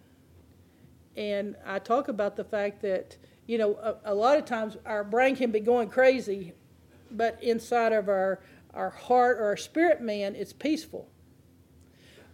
and 1.17 1.57
I 1.65 1.79
talk 1.79 2.07
about 2.07 2.37
the 2.37 2.45
fact 2.45 2.81
that 2.83 3.17
you 3.45 3.57
know 3.57 3.75
a, 3.75 4.13
a 4.13 4.15
lot 4.15 4.37
of 4.37 4.45
times 4.45 4.77
our 4.85 5.03
brain 5.03 5.35
can 5.35 5.51
be 5.51 5.59
going 5.59 5.89
crazy, 5.89 6.53
but 7.11 7.43
inside 7.43 7.91
of 7.91 8.07
our 8.07 8.39
our 8.73 8.89
heart 8.89 9.37
or 9.37 9.43
our 9.47 9.57
spirit 9.57 10.01
man, 10.01 10.33
it's 10.33 10.53
peaceful. 10.53 11.09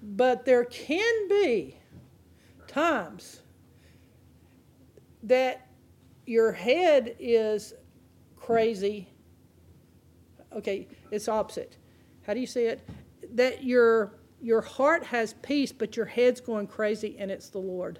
But 0.03 0.45
there 0.45 0.65
can 0.65 1.27
be 1.27 1.77
times 2.67 3.41
that 5.23 5.67
your 6.27 6.51
head 6.51 7.15
is 7.19 7.73
crazy. 8.37 9.09
Okay, 10.53 10.87
it's 11.09 11.27
opposite 11.27 11.77
how 12.25 12.33
do 12.33 12.39
you 12.39 12.47
say 12.47 12.67
it? 12.67 12.87
That 13.33 13.63
your 13.63 14.13
your 14.41 14.61
heart 14.61 15.05
has 15.05 15.33
peace, 15.33 15.71
but 15.71 15.95
your 15.95 16.07
head's 16.07 16.41
going 16.41 16.67
crazy, 16.67 17.15
and 17.19 17.29
it's 17.29 17.49
the 17.49 17.59
Lord. 17.59 17.99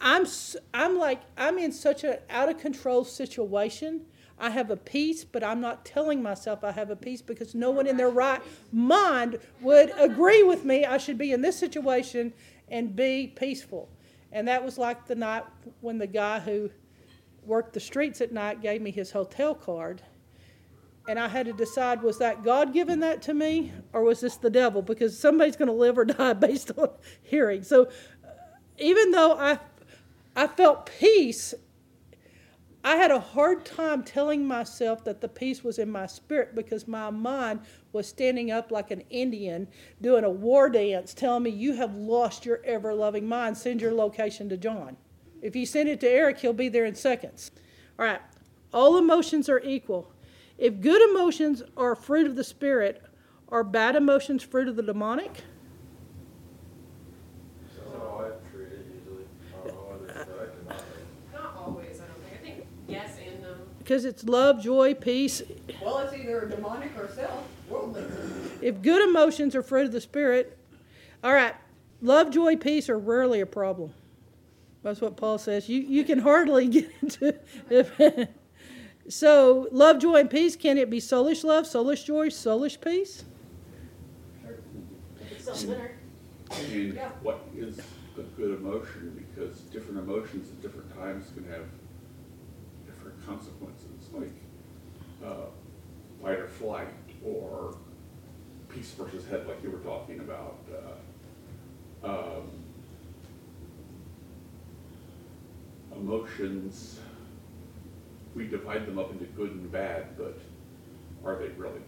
I'm 0.00 0.26
I'm 0.74 0.98
like 0.98 1.22
I'm 1.36 1.58
in 1.58 1.72
such 1.72 2.04
an 2.04 2.18
out 2.30 2.48
of 2.48 2.58
control 2.58 3.04
situation. 3.04 4.02
I 4.38 4.50
have 4.50 4.70
a 4.70 4.76
peace, 4.76 5.24
but 5.24 5.42
I'm 5.42 5.60
not 5.60 5.86
telling 5.86 6.22
myself 6.22 6.62
I 6.62 6.72
have 6.72 6.90
a 6.90 6.96
peace 6.96 7.22
because 7.22 7.54
no 7.54 7.70
one 7.70 7.86
in 7.86 7.96
their 7.96 8.10
right 8.10 8.42
mind 8.70 9.38
would 9.62 9.92
agree 9.98 10.42
with 10.42 10.64
me. 10.64 10.84
I 10.84 10.98
should 10.98 11.16
be 11.16 11.32
in 11.32 11.40
this 11.40 11.58
situation 11.58 12.34
and 12.68 12.94
be 12.94 13.28
peaceful. 13.28 13.88
And 14.32 14.46
that 14.48 14.62
was 14.62 14.76
like 14.76 15.06
the 15.06 15.14
night 15.14 15.44
when 15.80 15.96
the 15.96 16.06
guy 16.06 16.40
who 16.40 16.70
worked 17.46 17.72
the 17.72 17.80
streets 17.80 18.20
at 18.20 18.30
night 18.30 18.60
gave 18.60 18.82
me 18.82 18.90
his 18.90 19.10
hotel 19.10 19.54
card 19.54 20.02
and 21.08 21.18
I 21.18 21.28
had 21.28 21.46
to 21.46 21.52
decide 21.52 22.02
was 22.02 22.18
that 22.18 22.42
God 22.44 22.72
giving 22.72 23.00
that 23.00 23.22
to 23.22 23.34
me 23.34 23.72
or 23.92 24.02
was 24.02 24.20
this 24.20 24.36
the 24.36 24.50
devil? 24.50 24.82
Because 24.82 25.18
somebody's 25.18 25.56
going 25.56 25.68
to 25.68 25.74
live 25.74 25.98
or 25.98 26.04
die 26.04 26.32
based 26.32 26.72
on 26.76 26.90
hearing. 27.22 27.62
So, 27.62 27.84
uh, 27.84 28.30
even 28.78 29.10
though 29.10 29.32
I, 29.32 29.58
I 30.34 30.46
felt 30.46 30.90
peace, 30.98 31.54
I 32.86 32.94
had 32.94 33.10
a 33.10 33.18
hard 33.18 33.64
time 33.64 34.04
telling 34.04 34.46
myself 34.46 35.02
that 35.04 35.20
the 35.20 35.26
peace 35.28 35.64
was 35.64 35.80
in 35.80 35.90
my 35.90 36.06
spirit 36.06 36.54
because 36.54 36.86
my 36.86 37.10
mind 37.10 37.60
was 37.92 38.06
standing 38.06 38.52
up 38.52 38.70
like 38.70 38.92
an 38.92 39.02
Indian 39.10 39.66
doing 40.00 40.22
a 40.22 40.30
war 40.30 40.68
dance, 40.68 41.12
telling 41.12 41.42
me, 41.42 41.50
You 41.50 41.74
have 41.74 41.96
lost 41.96 42.46
your 42.46 42.60
ever 42.64 42.94
loving 42.94 43.28
mind. 43.28 43.56
Send 43.56 43.80
your 43.80 43.92
location 43.92 44.48
to 44.50 44.56
John. 44.56 44.96
If 45.42 45.56
you 45.56 45.66
send 45.66 45.88
it 45.88 45.98
to 46.00 46.08
Eric, 46.08 46.38
he'll 46.38 46.52
be 46.52 46.68
there 46.68 46.84
in 46.84 46.94
seconds. 46.94 47.50
All 47.98 48.06
right, 48.06 48.20
all 48.72 48.98
emotions 48.98 49.48
are 49.48 49.60
equal. 49.60 50.12
If 50.58 50.80
good 50.80 51.02
emotions 51.10 51.62
are 51.76 51.94
fruit 51.94 52.26
of 52.26 52.36
the 52.36 52.44
Spirit, 52.44 53.02
are 53.48 53.62
bad 53.62 53.94
emotions 53.94 54.42
fruit 54.42 54.68
of 54.68 54.76
the 54.76 54.82
demonic? 54.82 55.42
That's 57.74 57.88
I 57.88 58.30
treat 58.50 58.72
it 58.72 58.86
usually. 58.94 59.24
Don't 59.64 59.74
know 59.74 59.82
whether 59.82 60.20
it's 60.20 60.24
correct 60.24 60.56
or 60.56 60.68
not. 60.68 60.84
Not 61.32 61.56
always, 61.56 62.00
I 62.00 62.06
don't 62.06 62.24
think. 62.24 62.40
I 62.40 62.44
think 62.44 62.66
yes 62.88 63.18
and 63.24 63.42
no. 63.42 63.48
Because 63.78 64.04
it's 64.06 64.24
love, 64.24 64.62
joy, 64.62 64.94
peace. 64.94 65.42
Well, 65.82 65.98
it's 65.98 66.14
either 66.14 66.46
demonic 66.46 66.92
or 66.98 67.08
self, 67.14 67.44
worldly. 67.68 68.04
If 68.62 68.80
good 68.80 69.06
emotions 69.06 69.54
are 69.54 69.62
fruit 69.62 69.86
of 69.86 69.92
the 69.92 70.00
Spirit, 70.00 70.56
all 71.22 71.34
right, 71.34 71.54
love, 72.00 72.30
joy, 72.30 72.56
peace 72.56 72.88
are 72.88 72.98
rarely 72.98 73.40
a 73.40 73.46
problem. 73.46 73.92
That's 74.82 75.00
what 75.00 75.16
Paul 75.16 75.36
says. 75.38 75.68
You, 75.68 75.80
you 75.80 76.04
can 76.04 76.20
hardly 76.20 76.66
get 76.68 76.90
into 77.02 77.34
it. 77.68 78.30
so, 79.08 79.68
love, 79.70 79.98
joy, 80.00 80.16
and 80.16 80.30
peace, 80.30 80.56
can 80.56 80.78
it 80.78 80.90
be 80.90 80.98
soulish 81.00 81.44
love, 81.44 81.64
soulish 81.64 82.04
joy, 82.04 82.28
soulish 82.28 82.80
peace? 82.80 83.24
If 85.20 85.32
it's 85.32 85.44
something. 85.44 85.80
And 86.50 86.94
Yeah. 86.94 87.10
what 87.22 87.48
is 87.56 87.78
a 88.16 88.22
good 88.22 88.58
emotion? 88.58 89.14
Because 89.16 89.60
different 89.72 89.98
emotions 89.98 90.50
at 90.50 90.62
different 90.62 90.94
times 90.94 91.30
can 91.34 91.44
have 91.50 91.66
different 92.86 93.26
consequences, 93.26 94.08
like 94.12 94.32
uh, 95.24 95.46
fight 96.22 96.38
or 96.38 96.48
flight, 96.48 96.88
or 97.24 97.76
peace 98.68 98.92
versus 98.92 99.26
head, 99.28 99.46
like 99.46 99.62
you 99.62 99.70
were 99.70 99.78
talking 99.78 100.20
about. 100.20 100.58
Uh, 100.72 102.06
um, 102.06 102.50
emotions, 105.96 107.00
we 108.36 108.46
divide 108.46 108.86
them 108.86 108.98
up 108.98 109.10
into 109.10 109.24
good 109.24 109.50
and 109.50 109.72
bad, 109.72 110.16
but 110.18 110.38
are 111.24 111.36
they 111.36 111.48
really? 111.56 111.80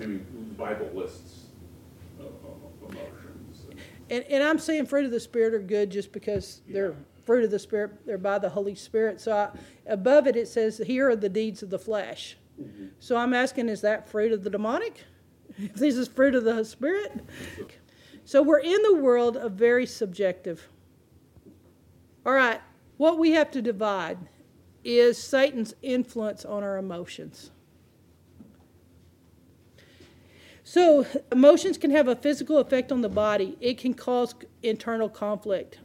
I 0.00 0.06
mean, 0.06 0.26
the 0.48 0.54
Bible 0.54 0.90
lists 0.94 1.44
uh, 2.18 2.24
uh, 2.24 2.88
emotions. 2.88 3.66
and- 3.70 3.80
And, 4.10 4.24
and 4.24 4.42
I'm 4.42 4.58
saying 4.58 4.86
fruit 4.86 5.04
of 5.04 5.10
the 5.10 5.20
Spirit 5.20 5.54
are 5.54 5.58
good 5.60 5.90
just 5.90 6.10
because 6.12 6.62
they're 6.68 6.94
fruit 7.24 7.44
of 7.44 7.50
the 7.50 7.58
Spirit, 7.58 8.04
they're 8.06 8.18
by 8.18 8.38
the 8.38 8.48
Holy 8.48 8.74
Spirit. 8.74 9.20
So 9.20 9.32
I, 9.36 9.50
above 9.86 10.26
it, 10.26 10.36
it 10.36 10.48
says, 10.48 10.78
Here 10.78 11.08
are 11.10 11.16
the 11.16 11.28
deeds 11.28 11.62
of 11.62 11.70
the 11.70 11.78
flesh. 11.78 12.36
So 13.00 13.16
I'm 13.16 13.34
asking, 13.34 13.68
is 13.68 13.80
that 13.82 14.08
fruit 14.08 14.32
of 14.32 14.42
the 14.42 14.50
demonic? 14.50 15.04
If 15.58 15.74
this 15.74 15.96
is 15.96 16.08
fruit 16.08 16.34
of 16.34 16.44
the 16.44 16.64
Spirit? 16.64 17.12
So 18.24 18.40
we're 18.40 18.60
in 18.60 18.80
the 18.82 18.94
world 18.94 19.36
of 19.36 19.52
very 19.52 19.84
subjective. 19.84 20.68
All 22.24 22.32
right, 22.32 22.60
what 22.96 23.18
we 23.18 23.32
have 23.32 23.50
to 23.52 23.62
divide 23.62 24.18
is 24.84 25.16
Satan's 25.22 25.74
influence 25.82 26.44
on 26.44 26.62
our 26.62 26.76
emotions. 26.76 27.50
So, 30.64 31.06
emotions 31.30 31.76
can 31.76 31.90
have 31.90 32.08
a 32.08 32.16
physical 32.16 32.58
effect 32.58 32.92
on 32.92 33.02
the 33.02 33.08
body. 33.08 33.56
It 33.60 33.78
can 33.78 33.94
cause 33.94 34.34
internal 34.62 35.08
conflict. 35.08 35.78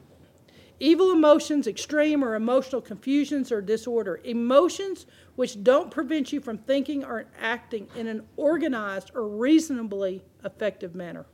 Evil 0.79 1.11
emotions, 1.11 1.65
extreme 1.65 2.23
or 2.23 2.35
emotional 2.35 2.81
confusions 2.81 3.51
or 3.51 3.61
disorder. 3.61 4.21
Emotions 4.23 5.07
which 5.35 5.63
don't 5.63 5.89
prevent 5.89 6.31
you 6.31 6.39
from 6.39 6.59
thinking 6.59 7.03
or 7.03 7.25
acting 7.39 7.87
in 7.95 8.07
an 8.07 8.23
organized 8.37 9.11
or 9.15 9.27
reasonably 9.27 10.23
effective 10.45 10.93
manner. 10.93 11.25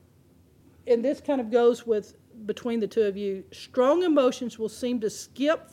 And 0.87 1.03
this 1.03 1.19
kind 1.19 1.41
of 1.41 1.51
goes 1.51 1.85
with 1.85 2.15
between 2.45 2.79
the 2.79 2.87
two 2.87 3.03
of 3.03 3.17
you. 3.17 3.43
Strong 3.51 4.03
emotions 4.03 4.59
will 4.59 4.69
seem 4.69 4.99
to 5.01 5.09
skip 5.09 5.71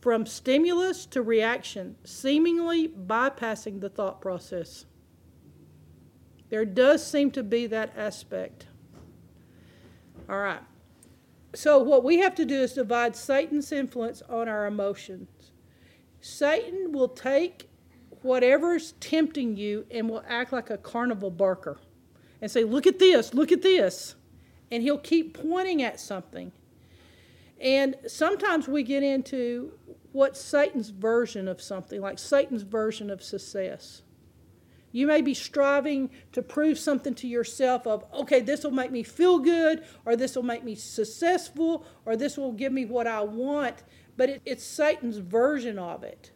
from 0.00 0.26
stimulus 0.26 1.06
to 1.06 1.22
reaction, 1.22 1.96
seemingly 2.04 2.88
bypassing 2.88 3.80
the 3.80 3.88
thought 3.88 4.20
process. 4.20 4.86
There 6.48 6.64
does 6.64 7.04
seem 7.04 7.30
to 7.32 7.42
be 7.42 7.66
that 7.66 7.92
aspect. 7.96 8.66
All 10.28 10.38
right. 10.38 10.60
So, 11.54 11.78
what 11.78 12.04
we 12.04 12.18
have 12.18 12.34
to 12.36 12.44
do 12.44 12.54
is 12.54 12.74
divide 12.74 13.16
Satan's 13.16 13.72
influence 13.72 14.22
on 14.28 14.48
our 14.48 14.66
emotions. 14.66 15.28
Satan 16.20 16.92
will 16.92 17.08
take 17.08 17.68
whatever's 18.22 18.92
tempting 19.00 19.56
you 19.56 19.86
and 19.90 20.08
will 20.08 20.24
act 20.28 20.52
like 20.52 20.70
a 20.70 20.76
carnival 20.76 21.30
barker 21.30 21.78
and 22.40 22.50
say, 22.50 22.64
Look 22.64 22.86
at 22.86 22.98
this, 22.98 23.32
look 23.32 23.52
at 23.52 23.62
this. 23.62 24.14
And 24.70 24.82
he'll 24.82 24.98
keep 24.98 25.34
pointing 25.34 25.82
at 25.82 26.00
something. 26.00 26.52
And 27.60 27.96
sometimes 28.06 28.68
we 28.68 28.82
get 28.82 29.02
into 29.02 29.72
what's 30.12 30.40
Satan's 30.40 30.90
version 30.90 31.48
of 31.48 31.60
something, 31.60 32.00
like 32.00 32.18
Satan's 32.18 32.62
version 32.62 33.10
of 33.10 33.22
success. 33.22 34.02
You 34.92 35.06
may 35.06 35.20
be 35.20 35.34
striving 35.34 36.10
to 36.32 36.40
prove 36.40 36.78
something 36.78 37.14
to 37.16 37.28
yourself 37.28 37.86
of, 37.86 38.04
okay, 38.14 38.40
this 38.40 38.64
will 38.64 38.70
make 38.70 38.90
me 38.90 39.02
feel 39.02 39.38
good, 39.38 39.84
or 40.06 40.16
this 40.16 40.36
will 40.36 40.42
make 40.42 40.64
me 40.64 40.74
successful, 40.74 41.84
or 42.06 42.16
this 42.16 42.38
will 42.38 42.52
give 42.52 42.72
me 42.72 42.86
what 42.86 43.06
I 43.06 43.20
want, 43.20 43.82
but 44.16 44.30
it, 44.30 44.42
it's 44.46 44.64
Satan's 44.64 45.18
version 45.18 45.78
of 45.78 46.02
it. 46.02 46.30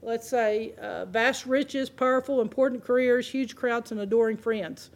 Let's 0.00 0.28
say 0.28 0.74
uh, 0.80 1.06
vast 1.06 1.46
riches, 1.46 1.90
powerful, 1.90 2.40
important 2.40 2.84
careers, 2.84 3.28
huge 3.28 3.56
crowds, 3.56 3.90
and 3.90 4.00
adoring 4.00 4.36
friends. 4.36 4.90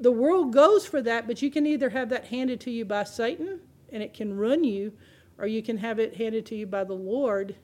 The 0.00 0.12
world 0.12 0.52
goes 0.52 0.86
for 0.86 1.00
that, 1.02 1.26
but 1.26 1.40
you 1.42 1.50
can 1.50 1.66
either 1.66 1.90
have 1.90 2.08
that 2.10 2.26
handed 2.26 2.60
to 2.60 2.70
you 2.70 2.84
by 2.84 3.04
Satan, 3.04 3.60
and 3.90 4.02
it 4.02 4.12
can 4.12 4.36
run 4.36 4.62
you, 4.64 4.92
or 5.38 5.46
you 5.46 5.62
can 5.62 5.78
have 5.78 5.98
it 5.98 6.16
handed 6.16 6.44
to 6.46 6.54
you 6.54 6.66
by 6.66 6.84
the 6.84 6.94
Lord, 6.94 7.56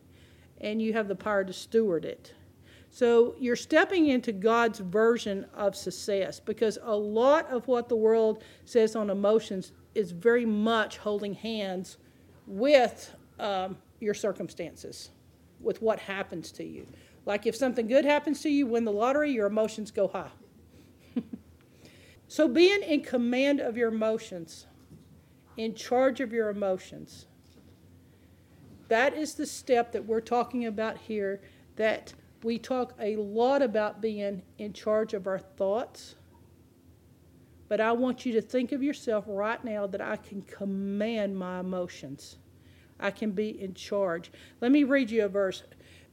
and 0.61 0.80
you 0.80 0.93
have 0.93 1.09
the 1.09 1.14
power 1.14 1.45
to 1.45 1.53
steward 1.53 2.05
it. 2.05 2.33
So 2.91 3.35
you're 3.39 3.57
stepping 3.57 4.09
into 4.09 4.33
God's 4.33 4.78
version 4.78 5.47
of 5.55 5.74
success 5.74 6.39
because 6.39 6.78
a 6.83 6.95
lot 6.95 7.49
of 7.51 7.66
what 7.66 7.89
the 7.89 7.97
world 7.97 8.43
says 8.66 8.95
on 8.95 9.09
emotions 9.09 9.72
is 9.95 10.11
very 10.11 10.45
much 10.45 10.99
holding 10.99 11.33
hands 11.33 11.97
with 12.47 13.14
um, 13.39 13.78
your 14.01 14.12
circumstances, 14.14 15.11
with 15.61 15.80
what 15.80 15.99
happens 16.01 16.53
to 16.53 16.64
you. 16.64 16.87
Like 17.24 17.47
if 17.47 17.57
something 17.57 17.87
good 17.87 18.05
happens 18.05 18.43
to 18.43 18.51
you, 18.51 18.66
win 18.66 18.85
the 18.85 18.93
lottery, 18.93 19.33
your 19.33 19.47
emotions 19.47 19.91
go 19.91 20.09
high. 20.09 20.30
So 22.33 22.49
being 22.49 22.83
in 22.83 23.03
command 23.03 23.61
of 23.61 23.76
your 23.76 23.91
emotions, 23.91 24.66
in 25.59 25.74
charge 25.74 26.18
of 26.22 26.33
your 26.33 26.49
emotions, 26.49 27.26
that 28.89 29.12
is 29.12 29.35
the 29.35 29.45
step 29.45 29.93
that 29.93 30.07
we're 30.07 30.22
talking 30.22 30.64
about 30.64 30.97
here 30.97 31.43
that 31.76 32.14
we 32.43 32.59
talk 32.59 32.95
a 32.99 33.16
lot 33.16 33.61
about 33.61 34.01
being 34.01 34.41
in 34.57 34.72
charge 34.72 35.12
of 35.12 35.26
our 35.26 35.41
thoughts. 35.41 36.14
But 37.68 37.83
I 37.83 37.93
want 37.93 38.24
you 38.24 38.33
to 38.33 38.41
think 38.41 38.72
of 38.72 38.83
yourself 38.83 39.26
right 39.28 39.62
now 39.62 39.87
that 39.89 40.01
I 40.01 40.16
can 40.16 40.41
command 40.41 41.37
my 41.37 41.61
emotions. 41.61 42.39
I 42.99 43.11
can 43.11 43.33
be 43.33 43.61
in 43.61 43.74
charge. 43.74 44.33
Let 44.62 44.72
me 44.72 44.85
read 44.85 45.11
you 45.11 45.26
a 45.26 45.28
verse. 45.28 45.64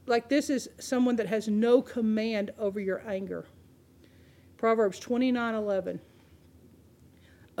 Like 0.06 0.28
this 0.28 0.50
is 0.50 0.68
someone 0.78 1.16
that 1.16 1.28
has 1.28 1.48
no 1.48 1.80
command 1.80 2.50
over 2.58 2.78
your 2.78 3.02
anger. 3.08 3.46
Proverbs 4.58 4.98
29 4.98 5.54
11. 5.54 5.98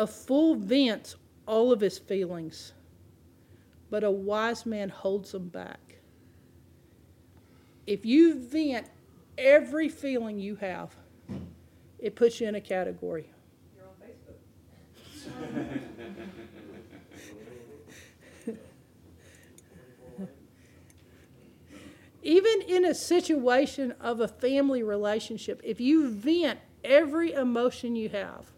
A 0.00 0.06
fool 0.06 0.54
vents 0.54 1.16
all 1.46 1.72
of 1.72 1.80
his 1.80 1.98
feelings, 1.98 2.72
but 3.90 4.02
a 4.02 4.10
wise 4.10 4.64
man 4.64 4.88
holds 4.88 5.32
them 5.32 5.48
back 5.48 5.90
if 7.90 8.06
you 8.06 8.34
vent 8.38 8.86
every 9.36 9.88
feeling 9.88 10.38
you 10.38 10.54
have, 10.54 10.94
it 11.98 12.14
puts 12.14 12.40
you 12.40 12.46
in 12.46 12.54
a 12.54 12.60
category. 12.60 13.28
You're 13.76 13.84
on 13.84 13.94
Facebook. 18.46 18.58
Even 22.22 22.62
in 22.68 22.84
a 22.84 22.94
situation 22.94 23.92
of 24.00 24.20
a 24.20 24.28
family 24.28 24.84
relationship, 24.84 25.60
if 25.64 25.80
you 25.80 26.08
vent 26.08 26.60
every 26.84 27.32
emotion 27.32 27.96
you 27.96 28.08
have, 28.10 28.52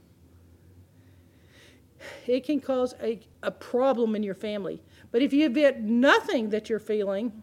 it 2.27 2.45
can 2.45 2.61
cause 2.61 2.95
a, 3.03 3.21
a 3.43 3.51
problem 3.51 4.15
in 4.17 4.23
your 4.23 4.35
family. 4.35 4.83
But 5.11 5.23
if 5.23 5.33
you 5.33 5.49
vent 5.49 5.81
nothing 5.81 6.51
that 6.51 6.69
you're 6.69 6.79
feeling, 6.79 7.43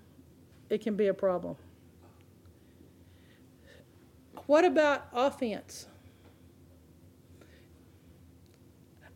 it 0.70 0.82
can 0.82 0.96
be 0.96 1.08
a 1.08 1.14
problem. 1.14 1.56
What 4.46 4.66
about 4.66 5.08
offense? 5.14 5.88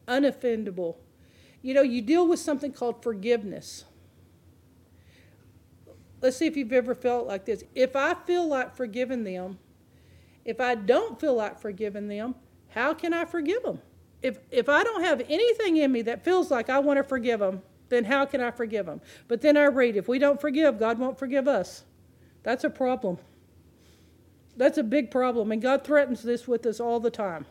Unoffendable. 0.07 0.95
you 1.61 1.73
know, 1.73 1.81
you 1.81 2.01
deal 2.01 2.27
with 2.27 2.39
something 2.39 2.71
called 2.71 3.01
forgiveness. 3.01 3.85
Let's 6.21 6.37
see 6.37 6.45
if 6.45 6.55
you've 6.55 6.73
ever 6.73 6.93
felt 6.93 7.27
like 7.27 7.45
this. 7.45 7.63
If 7.73 7.95
I 7.95 8.13
feel 8.13 8.47
like 8.47 8.75
forgiving 8.75 9.23
them, 9.23 9.59
if 10.45 10.59
I 10.59 10.75
don't 10.75 11.19
feel 11.19 11.33
like 11.33 11.59
forgiving 11.59 12.07
them, 12.07 12.35
how 12.69 12.93
can 12.93 13.13
I 13.13 13.25
forgive 13.25 13.63
them? 13.63 13.81
If, 14.23 14.39
if 14.49 14.69
I 14.69 14.83
don't 14.83 15.03
have 15.03 15.21
anything 15.29 15.77
in 15.77 15.91
me 15.91 16.01
that 16.03 16.23
feels 16.23 16.49
like 16.49 16.69
I 16.69 16.79
want 16.79 16.97
to 16.97 17.03
forgive 17.03 17.41
them, 17.41 17.61
then 17.89 18.05
how 18.05 18.25
can 18.25 18.41
I 18.41 18.49
forgive 18.49 18.85
them? 18.85 19.01
But 19.27 19.41
then 19.41 19.57
I 19.57 19.65
read, 19.65 19.97
if 19.97 20.07
we 20.07 20.17
don't 20.17 20.41
forgive, 20.41 20.79
God 20.79 20.97
won't 20.97 21.19
forgive 21.19 21.47
us. 21.47 21.83
That's 22.41 22.63
a 22.63 22.69
problem. 22.69 23.17
That's 24.55 24.77
a 24.77 24.83
big 24.83 25.11
problem, 25.11 25.51
and 25.51 25.61
God 25.61 25.83
threatens 25.83 26.23
this 26.23 26.47
with 26.47 26.65
us 26.65 26.79
all 26.79 26.99
the 26.99 27.11
time. 27.11 27.45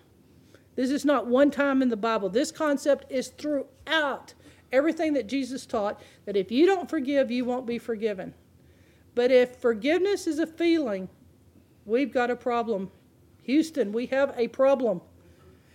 This 0.75 0.91
is 0.91 1.05
not 1.05 1.27
one 1.27 1.51
time 1.51 1.83
in 1.83 1.91
the 1.91 1.97
Bible. 1.97 2.29
This 2.29 2.51
concept 2.51 3.11
is 3.11 3.29
throughout 3.29 4.35
everything 4.73 5.13
that 5.13 5.27
Jesus 5.27 5.67
taught 5.67 6.01
that 6.25 6.37
if 6.37 6.51
you 6.51 6.65
don't 6.65 6.89
forgive, 6.89 7.31
you 7.31 7.45
won't 7.45 7.67
be 7.67 7.79
forgiven. 7.79 8.33
But 9.15 9.31
if 9.31 9.57
forgiveness 9.57 10.27
is 10.27 10.39
a 10.39 10.47
feeling, 10.47 11.09
we've 11.85 12.13
got 12.13 12.31
a 12.31 12.37
problem. 12.37 12.91
Houston, 13.43 13.93
we 13.93 14.07
have 14.07 14.33
a 14.37 14.49
problem. 14.49 15.03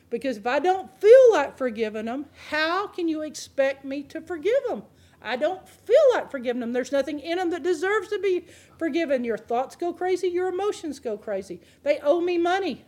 Because 0.10 0.38
if 0.38 0.48
I 0.48 0.60
don't 0.60 0.90
feel 1.02 1.32
like 1.32 1.58
forgiving 1.58 2.06
them, 2.06 2.28
how 2.50 2.88
can 2.88 3.08
you 3.08 3.22
expect 3.22 3.84
me 3.84 4.04
to 4.04 4.22
forgive 4.22 4.64
them? 4.68 4.84
I 5.22 5.36
don't 5.36 5.68
feel 5.68 5.96
like 6.14 6.32
forgiving 6.32 6.62
them. 6.62 6.74
There's 6.74 6.92
nothing 6.92 7.20
in 7.20 7.38
them 7.38 7.50
that 7.50 7.64
deserves 7.64 8.08
to 8.10 8.20
be 8.20 8.46
forgiven. 8.78 9.24
Your 9.24 9.38
thoughts 9.38 9.76
go 9.76 9.92
crazy, 9.92 10.28
your 10.28 10.48
emotions 10.48 11.00
go 11.00 11.18
crazy. 11.18 11.60
They 11.84 12.00
owe 12.00 12.22
me 12.22 12.38
money. 12.38 12.86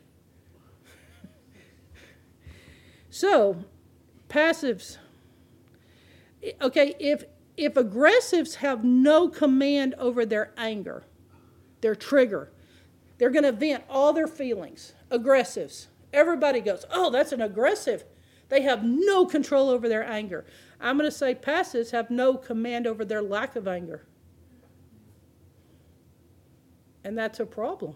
so, 3.09 3.65
passives. 4.29 4.97
Okay, 6.61 6.95
if 6.99 7.25
if 7.57 7.73
aggressives 7.73 8.55
have 8.55 8.85
no 8.85 9.27
command 9.27 9.93
over 9.95 10.25
their 10.25 10.53
anger, 10.55 11.03
their 11.81 11.95
trigger, 11.95 12.49
they're 13.17 13.29
going 13.29 13.43
to 13.43 13.51
vent 13.51 13.83
all 13.89 14.13
their 14.13 14.27
feelings. 14.27 14.93
Aggressives. 15.11 15.87
Everybody 16.11 16.59
goes, 16.59 16.85
"Oh, 16.91 17.09
that's 17.09 17.31
an 17.31 17.41
aggressive." 17.41 18.03
They 18.49 18.63
have 18.63 18.83
no 18.83 19.25
control 19.25 19.69
over 19.69 19.87
their 19.87 20.03
anger. 20.03 20.43
I'm 20.81 20.97
going 20.97 21.09
to 21.09 21.15
say 21.15 21.35
passives 21.35 21.91
have 21.91 22.09
no 22.09 22.35
command 22.35 22.87
over 22.87 23.05
their 23.05 23.21
lack 23.21 23.55
of 23.55 23.67
anger. 23.67 24.05
And 27.03 27.17
that's 27.17 27.39
a 27.39 27.45
problem. 27.45 27.95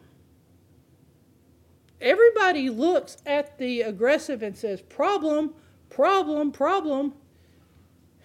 Everybody 1.99 2.70
looks 2.70 3.18
at 3.26 3.57
the 3.57 3.82
aggressive 3.82 4.43
and 4.43 4.57
says, 4.57 4.82
problem, 4.82 5.53
problem, 5.89 6.51
problem. 6.51 7.14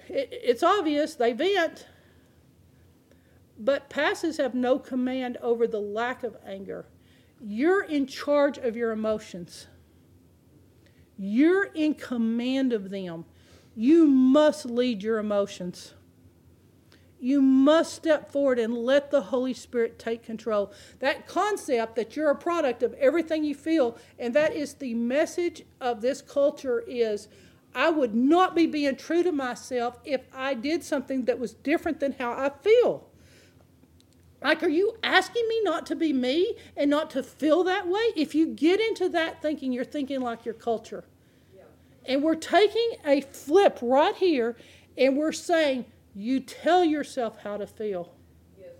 it's 0.08 0.62
obvious, 0.62 1.14
they 1.14 1.32
vent. 1.32 1.86
But 3.58 3.88
passives 3.88 4.38
have 4.38 4.54
no 4.54 4.78
command 4.78 5.36
over 5.40 5.66
the 5.66 5.80
lack 5.80 6.22
of 6.24 6.36
anger. 6.46 6.86
You're 7.40 7.84
in 7.84 8.06
charge 8.06 8.58
of 8.58 8.76
your 8.76 8.90
emotions. 8.90 9.68
You're 11.18 11.64
in 11.64 11.94
command 11.94 12.72
of 12.72 12.90
them. 12.90 13.24
You 13.74 14.06
must 14.06 14.64
lead 14.64 15.02
your 15.02 15.18
emotions. 15.18 15.94
You 17.20 17.42
must 17.42 17.94
step 17.94 18.30
forward 18.30 18.60
and 18.60 18.78
let 18.78 19.10
the 19.10 19.22
Holy 19.22 19.52
Spirit 19.52 19.98
take 19.98 20.22
control. 20.22 20.72
That 21.00 21.26
concept 21.26 21.96
that 21.96 22.14
you're 22.14 22.30
a 22.30 22.36
product 22.36 22.84
of 22.84 22.94
everything 22.94 23.42
you 23.42 23.56
feel, 23.56 23.98
and 24.18 24.32
that 24.34 24.54
is 24.54 24.74
the 24.74 24.94
message 24.94 25.64
of 25.80 26.00
this 26.00 26.22
culture 26.22 26.84
is 26.86 27.26
I 27.74 27.90
would 27.90 28.14
not 28.14 28.54
be 28.54 28.66
being 28.66 28.94
true 28.94 29.24
to 29.24 29.32
myself 29.32 29.98
if 30.04 30.22
I 30.32 30.54
did 30.54 30.84
something 30.84 31.24
that 31.24 31.40
was 31.40 31.54
different 31.54 31.98
than 31.98 32.12
how 32.12 32.32
I 32.32 32.50
feel. 32.62 33.07
Like, 34.42 34.62
are 34.62 34.68
you 34.68 34.96
asking 35.02 35.46
me 35.48 35.62
not 35.64 35.86
to 35.86 35.96
be 35.96 36.12
me 36.12 36.54
and 36.76 36.88
not 36.88 37.10
to 37.10 37.22
feel 37.22 37.64
that 37.64 37.88
way? 37.88 38.12
If 38.14 38.34
you 38.34 38.46
get 38.46 38.80
into 38.80 39.08
that 39.10 39.42
thinking, 39.42 39.72
you're 39.72 39.84
thinking 39.84 40.20
like 40.20 40.44
your 40.44 40.54
culture. 40.54 41.04
Yeah. 41.54 41.62
And 42.06 42.22
we're 42.22 42.36
taking 42.36 42.92
a 43.04 43.20
flip 43.20 43.78
right 43.82 44.14
here 44.14 44.56
and 44.96 45.16
we're 45.16 45.32
saying, 45.32 45.86
you 46.14 46.40
tell 46.40 46.84
yourself 46.84 47.42
how 47.42 47.56
to 47.56 47.66
feel. 47.66 48.14
Yes. 48.58 48.70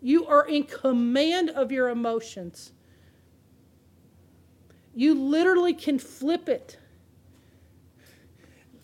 You 0.00 0.26
are 0.26 0.46
in 0.46 0.64
command 0.64 1.50
of 1.50 1.70
your 1.70 1.88
emotions. 1.88 2.72
You 4.94 5.14
literally 5.14 5.74
can 5.74 6.00
flip 6.00 6.48
it. 6.48 6.76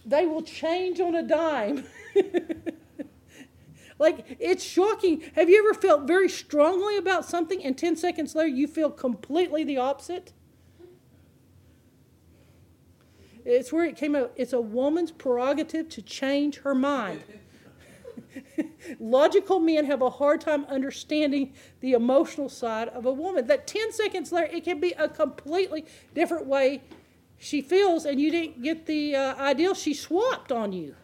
They 0.07 0.27
will 0.27 0.43
change 0.43 1.01
on 1.01 1.17
a 1.17 1.23
dime. 1.23 1.87
Like, 3.99 4.37
it's 4.41 4.65
shocking. 4.65 5.23
Have 5.35 5.49
you 5.49 5.59
ever 5.59 5.79
felt 5.79 6.03
very 6.03 6.29
strongly 6.29 6.97
about 6.97 7.25
something 7.25 7.65
and 7.65 7.79
10 7.79 7.97
seconds 7.97 8.35
later 8.35 8.49
you 8.49 8.67
feel 8.67 8.91
completely 8.91 9.63
the 9.65 9.79
opposite? 9.79 10.33
It's 13.45 13.73
where 13.73 13.85
it 13.85 13.97
came 13.97 14.17
out. 14.17 14.33
It's 14.37 14.53
a 14.53 14.61
woman's 14.61 15.11
prerogative 15.11 15.89
to 15.91 16.03
change 16.03 16.59
her 16.61 16.75
mind. 16.75 17.23
Logical 18.99 19.61
men 19.61 19.85
have 19.85 20.03
a 20.03 20.11
hard 20.11 20.41
time 20.41 20.65
understanding 20.65 21.53
the 21.81 21.93
emotional 21.93 22.49
side 22.49 22.89
of 22.89 23.05
a 23.07 23.13
woman. 23.13 23.47
That 23.47 23.67
10 23.67 23.93
seconds 23.93 24.33
later, 24.33 24.51
it 24.53 24.65
can 24.65 24.81
be 24.81 24.93
a 24.93 25.09
completely 25.09 25.85
different 26.15 26.47
way 26.47 26.83
she 27.37 27.61
feels, 27.61 28.07
and 28.07 28.19
you 28.19 28.31
didn't 28.31 28.63
get 28.63 28.87
the 28.87 29.15
uh, 29.15 29.35
ideal. 29.37 29.75
She 29.75 29.93
swapped 29.93 30.51
on 30.51 30.73
you. 30.73 30.95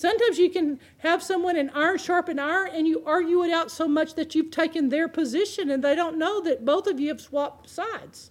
Sometimes 0.00 0.38
you 0.38 0.48
can 0.48 0.80
have 0.96 1.22
someone 1.22 1.58
in 1.58 1.68
iron 1.74 1.98
sharpen 1.98 2.38
iron 2.38 2.70
and 2.72 2.88
you 2.88 3.02
argue 3.04 3.42
it 3.44 3.52
out 3.52 3.70
so 3.70 3.86
much 3.86 4.14
that 4.14 4.34
you've 4.34 4.50
taken 4.50 4.88
their 4.88 5.08
position 5.08 5.68
and 5.68 5.84
they 5.84 5.94
don't 5.94 6.16
know 6.16 6.40
that 6.40 6.64
both 6.64 6.86
of 6.86 6.98
you 6.98 7.08
have 7.08 7.20
swapped 7.20 7.68
sides. 7.68 8.30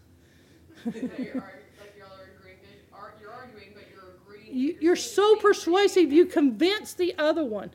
you, 4.52 4.92
are 4.92 4.96
so 4.96 5.36
persuasive, 5.36 6.12
you 6.12 6.26
convince 6.26 6.96
the 6.96 7.14
other 7.20 7.46
one. 7.46 7.70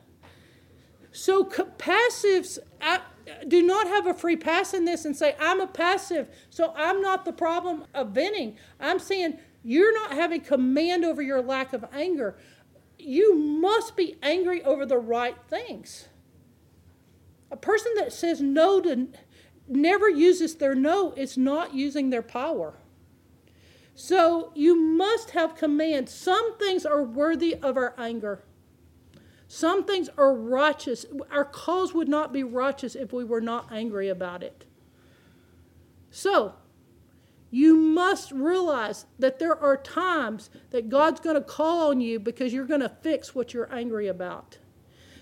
So 1.13 1.45
passives 1.45 2.59
I, 2.81 2.99
do 3.47 3.63
not 3.63 3.87
have 3.87 4.07
a 4.07 4.13
free 4.13 4.35
pass 4.35 4.73
in 4.73 4.83
this 4.83 5.05
and 5.05 5.15
say, 5.15 5.37
I'm 5.39 5.61
a 5.61 5.67
passive, 5.67 6.27
so 6.49 6.73
I'm 6.75 7.01
not 7.01 7.23
the 7.23 7.31
problem 7.31 7.85
of 7.93 8.09
venting. 8.09 8.57
I'm 8.77 8.99
saying 8.99 9.39
you're 9.63 9.93
not 9.93 10.11
having 10.11 10.41
command 10.41 11.05
over 11.05 11.21
your 11.21 11.41
lack 11.41 11.71
of 11.71 11.85
anger 11.93 12.35
you 13.05 13.35
must 13.35 13.95
be 13.95 14.17
angry 14.21 14.63
over 14.63 14.85
the 14.85 14.97
right 14.97 15.35
things. 15.47 16.07
A 17.51 17.57
person 17.57 17.91
that 17.95 18.11
says 18.11 18.41
no 18.41 18.81
to 18.81 19.09
never 19.67 20.09
uses 20.09 20.55
their 20.55 20.75
no 20.75 21.11
is 21.13 21.37
not 21.37 21.73
using 21.73 22.09
their 22.09 22.21
power. 22.21 22.75
So 23.93 24.51
you 24.55 24.75
must 24.75 25.31
have 25.31 25.55
command. 25.55 26.09
Some 26.09 26.57
things 26.57 26.85
are 26.85 27.03
worthy 27.03 27.55
of 27.55 27.77
our 27.77 27.93
anger. 27.97 28.43
Some 29.47 29.85
things 29.85 30.09
are 30.17 30.33
righteous. 30.33 31.05
Our 31.31 31.45
cause 31.45 31.93
would 31.93 32.09
not 32.09 32.33
be 32.33 32.43
righteous 32.43 32.95
if 32.95 33.13
we 33.13 33.23
were 33.23 33.41
not 33.41 33.71
angry 33.71 34.09
about 34.09 34.43
it. 34.43 34.65
So, 36.09 36.55
you 37.51 37.75
must 37.75 38.31
realize 38.31 39.05
that 39.19 39.39
there 39.39 39.57
are 39.57 39.77
times 39.77 40.49
that 40.71 40.89
God's 40.89 41.19
going 41.19 41.35
to 41.35 41.41
call 41.41 41.89
on 41.89 42.01
you 42.01 42.19
because 42.19 42.53
you're 42.53 42.65
going 42.65 42.81
to 42.81 42.89
fix 42.89 43.33
what 43.33 43.53
you're 43.53 43.73
angry 43.73 44.07
about. 44.07 44.57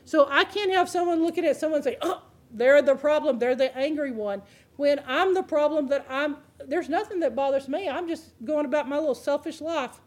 So 0.05 0.27
I 0.29 0.43
can't 0.43 0.71
have 0.71 0.89
someone 0.89 1.23
looking 1.23 1.45
at 1.45 1.57
someone 1.57 1.77
and 1.77 1.83
say, 1.83 1.97
oh, 2.01 2.23
they're 2.51 2.81
the 2.81 2.95
problem, 2.95 3.39
they're 3.39 3.55
the 3.55 3.75
angry 3.77 4.11
one. 4.11 4.41
When 4.75 5.01
I'm 5.05 5.33
the 5.33 5.43
problem 5.43 5.87
that 5.89 6.05
I'm, 6.09 6.37
there's 6.65 6.89
nothing 6.89 7.19
that 7.19 7.35
bothers 7.35 7.67
me. 7.67 7.87
I'm 7.87 8.07
just 8.07 8.31
going 8.43 8.65
about 8.65 8.89
my 8.89 8.97
little 8.97 9.15
selfish 9.15 9.61
life, 9.61 10.01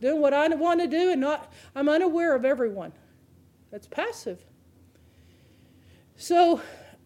doing 0.00 0.20
what 0.20 0.32
I 0.32 0.46
want 0.48 0.80
to 0.80 0.86
do, 0.86 1.10
and 1.10 1.20
not, 1.20 1.52
I'm 1.74 1.88
unaware 1.88 2.34
of 2.34 2.44
everyone. 2.44 2.92
That's 3.70 3.88
passive. 3.88 4.44
So, 6.16 6.60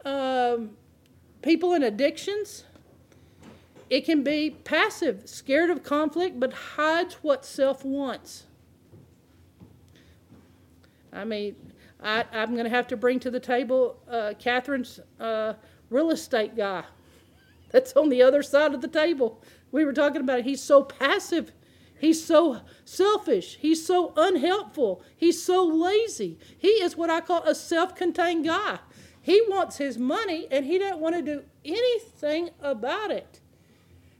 um, 0.04 0.76
people 1.40 1.72
in 1.72 1.82
addictions, 1.82 2.64
it 3.90 4.04
can 4.04 4.22
be 4.22 4.50
passive, 4.50 5.22
scared 5.24 5.70
of 5.70 5.82
conflict, 5.82 6.38
but 6.38 6.52
hides 6.52 7.14
what 7.22 7.44
self 7.44 7.84
wants. 7.84 8.44
I 11.12 11.24
mean, 11.24 11.56
I, 12.02 12.24
am 12.32 12.52
going 12.52 12.64
to 12.64 12.70
have 12.70 12.86
to 12.88 12.96
bring 12.96 13.18
to 13.20 13.30
the 13.30 13.40
table 13.40 13.98
uh, 14.08 14.34
Catherine's 14.38 15.00
uh, 15.18 15.54
real 15.90 16.10
estate 16.10 16.56
guy. 16.56 16.84
That's 17.70 17.94
on 17.94 18.08
the 18.08 18.22
other 18.22 18.42
side 18.42 18.74
of 18.74 18.80
the 18.80 18.88
table. 18.88 19.42
We 19.72 19.84
were 19.84 19.92
talking 19.92 20.20
about 20.20 20.40
it. 20.40 20.44
He's 20.44 20.62
so 20.62 20.82
passive. 20.82 21.52
He's 21.98 22.24
so 22.24 22.60
selfish. 22.84 23.58
He's 23.60 23.84
so 23.84 24.12
unhelpful. 24.16 25.02
He's 25.16 25.42
so 25.42 25.64
lazy. 25.64 26.38
He 26.56 26.68
is 26.68 26.96
what 26.96 27.10
I 27.10 27.20
call 27.20 27.42
a 27.42 27.54
self 27.54 27.94
contained 27.94 28.44
guy. 28.44 28.78
He 29.20 29.42
wants 29.48 29.76
his 29.76 29.98
money 29.98 30.46
and 30.50 30.64
he 30.64 30.78
doesn't 30.78 31.00
want 31.00 31.16
to 31.16 31.22
do 31.22 31.44
anything 31.64 32.50
about 32.60 33.10
it. 33.10 33.40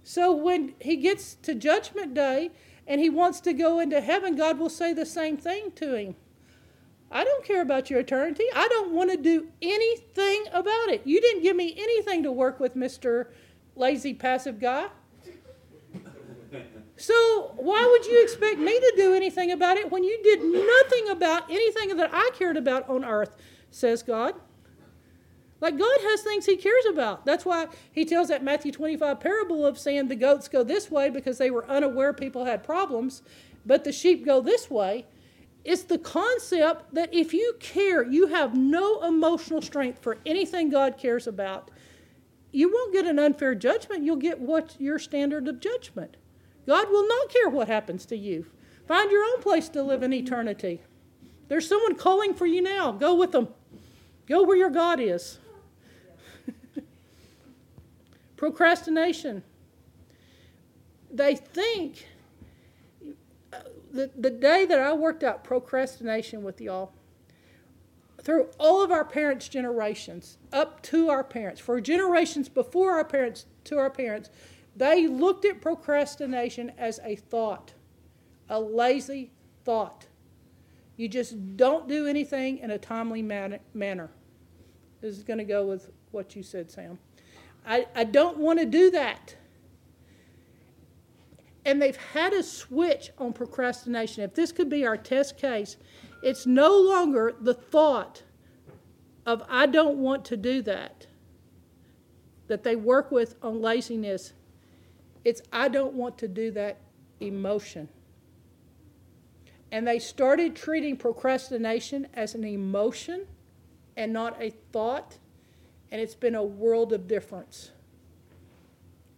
So 0.09 0.35
when 0.35 0.73
he 0.81 0.97
gets 0.97 1.35
to 1.43 1.55
Judgment 1.55 2.15
Day 2.15 2.51
and 2.87 2.99
he 2.99 3.11
wants 3.11 3.41
to 3.43 3.53
go 3.53 3.79
into 3.79 4.01
heaven, 4.01 4.37
God 4.37 4.59
will 4.59 4.71
say 4.71 4.95
the 4.95 5.05
same 5.05 5.37
thing 5.37 5.71
to 5.73 5.95
him. 5.95 6.17
I 7.13 7.25
don't 7.25 7.45
care 7.45 7.61
about 7.61 7.91
your 7.91 8.01
eternity. 8.01 8.45
I 8.55 8.69
don't 8.69 8.93
want 8.93 9.11
to 9.11 9.19
do 9.19 9.49
anything 9.61 10.47
about 10.51 10.89
it. 10.89 11.03
You 11.05 11.21
didn't 11.21 11.43
give 11.43 11.57
me 11.57 11.75
anything 11.77 12.23
to 12.23 12.33
work 12.33 12.59
with, 12.59 12.75
Mr. 12.75 13.27
Lazy 13.77 14.15
Passive 14.15 14.59
Guy. 14.59 14.87
So, 16.97 17.53
why 17.57 17.87
would 17.87 18.07
you 18.07 18.23
expect 18.23 18.59
me 18.59 18.81
to 18.81 18.93
do 18.97 19.13
anything 19.13 19.53
about 19.53 19.77
it 19.77 19.93
when 19.93 20.05
you 20.05 20.19
did 20.23 20.41
nothing 20.43 21.11
about 21.11 21.51
anything 21.51 21.95
that 21.99 22.09
I 22.15 22.31
cared 22.33 22.57
about 22.57 22.89
on 22.89 23.05
earth, 23.05 23.33
says 23.71 24.03
God? 24.03 24.37
Like, 25.61 25.79
God 25.79 25.99
has 26.03 26.23
things 26.23 26.47
He 26.47 26.57
cares 26.57 26.85
about. 26.91 27.25
That's 27.25 27.45
why 27.45 27.67
He 27.93 28.05
tells 28.05 28.29
that 28.29 28.45
Matthew 28.45 28.73
25 28.73 29.21
parable 29.21 29.67
of 29.67 29.79
saying 29.79 30.09
the 30.09 30.17
goats 30.17 30.49
go 30.49 30.63
this 30.63 30.91
way 30.91 31.11
because 31.11 31.39
they 31.39 31.51
were 31.51 31.69
unaware 31.69 32.13
people 32.13 32.45
had 32.45 32.63
problems, 32.63 33.23
but 33.67 33.85
the 33.85 33.93
sheep 33.93 34.25
go 34.25 34.41
this 34.41 34.71
way. 34.71 35.07
It's 35.65 35.83
the 35.83 35.99
concept 35.99 36.95
that 36.95 37.13
if 37.13 37.35
you 37.35 37.55
care, 37.61 38.03
you 38.03 38.29
have 38.29 38.57
no 38.57 39.03
emotional 39.03 39.61
strength 39.61 40.01
for 40.01 40.19
anything 40.25 40.71
God 40.71 40.97
cares 40.97 41.27
about, 41.27 41.71
you 42.53 42.73
won't 42.73 42.93
get 42.93 43.07
an 43.07 43.19
unfair 43.19 43.55
judgment. 43.55 44.05
You'll 44.05 44.17
get 44.17 44.41
what's 44.41 44.81
your 44.81 44.99
standard 44.99 45.49
of 45.49 45.61
judgment. 45.61 46.17
God 46.67 46.89
will 46.91 47.07
not 47.07 47.29
care 47.31 47.49
what 47.49 47.69
happens 47.69 48.07
to 48.07 48.17
you. 48.17 48.47
Find 48.87 49.11
your 49.11 49.25
own 49.25 49.43
place 49.43 49.69
to 49.71 49.83
live 49.83 50.03
in 50.03 50.13
eternity. 50.13 50.81
There's 51.49 51.69
someone 51.69 51.95
calling 51.95 52.35
for 52.35 52.47
you 52.47 52.63
now. 52.63 52.93
Go 52.93 53.15
with 53.15 53.33
them. 53.33 53.49
Go 54.27 54.43
where 54.43 54.57
your 54.57 54.71
God 54.71 55.01
is. 55.01 55.39
Procrastination. 58.39 59.43
They 61.11 61.35
think 61.35 62.07
the, 63.91 64.11
the 64.17 64.31
day 64.31 64.65
that 64.65 64.79
I 64.79 64.93
worked 64.93 65.25
out 65.25 65.43
procrastination 65.43 66.45
with 66.45 66.61
y'all, 66.61 66.93
through 68.23 68.49
all 68.59 68.81
of 68.81 68.93
our 68.93 69.05
parents' 69.05 69.49
generations, 69.49 70.39
up 70.53 70.83
to 70.83 71.09
our 71.09 71.25
parents, 71.25 71.61
for 71.61 71.81
generations 71.81 72.49
before 72.49 72.93
our 72.93 73.05
parents 73.05 73.47
to 73.65 73.77
our 73.77 73.91
parents, 73.91 74.31
they 74.77 75.09
looked 75.09 75.45
at 75.45 75.61
procrastination 75.61 76.71
as 76.79 77.01
a 77.03 77.17
thought, 77.17 77.73
a 78.49 78.61
lazy 78.61 79.33
thought. 79.65 80.07
You 80.97 81.09
just 81.09 81.57
don't 81.57 81.89
do 81.89 82.07
anything 82.07 82.59
in 82.59 82.71
a 82.71 82.79
timely 82.79 83.23
man- 83.23 83.59
manner. 83.75 84.11
This 85.01 85.17
is 85.17 85.25
going 85.25 85.39
to 85.39 85.45
go 85.45 85.67
with 85.67 85.91
what 86.13 86.37
you 86.37 86.45
said, 86.45 86.71
Sam. 86.71 87.01
I, 87.67 87.87
I 87.95 88.05
don't 88.05 88.39
want 88.39 88.59
to 88.59 88.67
do 88.67 88.91
that. 88.91 89.37
And 91.65 91.83
they've 91.83 91.97
had 91.97 92.33
a 92.33 92.43
switch 92.43 93.11
on 93.19 93.33
procrastination. 93.33 94.23
If 94.23 94.35
this 94.35 94.53
could 94.53 94.71
be 94.71 94.87
our 94.87 94.97
test 94.97 95.37
case, 95.37 95.77
it's 96.23 96.47
no 96.47 96.79
longer 96.81 97.35
the 97.41 97.55
thought 97.55 98.23
of, 99.27 99.43
I 99.49 99.67
don't 99.67 99.99
want 99.99 100.25
to 100.27 100.37
do 100.37 100.63
that, 100.63 101.07
that 102.47 102.65
they 102.65 102.77
work 102.77 103.11
with 103.11 103.37
on 103.43 103.61
laziness 103.61 104.33
it's, 105.29 105.43
I 105.53 105.69
don't 105.69 105.93
want 105.93 106.17
to 106.19 106.29
do 106.29 106.51
that 106.53 106.79
emotion. 107.21 107.91
And 109.71 109.87
they 109.87 109.99
started 109.99 110.57
treating 110.57 110.97
procrastination 110.97 112.07
as 112.15 112.35
an 112.35 112.45
emotion 112.45 113.27
and 113.97 114.13
not 114.13 114.41
a 114.41 114.51
thought. 114.73 115.19
And 115.91 116.01
it's 116.01 116.15
been 116.15 116.35
a 116.35 116.43
world 116.45 116.93
of 116.93 117.07
difference 117.07 117.71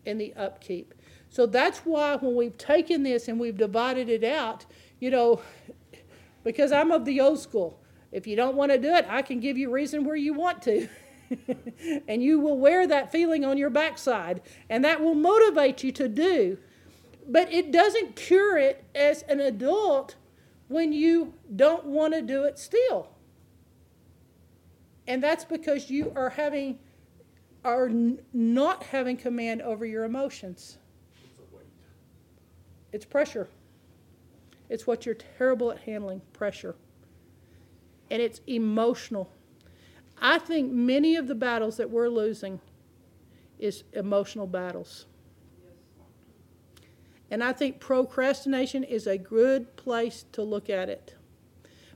in 0.05 0.18
the 0.18 0.33
upkeep. 0.35 0.95
So 1.29 1.47
that's 1.47 1.81
why 1.81 2.16
when 2.16 2.35
we've 2.35 2.57
taken 2.57 3.03
this 3.03 3.29
and 3.29 3.39
we've 3.39 3.57
divided 3.57 4.09
it 4.09 4.25
out, 4.25 4.66
you 4.99 5.11
know, 5.11 5.41
because 6.45 6.73
I'm 6.73 6.91
of 6.91 7.05
the 7.05 7.21
old 7.21 7.39
school. 7.39 7.81
If 8.12 8.27
you 8.27 8.35
don't 8.35 8.57
want 8.57 8.73
to 8.73 8.79
do 8.79 8.93
it, 8.95 9.07
I 9.09 9.23
can 9.23 9.41
give 9.41 9.57
you 9.57 9.71
reason 9.71 10.05
where 10.05 10.16
you 10.16 10.35
want 10.35 10.62
to. 10.62 10.89
and 12.09 12.23
you 12.23 12.41
will 12.41 12.59
wear 12.59 12.87
that 12.87 13.12
feeling 13.12 13.45
on 13.45 13.57
your 13.57 13.71
backside, 13.71 14.43
and 14.68 14.85
that 14.85 15.01
will 15.01 15.14
motivate 15.14 15.85
you 15.85 15.93
to 15.93 16.09
do. 16.09 16.59
But 17.29 17.53
it 17.53 17.71
doesn't 17.71 18.16
cure 18.16 18.59
it 18.59 18.85
as 18.95 19.23
an 19.23 19.39
adult 19.39 20.16
when 20.66 20.93
you 20.93 21.35
don't 21.55 21.85
want 21.87 22.14
to 22.14 22.23
do 22.23 22.45
it 22.45 22.59
still. 22.59 23.11
And 25.07 25.23
that's 25.23 25.45
because 25.45 25.91
you 25.91 26.13
are 26.15 26.31
having 26.31 26.79
are 27.65 27.89
n- 27.89 28.21
not 28.33 28.83
having 28.85 29.17
command 29.17 29.61
over 29.63 29.85
your 29.85 30.05
emotions. 30.05 30.79
It's 32.93 33.05
pressure. 33.05 33.49
It's 34.69 34.87
what 34.87 35.05
you're 35.05 35.17
terrible 35.37 35.71
at 35.71 35.81
handling, 35.81 36.23
pressure. 36.33 36.75
And 38.11 38.23
it's 38.23 38.41
emotional. 38.47 39.31
I 40.21 40.39
think 40.39 40.73
many 40.73 41.17
of 41.17 41.29
the 41.29 41.35
battles 41.35 41.77
that 41.77 41.91
we're 41.91 42.09
losing 42.09 42.61
is 43.59 43.85
emotional 43.93 44.47
battles. 44.47 45.07
And 47.31 47.45
I 47.45 47.53
think 47.53 47.79
procrastination 47.79 48.85
is 48.85 49.07
a 49.07 49.17
good 49.17 49.77
place 49.77 50.25
to 50.33 50.43
look 50.43 50.69
at 50.69 50.89
it 50.89 51.15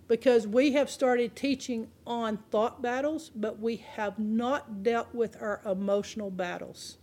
because 0.08 0.46
we 0.46 0.72
have 0.72 0.90
started 0.90 1.34
teaching 1.34 1.88
on 2.06 2.38
thought 2.50 2.82
battles, 2.82 3.30
but 3.34 3.58
we 3.58 3.76
have 3.76 4.18
not 4.18 4.82
dealt 4.82 5.14
with 5.14 5.40
our 5.40 5.60
emotional 5.64 6.30
battles. 6.30 6.98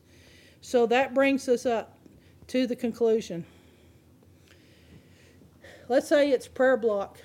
So 0.62 0.86
that 0.88 1.14
brings 1.14 1.50
us 1.50 1.66
up 1.66 1.98
to 2.48 2.68
the 2.68 2.76
conclusion. 2.76 3.46
Let's 5.90 6.08
say 6.08 6.30
it's 6.32 6.48
prayer 6.48 6.78
block. 6.78 7.20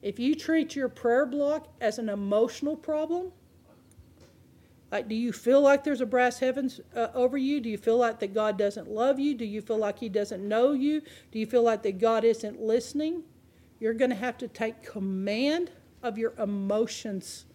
If 0.00 0.18
you 0.18 0.34
treat 0.34 0.74
your 0.74 0.88
prayer 0.88 1.26
block 1.26 1.68
as 1.80 1.98
an 1.98 2.08
emotional 2.08 2.76
problem, 2.76 3.32
like, 4.90 5.08
do 5.08 5.14
you 5.14 5.32
feel 5.32 5.62
like 5.62 5.84
there's 5.84 6.02
a 6.02 6.06
brass 6.06 6.38
heavens 6.38 6.80
uh, 6.94 7.08
over 7.14 7.38
you? 7.38 7.60
Do 7.60 7.70
you 7.70 7.78
feel 7.78 7.96
like 7.96 8.20
that 8.20 8.34
God 8.34 8.58
doesn't 8.58 8.88
love 8.88 9.18
you? 9.18 9.34
Do 9.34 9.46
you 9.46 9.62
feel 9.62 9.78
like 9.78 9.98
He 9.98 10.10
doesn't 10.10 10.46
know 10.46 10.72
you? 10.72 11.00
Do 11.30 11.38
you 11.38 11.46
feel 11.46 11.62
like 11.62 11.82
that 11.84 11.98
God 11.98 12.24
isn't 12.24 12.60
listening? 12.60 13.22
You're 13.82 13.94
going 13.94 14.10
to 14.10 14.16
have 14.16 14.38
to 14.38 14.46
take 14.46 14.84
command 14.84 15.72
of 16.04 16.16
your 16.16 16.34
emotions 16.38 17.46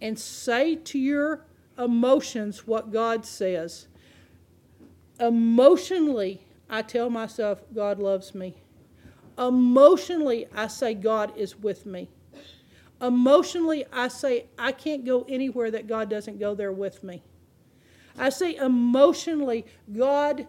and 0.00 0.18
say 0.18 0.74
to 0.74 0.98
your 0.98 1.46
emotions 1.78 2.66
what 2.66 2.90
God 2.90 3.24
says. 3.24 3.86
Emotionally, 5.20 6.44
I 6.68 6.82
tell 6.82 7.10
myself, 7.10 7.62
God 7.72 8.00
loves 8.00 8.34
me. 8.34 8.56
Emotionally, 9.38 10.48
I 10.52 10.66
say, 10.66 10.94
God 10.94 11.32
is 11.36 11.60
with 11.60 11.86
me. 11.86 12.08
Emotionally, 13.00 13.84
I 13.92 14.08
say, 14.08 14.46
I 14.58 14.72
can't 14.72 15.04
go 15.04 15.24
anywhere 15.28 15.70
that 15.70 15.86
God 15.86 16.10
doesn't 16.10 16.40
go 16.40 16.56
there 16.56 16.72
with 16.72 17.04
me. 17.04 17.22
I 18.18 18.30
say, 18.30 18.56
emotionally, 18.56 19.64
God, 19.96 20.48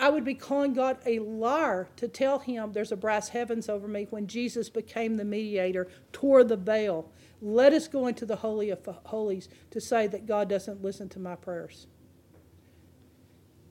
I 0.00 0.08
would 0.08 0.24
be 0.24 0.34
calling 0.34 0.72
God 0.72 0.96
a 1.04 1.18
liar 1.18 1.86
to 1.96 2.08
tell 2.08 2.38
him 2.38 2.72
there's 2.72 2.90
a 2.90 2.96
brass 2.96 3.28
heavens 3.28 3.68
over 3.68 3.86
me 3.86 4.06
when 4.08 4.26
Jesus 4.26 4.70
became 4.70 5.18
the 5.18 5.26
mediator, 5.26 5.88
tore 6.10 6.42
the 6.42 6.56
veil. 6.56 7.12
Let 7.42 7.74
us 7.74 7.86
go 7.86 8.06
into 8.06 8.24
the 8.24 8.36
Holy 8.36 8.70
of 8.70 8.82
Holies 9.04 9.50
to 9.70 9.78
say 9.78 10.06
that 10.06 10.24
God 10.24 10.48
doesn't 10.48 10.82
listen 10.82 11.10
to 11.10 11.18
my 11.18 11.36
prayers. 11.36 11.86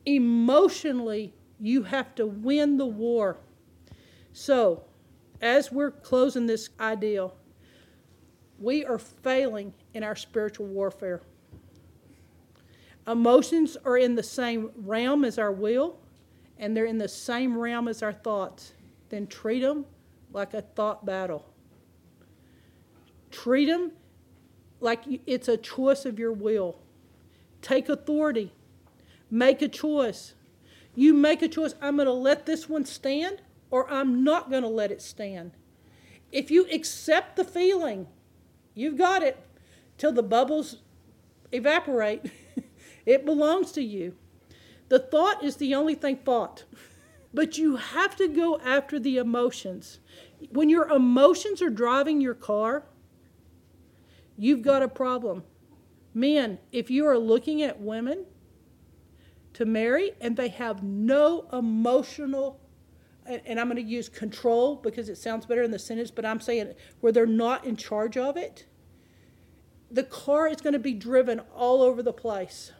Emotionally, 0.05 1.33
you 1.59 1.81
have 1.83 2.13
to 2.15 2.27
win 2.27 2.77
the 2.77 2.85
war. 2.85 3.37
So, 4.31 4.83
as 5.41 5.71
we're 5.71 5.91
closing 5.91 6.45
this 6.45 6.69
ideal, 6.79 7.35
we 8.59 8.85
are 8.85 8.99
failing 8.99 9.73
in 9.95 10.03
our 10.03 10.15
spiritual 10.15 10.67
warfare. 10.67 11.21
Emotions 13.07 13.77
are 13.83 13.97
in 13.97 14.13
the 14.13 14.21
same 14.21 14.69
realm 14.75 15.25
as 15.25 15.39
our 15.39 15.51
will, 15.51 15.97
and 16.59 16.75
they're 16.75 16.85
in 16.85 16.97
the 16.97 17.07
same 17.07 17.57
realm 17.57 17.87
as 17.87 18.03
our 18.03 18.13
thoughts. 18.13 18.73
Then 19.07 19.25
treat 19.25 19.61
them 19.61 19.85
like 20.31 20.53
a 20.53 20.61
thought 20.61 21.05
battle. 21.05 21.45
Treat 23.31 23.65
them 23.65 23.93
like 24.81 25.03
it's 25.25 25.47
a 25.47 25.57
choice 25.57 26.05
of 26.05 26.19
your 26.19 26.33
will. 26.33 26.77
Take 27.61 27.89
authority. 27.89 28.53
Make 29.31 29.61
a 29.61 29.67
choice. 29.67 30.33
You 30.95 31.13
make 31.13 31.41
a 31.41 31.47
choice. 31.47 31.73
I'm 31.81 31.95
going 31.95 32.07
to 32.07 32.13
let 32.13 32.45
this 32.45 32.67
one 32.67 32.85
stand 32.85 33.41
or 33.71 33.89
I'm 33.91 34.23
not 34.23 34.49
going 34.49 34.63
to 34.63 34.69
let 34.69 34.91
it 34.91 35.01
stand. 35.01 35.51
If 36.31 36.51
you 36.51 36.67
accept 36.71 37.35
the 37.35 37.43
feeling, 37.43 38.07
you've 38.73 38.97
got 38.97 39.23
it 39.23 39.37
till 39.97 40.11
the 40.11 40.23
bubbles 40.23 40.77
evaporate. 41.51 42.31
it 43.05 43.25
belongs 43.25 43.71
to 43.73 43.81
you. 43.81 44.15
The 44.89 44.99
thought 44.99 45.43
is 45.43 45.55
the 45.55 45.75
only 45.75 45.95
thing 45.95 46.17
thought. 46.17 46.65
But 47.33 47.57
you 47.57 47.75
have 47.75 48.15
to 48.17 48.27
go 48.27 48.59
after 48.59 48.99
the 48.99 49.17
emotions. 49.17 49.99
When 50.51 50.69
your 50.69 50.89
emotions 50.89 51.61
are 51.61 51.69
driving 51.69 52.21
your 52.21 52.33
car, 52.33 52.83
you've 54.35 54.63
got 54.63 54.81
a 54.81 54.87
problem. 54.87 55.43
Men, 56.13 56.57
if 56.71 56.89
you 56.89 57.05
are 57.05 57.17
looking 57.17 57.61
at 57.61 57.79
women 57.79 58.25
to 59.53 59.65
marry 59.65 60.13
and 60.19 60.35
they 60.35 60.47
have 60.49 60.81
no 60.81 61.47
emotional 61.53 62.59
and, 63.25 63.59
I'm 63.59 63.69
going 63.69 63.75
to 63.75 63.87
use 63.87 64.09
control 64.09 64.75
because 64.75 65.07
it 65.07 65.17
sounds 65.17 65.45
better 65.45 65.61
in 65.61 65.69
the 65.69 65.77
sentence, 65.77 66.09
but 66.09 66.25
I'm 66.25 66.39
saying 66.39 66.73
where 66.99 67.11
they're 67.11 67.27
not 67.27 67.63
in 67.63 67.75
charge 67.75 68.17
of 68.17 68.37
it, 68.37 68.65
the 69.91 70.03
car 70.03 70.47
is 70.47 70.61
going 70.61 70.73
to 70.73 70.79
be 70.79 70.93
driven 70.93 71.39
all 71.53 71.83
over 71.83 72.01
the 72.01 72.13
place. 72.13 72.71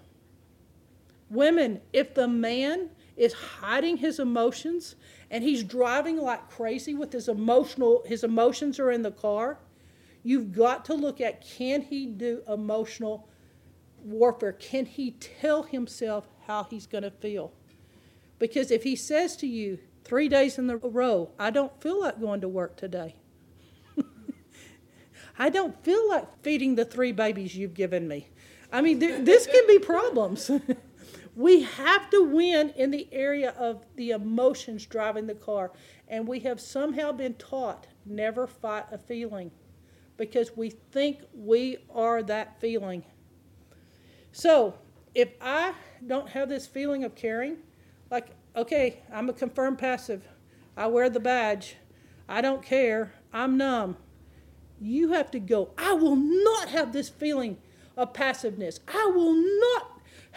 Women, 1.29 1.81
if 1.93 2.13
the 2.13 2.27
man 2.27 2.89
is 3.15 3.33
hiding 3.33 3.97
his 3.97 4.19
emotions 4.19 4.95
and 5.29 5.43
he's 5.43 5.63
driving 5.63 6.17
like 6.17 6.49
crazy 6.49 6.95
with 6.95 7.11
his 7.11 7.27
emotional 7.27 8.03
his 8.05 8.23
emotions 8.23 8.79
are 8.79 8.91
in 8.91 9.01
the 9.01 9.11
car, 9.11 9.59
you've 10.23 10.51
got 10.53 10.85
to 10.85 10.93
look 10.93 11.21
at 11.21 11.45
can 11.45 11.81
he 11.81 12.05
do 12.05 12.41
emotional 12.47 13.27
warfare? 14.03 14.53
Can 14.53 14.85
he 14.85 15.11
tell 15.11 15.63
himself 15.63 16.27
how 16.47 16.63
he's 16.63 16.87
going 16.87 17.03
to 17.03 17.11
feel? 17.11 17.51
Because 18.39 18.71
if 18.71 18.83
he 18.83 18.95
says 18.95 19.35
to 19.37 19.47
you, 19.47 19.79
three 20.03 20.29
days 20.29 20.57
in 20.57 20.69
a 20.69 20.77
row, 20.77 21.29
I 21.37 21.51
don't 21.51 21.79
feel 21.81 21.99
like 21.99 22.19
going 22.19 22.41
to 22.41 22.47
work 22.47 22.77
today. 22.77 23.15
I 25.39 25.49
don't 25.49 25.83
feel 25.83 26.07
like 26.09 26.41
feeding 26.41 26.75
the 26.75 26.85
three 26.85 27.11
babies 27.11 27.55
you've 27.55 27.73
given 27.73 28.07
me. 28.07 28.29
I 28.71 28.81
mean, 28.81 28.99
th- 28.99 29.25
this 29.25 29.45
can 29.45 29.67
be 29.67 29.79
problems. 29.79 30.49
we 31.39 31.61
have 31.61 32.09
to 32.09 32.21
win 32.21 32.73
in 32.75 32.91
the 32.91 33.07
area 33.13 33.53
of 33.57 33.85
the 33.95 34.11
emotions 34.11 34.85
driving 34.85 35.25
the 35.25 35.33
car. 35.33 35.71
And 36.09 36.27
we 36.27 36.41
have 36.41 36.59
somehow 36.59 37.13
been 37.13 37.35
taught 37.35 37.87
never 38.05 38.45
fight 38.45 38.87
a 38.91 38.97
feeling 38.97 39.49
because 40.17 40.57
we 40.57 40.69
think 40.69 41.21
we 41.33 41.77
are 41.95 42.21
that 42.23 42.59
feeling. 42.59 43.05
So, 44.33 44.79
if 45.15 45.29
I 45.39 45.75
don't 46.05 46.27
have 46.27 46.49
this 46.49 46.67
feeling 46.67 47.05
of 47.05 47.15
caring, 47.15 47.59
like 48.11 48.35
okay, 48.53 48.99
I'm 49.09 49.29
a 49.29 49.33
confirmed 49.33 49.79
passive. 49.79 50.27
I 50.75 50.87
wear 50.87 51.09
the 51.09 51.21
badge. 51.21 51.77
I 52.27 52.41
don't 52.41 52.61
care. 52.61 53.13
I'm 53.31 53.55
numb. 53.55 53.95
You 54.81 55.13
have 55.13 55.31
to 55.31 55.39
go, 55.39 55.71
I 55.77 55.93
will 55.93 56.17
not 56.17 56.67
have 56.67 56.91
this 56.91 57.07
feeling 57.07 57.59
of 57.95 58.13
passiveness. 58.13 58.81
I 58.89 59.09
will 59.15 59.35
not 59.35 59.88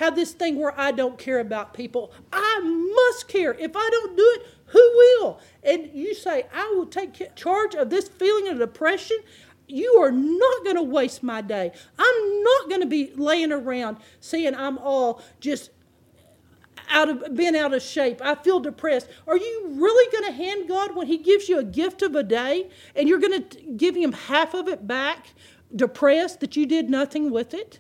have 0.02 0.16
this 0.16 0.32
thing 0.32 0.58
where 0.58 0.78
I 0.78 0.90
don't 0.90 1.16
care 1.16 1.38
about 1.38 1.74
people. 1.74 2.12
I 2.32 2.58
must 2.60 3.28
care. 3.28 3.54
If 3.54 3.76
I 3.76 3.88
don't 3.88 4.16
do 4.16 4.36
it, 4.36 4.46
who 4.66 4.80
will? 4.80 5.38
And 5.62 5.90
you 5.94 6.12
say, 6.12 6.46
I 6.52 6.72
will 6.74 6.86
take 6.86 7.36
charge 7.36 7.74
of 7.76 7.88
this 7.88 8.08
feeling 8.08 8.48
of 8.48 8.58
depression. 8.58 9.18
You 9.68 10.00
are 10.02 10.10
not 10.10 10.64
going 10.64 10.76
to 10.76 10.82
waste 10.82 11.22
my 11.22 11.40
day. 11.40 11.70
I'm 11.96 12.42
not 12.42 12.68
going 12.68 12.80
to 12.80 12.86
be 12.86 13.12
laying 13.14 13.52
around 13.52 13.98
saying 14.18 14.56
I'm 14.56 14.76
all 14.78 15.22
just 15.40 15.70
out 16.90 17.08
of 17.08 17.36
been 17.36 17.54
out 17.54 17.72
of 17.72 17.80
shape. 17.80 18.20
I 18.20 18.34
feel 18.34 18.58
depressed. 18.58 19.08
Are 19.28 19.36
you 19.36 19.68
really 19.70 20.10
going 20.10 20.32
to 20.32 20.32
hand 20.32 20.68
God 20.68 20.96
when 20.96 21.06
He 21.06 21.18
gives 21.18 21.48
you 21.48 21.58
a 21.58 21.64
gift 21.64 22.02
of 22.02 22.16
a 22.16 22.24
day 22.24 22.68
and 22.96 23.08
you're 23.08 23.20
going 23.20 23.44
to 23.44 23.62
give 23.76 23.94
Him 23.94 24.12
half 24.12 24.52
of 24.52 24.66
it 24.66 24.86
back, 24.86 25.28
depressed 25.74 26.40
that 26.40 26.56
you 26.56 26.66
did 26.66 26.90
nothing 26.90 27.30
with 27.30 27.54
it? 27.54 27.78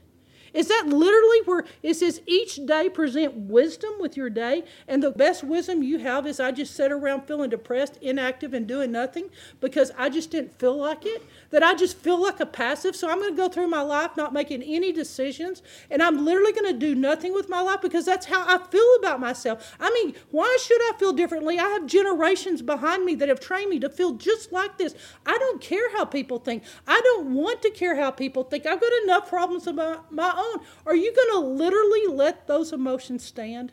Is 0.54 0.68
that 0.68 0.86
literally 0.86 1.40
where 1.44 1.64
it 1.82 1.94
says 1.94 2.20
each 2.26 2.64
day 2.66 2.88
present 2.88 3.34
wisdom 3.34 3.92
with 3.98 4.16
your 4.16 4.30
day? 4.30 4.64
And 4.86 5.02
the 5.02 5.10
best 5.10 5.42
wisdom 5.42 5.82
you 5.82 5.98
have 5.98 6.26
is 6.26 6.40
I 6.40 6.52
just 6.52 6.74
sit 6.74 6.92
around 6.92 7.22
feeling 7.22 7.50
depressed, 7.50 7.98
inactive, 8.00 8.54
and 8.54 8.66
doing 8.66 8.92
nothing 8.92 9.30
because 9.60 9.90
I 9.96 10.08
just 10.08 10.30
didn't 10.30 10.58
feel 10.58 10.76
like 10.76 11.06
it? 11.06 11.24
That 11.50 11.62
I 11.62 11.74
just 11.74 11.96
feel 11.96 12.20
like 12.20 12.40
a 12.40 12.46
passive, 12.46 12.96
so 12.96 13.10
I'm 13.10 13.18
going 13.18 13.32
to 13.32 13.36
go 13.36 13.48
through 13.48 13.68
my 13.68 13.82
life 13.82 14.16
not 14.16 14.32
making 14.32 14.62
any 14.62 14.92
decisions, 14.92 15.62
and 15.90 16.02
I'm 16.02 16.24
literally 16.24 16.52
going 16.52 16.72
to 16.72 16.78
do 16.78 16.94
nothing 16.94 17.34
with 17.34 17.48
my 17.48 17.60
life 17.60 17.80
because 17.82 18.04
that's 18.04 18.26
how 18.26 18.44
I 18.46 18.58
feel 18.58 18.96
about 18.98 19.20
myself. 19.20 19.76
I 19.80 19.90
mean, 19.90 20.14
why 20.30 20.56
should 20.62 20.80
I 20.80 20.92
feel 20.98 21.12
differently? 21.12 21.58
I 21.58 21.68
have 21.68 21.86
generations 21.86 22.62
behind 22.62 23.04
me 23.04 23.14
that 23.16 23.28
have 23.28 23.40
trained 23.40 23.70
me 23.70 23.78
to 23.80 23.90
feel 23.90 24.12
just 24.12 24.52
like 24.52 24.78
this. 24.78 24.94
I 25.26 25.36
don't 25.38 25.60
care 25.60 25.92
how 25.96 26.04
people 26.04 26.38
think. 26.38 26.62
I 26.86 27.00
don't 27.02 27.34
want 27.34 27.62
to 27.62 27.70
care 27.70 27.96
how 27.96 28.10
people 28.10 28.44
think. 28.44 28.66
I've 28.66 28.80
got 28.80 28.92
enough 29.04 29.28
problems 29.28 29.66
my, 29.72 29.98
my 30.10 30.30
own. 30.42 30.60
Are 30.86 30.96
you 30.96 31.14
going 31.14 31.30
to 31.30 31.48
literally 31.48 32.06
let 32.08 32.46
those 32.46 32.72
emotions 32.72 33.24
stand? 33.24 33.72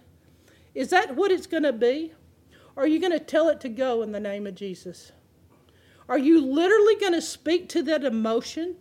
Is 0.75 0.89
that 0.89 1.15
what 1.15 1.31
it's 1.31 1.47
going 1.47 1.63
to 1.63 1.73
be? 1.73 2.13
Or 2.75 2.83
are 2.83 2.87
you 2.87 2.99
going 2.99 3.11
to 3.11 3.19
tell 3.19 3.49
it 3.49 3.59
to 3.61 3.69
go 3.69 4.01
in 4.01 4.11
the 4.11 4.19
name 4.19 4.47
of 4.47 4.55
Jesus? 4.55 5.11
Are 6.07 6.17
you 6.17 6.41
literally 6.41 6.95
going 6.95 7.13
to 7.13 7.21
speak 7.21 7.69
to 7.69 7.83
that 7.83 8.03
emotion 8.03 8.75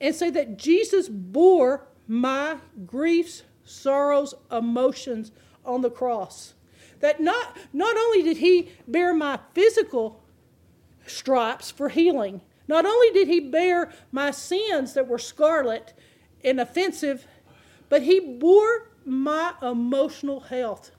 and 0.00 0.14
say 0.14 0.30
that 0.30 0.56
Jesus 0.56 1.08
bore 1.08 1.86
my 2.06 2.56
griefs, 2.86 3.42
sorrows, 3.64 4.34
emotions 4.50 5.32
on 5.64 5.82
the 5.82 5.90
cross? 5.90 6.54
That 7.00 7.20
not, 7.20 7.56
not 7.72 7.96
only 7.96 8.22
did 8.22 8.38
he 8.38 8.70
bear 8.86 9.12
my 9.12 9.38
physical 9.54 10.22
stripes 11.06 11.70
for 11.70 11.88
healing, 11.88 12.40
not 12.68 12.86
only 12.86 13.10
did 13.10 13.28
he 13.28 13.40
bear 13.40 13.92
my 14.12 14.30
sins 14.30 14.94
that 14.94 15.08
were 15.08 15.18
scarlet 15.18 15.92
and 16.44 16.60
offensive 16.60 17.26
but 17.92 18.04
He 18.04 18.20
bore 18.20 18.88
my 19.04 19.52
emotional 19.60 20.40
health. 20.40 20.92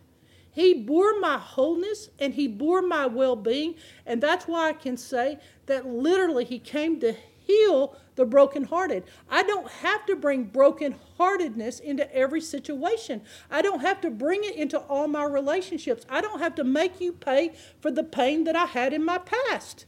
He 0.52 0.76
bore 0.76 1.20
my 1.20 1.40
wholeness 1.40 2.12
and 2.20 2.36
He 2.36 2.48
bore 2.48 2.84
my 2.84 3.08
well 3.08 3.36
being. 3.36 3.74
And 4.06 4.22
that's 4.22 4.48
why 4.48 4.70
I 4.70 4.74
can 4.74 4.96
say 4.96 5.40
that 5.66 5.88
literally 5.88 6.46
He 6.46 6.60
came 6.60 7.00
to 7.00 7.16
heal 7.48 7.98
the 8.14 8.26
brokenhearted. 8.26 9.06
I 9.28 9.42
don't 9.42 9.68
have 9.68 10.06
to 10.06 10.16
bring 10.16 10.52
brokenheartedness 10.52 11.82
into 11.82 12.16
every 12.16 12.42
situation. 12.42 13.24
I 13.50 13.64
don't 13.64 13.82
have 13.82 14.00
to 14.02 14.12
bring 14.12 14.44
it 14.44 14.56
into 14.56 14.78
all 14.78 15.08
my 15.08 15.26
relationships. 15.26 16.06
I 16.08 16.22
don't 16.22 16.42
have 16.42 16.54
to 16.56 16.64
make 16.64 17.02
you 17.02 17.12
pay 17.12 17.54
for 17.82 17.90
the 17.90 18.04
pain 18.04 18.44
that 18.44 18.56
I 18.56 18.66
had 18.66 18.94
in 18.94 19.04
my 19.04 19.18
past. 19.18 19.88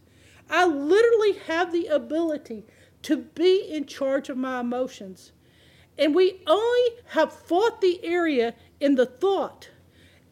I 0.50 0.66
literally 0.66 1.34
have 1.46 1.72
the 1.72 1.86
ability 1.86 2.66
to 3.04 3.18
be 3.18 3.62
in 3.70 3.86
charge 3.86 4.30
of 4.30 4.38
my 4.38 4.60
emotions. 4.60 5.32
And 5.98 6.14
we 6.14 6.42
only 6.46 6.90
have 7.10 7.32
fought 7.32 7.82
the 7.82 8.04
area 8.04 8.54
in 8.80 8.96
the 8.96 9.06
thought, 9.06 9.70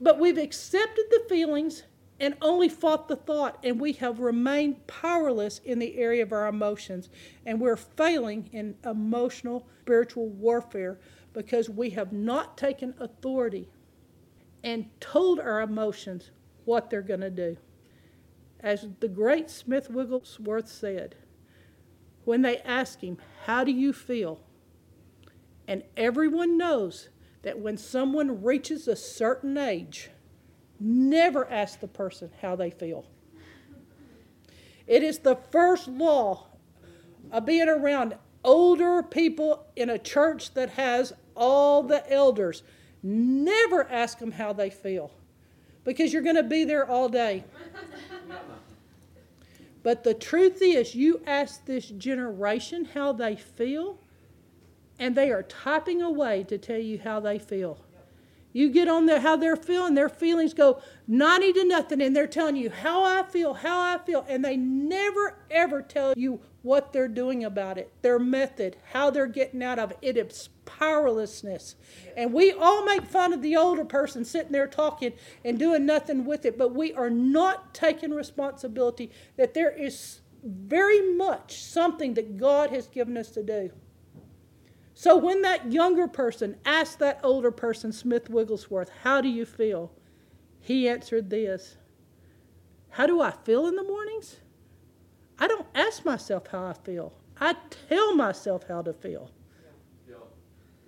but 0.01 0.20
we've 0.20 0.38
accepted 0.38 1.05
the 1.09 1.26
feelings 1.30 1.84
and 2.20 2.36
only 2.41 2.70
fought 2.70 3.07
the 3.07 3.16
thought, 3.16 3.57
and 3.64 3.80
we 3.80 3.93
have 3.93 4.20
remained 4.20 4.88
powerless 4.88 5.59
in 5.66 5.80
the 5.80 5.97
area 5.97 6.24
of 6.24 6.32
our 6.32 6.47
emotions. 6.47 7.09
And 7.45 7.59
we're 7.59 7.76
failing 7.76 8.49
in 8.53 8.76
emotional, 8.86 9.68
spiritual 9.82 10.30
warfare 10.30 10.99
because 11.34 11.70
we 11.70 11.89
have 11.91 12.14
not 12.14 12.57
taken 12.57 12.93
authority 12.99 13.68
and 14.64 14.86
told 14.99 15.39
our 15.39 15.61
emotions 15.61 16.32
what 16.66 16.89
they're 16.89 17.01
going 17.01 17.22
to 17.22 17.30
do. 17.30 17.57
As 18.59 18.88
the 19.01 19.09
great 19.09 19.49
Smith 19.49 19.89
Wigglesworth 19.89 20.70
said, 20.70 21.16
when 22.24 22.41
they 22.41 22.59
asked 22.59 23.01
him, 23.01 23.18
How 23.45 23.64
do 23.66 23.72
you 23.72 23.91
feel? 23.91 24.39
And 25.68 25.84
everyone 25.95 26.57
knows 26.57 27.09
that 27.43 27.59
when 27.59 27.78
someone 27.78 28.43
reaches 28.43 28.88
a 28.88 28.95
certain 28.95 29.57
age, 29.57 30.09
never 30.80 31.49
ask 31.49 31.80
the 31.80 31.88
person 31.88 32.32
how 32.41 32.55
they 32.55 32.70
feel. 32.70 33.05
It 34.88 35.03
is 35.03 35.20
the 35.20 35.36
first 35.36 35.88
law 35.88 36.47
of 37.32 37.45
being 37.45 37.70
around 37.70 38.16
older 38.43 39.01
people 39.01 39.66
in 39.76 39.89
a 39.89 39.97
church 39.97 40.53
that 40.53 40.72
has 40.72 41.14
all 41.36 41.84
the 41.84 42.09
elders. 42.11 42.64
Never 43.01 43.89
ask 43.89 44.20
them 44.20 44.32
how 44.32 44.53
they 44.53 44.70
feel 44.70 45.11
because 45.84 46.14
you're 46.14 46.22
going 46.22 46.36
to 46.36 46.43
be 46.43 46.64
there 46.64 46.89
all 46.89 47.09
day. 47.09 47.43
But 49.84 50.05
the 50.05 50.14
truth 50.14 50.59
is, 50.61 50.95
you 50.95 51.22
ask 51.28 51.66
this 51.66 51.88
generation 51.89 52.86
how 52.86 53.11
they 53.11 53.36
feel, 53.36 53.99
and 55.04 55.18
they 55.18 55.32
are 55.32 55.43
typing 55.43 56.01
away 56.01 56.45
to 56.45 56.58
tell 56.58 56.80
you 56.80 56.97
how 56.97 57.20
they 57.20 57.38
feel. 57.38 57.78
You 58.54 58.70
get 58.70 58.88
on 58.88 59.06
there 59.06 59.20
how 59.20 59.36
they're 59.36 59.58
feeling, 59.58 59.95
their 59.95 60.08
feelings 60.08 60.54
go 60.54 60.82
90 61.10 61.51
to 61.51 61.66
nothing, 61.66 62.01
and 62.01 62.16
they're 62.16 62.26
telling 62.26 62.56
you 62.56 62.70
how 62.70 63.04
I 63.04 63.24
feel, 63.24 63.54
how 63.54 63.82
I 63.82 63.97
feel, 63.97 64.26
and 64.30 64.45
they 64.45 64.56
never 64.56 65.36
ever 65.51 65.82
tell 65.82 66.14
you 66.16 66.39
what 66.62 66.93
they're 66.93 67.10
doing 67.10 67.43
about 67.43 67.78
it, 67.78 67.91
their 68.01 68.18
method, 68.18 68.78
how 68.93 69.10
they're 69.10 69.28
getting 69.28 69.62
out 69.62 69.78
of 69.78 69.91
it. 69.91 69.97
It 70.01 70.16
is 70.16 70.47
powerlessness. 70.64 71.76
And 72.16 72.32
we 72.32 72.54
all 72.54 72.86
make 72.86 73.04
fun 73.04 73.34
of 73.34 73.41
the 73.41 73.58
older 73.58 73.84
person 73.84 74.24
sitting 74.24 74.54
there 74.54 74.68
talking 74.68 75.12
and 75.43 75.60
doing 75.60 75.86
nothing 75.86 76.24
with 76.24 76.45
it, 76.45 76.58
but 76.58 76.74
we 76.74 76.93
are 76.93 77.10
not 77.10 77.74
taking 77.74 78.12
responsibility 78.12 79.12
that 79.36 79.54
there 79.54 79.72
is 79.72 80.22
very 80.45 81.14
much 81.18 81.62
something 81.62 82.14
that 82.14 82.38
God 82.38 82.70
has 82.70 82.88
given 82.88 83.18
us 83.18 83.32
to 83.32 83.43
do. 83.43 83.70
So 84.96 85.18
when 85.18 85.41
that 85.41 85.72
younger 85.72 86.08
person 86.08 86.56
asked 86.66 87.00
that 87.00 87.20
older 87.24 87.52
person, 87.52 87.91
Smith 87.91 88.30
Wigglesworth, 88.30 88.91
How 89.04 89.22
do 89.22 89.28
you 89.28 89.46
feel? 89.46 89.91
He 90.60 90.88
answered 90.88 91.30
this 91.30 91.78
How 92.89 93.08
do 93.08 93.22
I 93.22 93.32
feel 93.32 93.68
in 93.68 93.76
the 93.76 93.84
mornings? 93.84 94.38
I 95.39 95.48
don't 95.48 95.68
ask 95.74 96.06
myself 96.06 96.48
how 96.48 96.66
I 96.66 96.74
feel, 96.74 97.14
I 97.39 97.56
tell 97.89 98.16
myself 98.16 98.66
how 98.68 98.82
to 98.82 98.94
feel. 98.94 99.30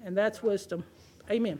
And 0.04 0.16
that's 0.16 0.44
wisdom. 0.44 0.84
Amen. 1.32 1.60